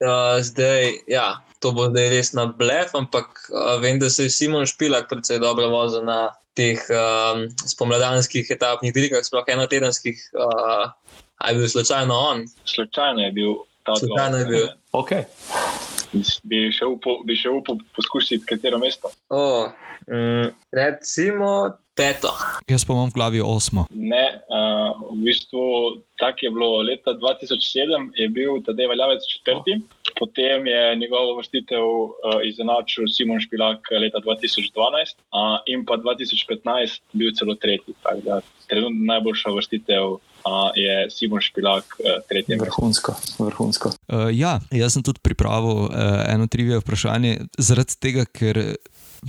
uh, 0.01 0.41
zdaj, 0.41 1.06
ja 1.08 1.45
to 1.66 1.74
bo 1.74 1.89
zdaj 1.89 2.11
res 2.13 2.30
na 2.38 2.45
blef, 2.45 2.93
ampak 2.93 3.49
uh, 3.49 3.76
vem, 3.82 3.97
da 3.97 4.11
se 4.13 4.30
je 4.30 4.34
Simon 4.34 4.70
Špilak 4.70 5.09
predvsej 5.09 5.41
dobro 5.41 5.72
vozil 5.74 6.05
na 6.05 6.30
teh 6.53 6.78
um, 6.93 7.49
spomladanskih 7.66 8.53
etapnih 8.53 8.93
dirkah, 8.93 9.26
sploh 9.26 9.49
enotedenskih. 9.49 10.22
Uh, 10.38 10.93
Ali 11.38 11.55
je 11.55 11.59
bil 11.59 11.70
slučajno 11.70 12.13
on? 12.13 12.45
Slučajno 12.66 13.22
je 13.22 13.32
bil 13.32 13.53
ta 13.84 13.91
odgovor. 13.91 14.07
Slučajno 14.07 14.38
je 14.38 14.45
bil. 14.45 14.68
Okay. 14.91 15.24
Bi 16.43 16.72
še 16.72 16.86
upal 16.88 17.57
upo 17.57 17.76
poskusiti, 17.95 18.45
katero 18.47 18.80
mesto? 18.80 19.11
Oh, 19.30 19.68
mm, 20.07 20.53
recimo 20.72 21.76
peto. 21.95 22.32
Jaz 22.72 22.86
pa 22.86 22.93
imam 22.93 23.11
v 23.11 23.18
glavi 23.18 23.41
osmo. 23.43 23.88
Ne, 23.91 24.39
uh, 24.47 24.95
v 25.11 25.28
bistvu 25.28 25.66
tako 26.20 26.47
je 26.47 26.51
bilo 26.55 26.72
leta 26.88 27.11
2007, 27.20 28.16
je 28.16 28.30
bil 28.30 28.63
Tadej 28.63 28.88
Valjavec 28.88 29.28
četrti. 29.34 29.82
Potem 30.20 30.68
je 30.68 30.95
njegovo 30.95 31.36
vrstitev 31.38 31.86
uh, 31.86 32.09
izenačil 32.49 33.07
Simon 33.07 33.39
Špilak 33.39 33.80
leta 34.01 34.20
2012 34.24 34.72
uh, 35.20 35.59
in 35.66 35.86
pa 35.86 35.97
2015 35.97 37.01
bil 37.11 37.34
celo 37.36 37.55
tretji. 37.55 37.93
Trenutno 38.68 39.05
najboljša 39.13 39.49
vrstitev 39.51 40.05
uh, 40.11 40.20
je 40.76 41.09
Simon 41.09 41.41
Špilak, 41.41 41.86
uh, 41.99 42.24
tretji. 42.30 42.57
Vrhunsko. 42.59 43.16
vrhunsko. 43.39 43.89
Uh, 44.07 44.30
ja, 44.32 44.59
jaz 44.72 44.93
sem 44.93 45.03
tudi 45.03 45.20
pripravil 45.24 45.86
uh, 45.86 45.89
eno 46.28 46.47
trivijo 46.47 46.80
vprašanje, 46.80 47.38
zaradi 47.57 47.99
tega, 47.99 48.26
ker 48.26 48.61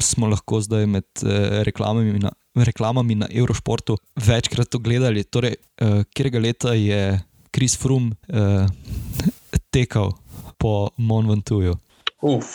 smo 0.02 0.28
lahko 0.30 0.60
zdaj 0.60 0.86
med 0.86 1.08
uh, 1.22 1.62
reklamami, 1.66 2.18
na, 2.22 2.30
reklamami 2.54 3.14
na 3.14 3.28
Eurošportu 3.30 3.98
večkrat 4.16 4.70
to 4.70 4.78
gledali. 4.78 5.24
Torej, 5.24 5.56
uh, 5.80 6.04
kjerega 6.14 6.38
leta 6.38 6.74
je 6.74 7.18
Kris 7.50 7.78
Frum 7.80 8.12
uh, 8.28 8.68
tekal 9.70 10.12
po 10.58 10.90
Monventuju? 10.96 11.76
Uf, 12.22 12.46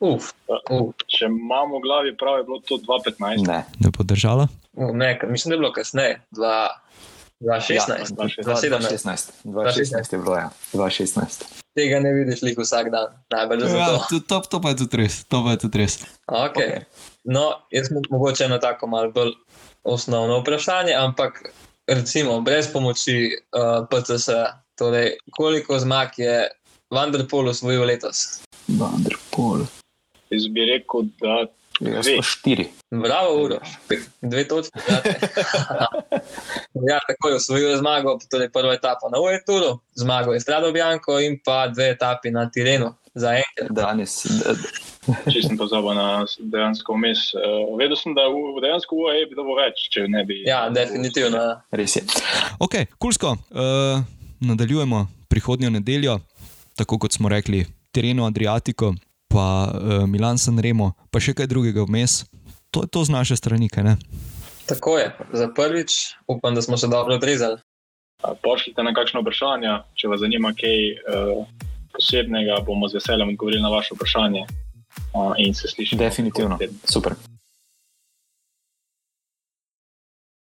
uf, 0.00 0.32
uf. 0.70 0.94
Če 1.06 1.28
imamo 1.28 1.78
v 1.78 1.82
glavi 1.84 2.16
prav, 2.16 2.38
je 2.40 2.44
bilo 2.48 2.60
to 2.64 2.78
2015. 2.78 3.46
Ne, 3.46 3.64
Ne 3.78 3.90
bo 3.92 4.04
držala? 4.04 4.48
Uh, 4.72 4.94
ne, 4.96 5.18
mislim, 5.28 5.50
da 5.50 5.54
je 5.54 5.58
bilo 5.58 5.72
kasneje, 5.72 6.20
dva- 6.30 6.80
2016, 7.40 7.88
Ja, 7.88 8.26
2017. 8.44 9.32
2016. 9.44 9.44
2016 9.44 10.12
je 10.12 10.18
bilo, 10.18 10.36
ja. 10.36 10.50
2016. 10.72 11.44
Tega 11.74 12.00
ne 12.00 12.12
vidiš 12.12 12.42
lik 12.42 12.58
vsak 12.58 12.90
dan, 12.90 13.06
najbolj 13.30 13.60
zato. 13.60 13.76
Ja, 13.78 13.86
to, 14.10 14.20
to, 14.20 14.40
to 14.50 14.60
pa 14.60 14.68
je 14.68 14.76
tudi 14.76 14.96
res. 14.96 15.24
To 15.24 15.40
pa 15.44 15.50
je 15.50 15.58
tudi 15.58 15.78
res. 15.78 15.98
Okay. 16.26 16.84
No, 17.24 17.46
jaz 17.72 17.88
imam 17.90 18.02
mogoče 18.10 18.44
eno 18.44 18.58
tako 18.58 18.86
malo 18.86 19.10
bolj 19.10 19.32
osnovno 19.84 20.40
vprašanje, 20.40 20.92
ampak 20.94 21.40
recimo 21.86 22.40
brez 22.40 22.68
pomoči 22.72 23.30
uh, 23.32 23.86
PCS, 23.88 24.28
torej 24.76 25.16
koliko 25.32 25.78
zmag 25.78 26.08
je 26.16 26.48
Vanderpool 26.90 27.48
osvojil 27.48 27.84
letos? 27.84 28.40
Vanderpool. 28.68 29.64
Jaz 30.30 30.46
bi 30.50 30.64
rekel, 30.64 31.06
da 31.22 31.46
Jaz 31.80 32.04
Dve. 32.06 32.16
pa 32.16 32.22
štiri. 32.22 32.66
Bravo, 32.90 33.42
Uroš, 33.44 33.68
dve 34.22 34.48
točke. 34.48 34.80
ja, 36.90 36.98
tako 37.08 37.28
je 37.28 37.34
osvojil 37.34 37.76
zmago, 37.78 38.18
torej 38.30 38.50
prvo 38.52 38.72
etapo 38.72 39.08
na 39.08 39.20
Ueturu, 39.20 39.78
zmago 39.94 40.32
je 40.32 40.40
Strado 40.40 40.72
Bianco 40.72 41.20
in 41.20 41.38
pa 41.44 41.68
dve 41.68 41.90
etapi 41.90 42.30
na 42.30 42.50
Tirenu 42.50 42.92
za 43.14 43.32
enkrat. 43.38 43.70
Danes, 43.70 44.26
če 45.32 45.42
sem 45.46 45.56
pozabil 45.56 45.94
na 45.94 46.26
dejansko 46.38 46.94
vmes. 46.98 47.30
Uh, 47.38 47.72
vedel 47.78 47.96
sem, 47.96 48.14
da 48.18 48.28
v 48.28 48.60
dejansko 48.60 48.98
UAE 49.00 49.24
bi 49.30 49.38
bilo 49.38 49.56
več, 49.56 49.86
če 49.94 50.04
ne 50.10 50.24
bi. 50.28 50.42
Ja, 50.50 50.66
definitivno. 50.74 51.62
res 51.70 51.96
je. 51.96 52.04
Ok, 52.58 52.76
kulsko. 52.98 53.38
Uh, 53.50 54.02
nadaljujemo 54.40 55.06
prihodnjo 55.30 55.70
nedeljo, 55.70 56.18
tako 56.80 56.98
kot 56.98 57.12
smo 57.12 57.28
rekli, 57.28 57.66
Tereno 57.92 58.24
Adriatico, 58.26 58.94
pa 59.28 59.68
uh, 59.68 60.08
Milan 60.08 60.38
San 60.38 60.58
Remo, 60.58 60.92
pa 61.12 61.20
še 61.20 61.36
kaj 61.36 61.50
drugega 61.50 61.84
vmes. 61.84 62.24
To 62.72 62.86
je 62.86 62.88
to 62.88 63.04
z 63.04 63.12
naše 63.12 63.36
strani, 63.36 63.68
kaj 63.68 63.84
ne? 63.84 63.94
Tako 64.70 64.96
je, 64.98 65.10
za 65.34 65.48
prvič 65.52 66.14
upam, 66.30 66.54
da 66.54 66.62
smo 66.62 66.78
se 66.78 66.88
dobro 66.88 67.18
odrezali. 67.18 67.58
Pošljite 68.20 68.84
na 68.86 68.94
kakšno 68.94 69.20
vprašanje, 69.24 69.74
če 69.98 70.08
vas 70.12 70.22
zanima 70.22 70.54
kaj 70.56 70.78
uh, 70.94 71.44
posebnega, 71.92 72.60
bomo 72.64 72.88
z 72.88 73.00
veseljem 73.00 73.34
odgovorili 73.34 73.62
na 73.62 73.72
vaše 73.72 73.96
vprašanje. 73.98 74.46
Uh, 75.14 75.34
in 75.38 75.54
se 75.54 75.68
slišimo. 75.68 75.98
Definitivno. 75.98 76.58
Super. 76.84 77.14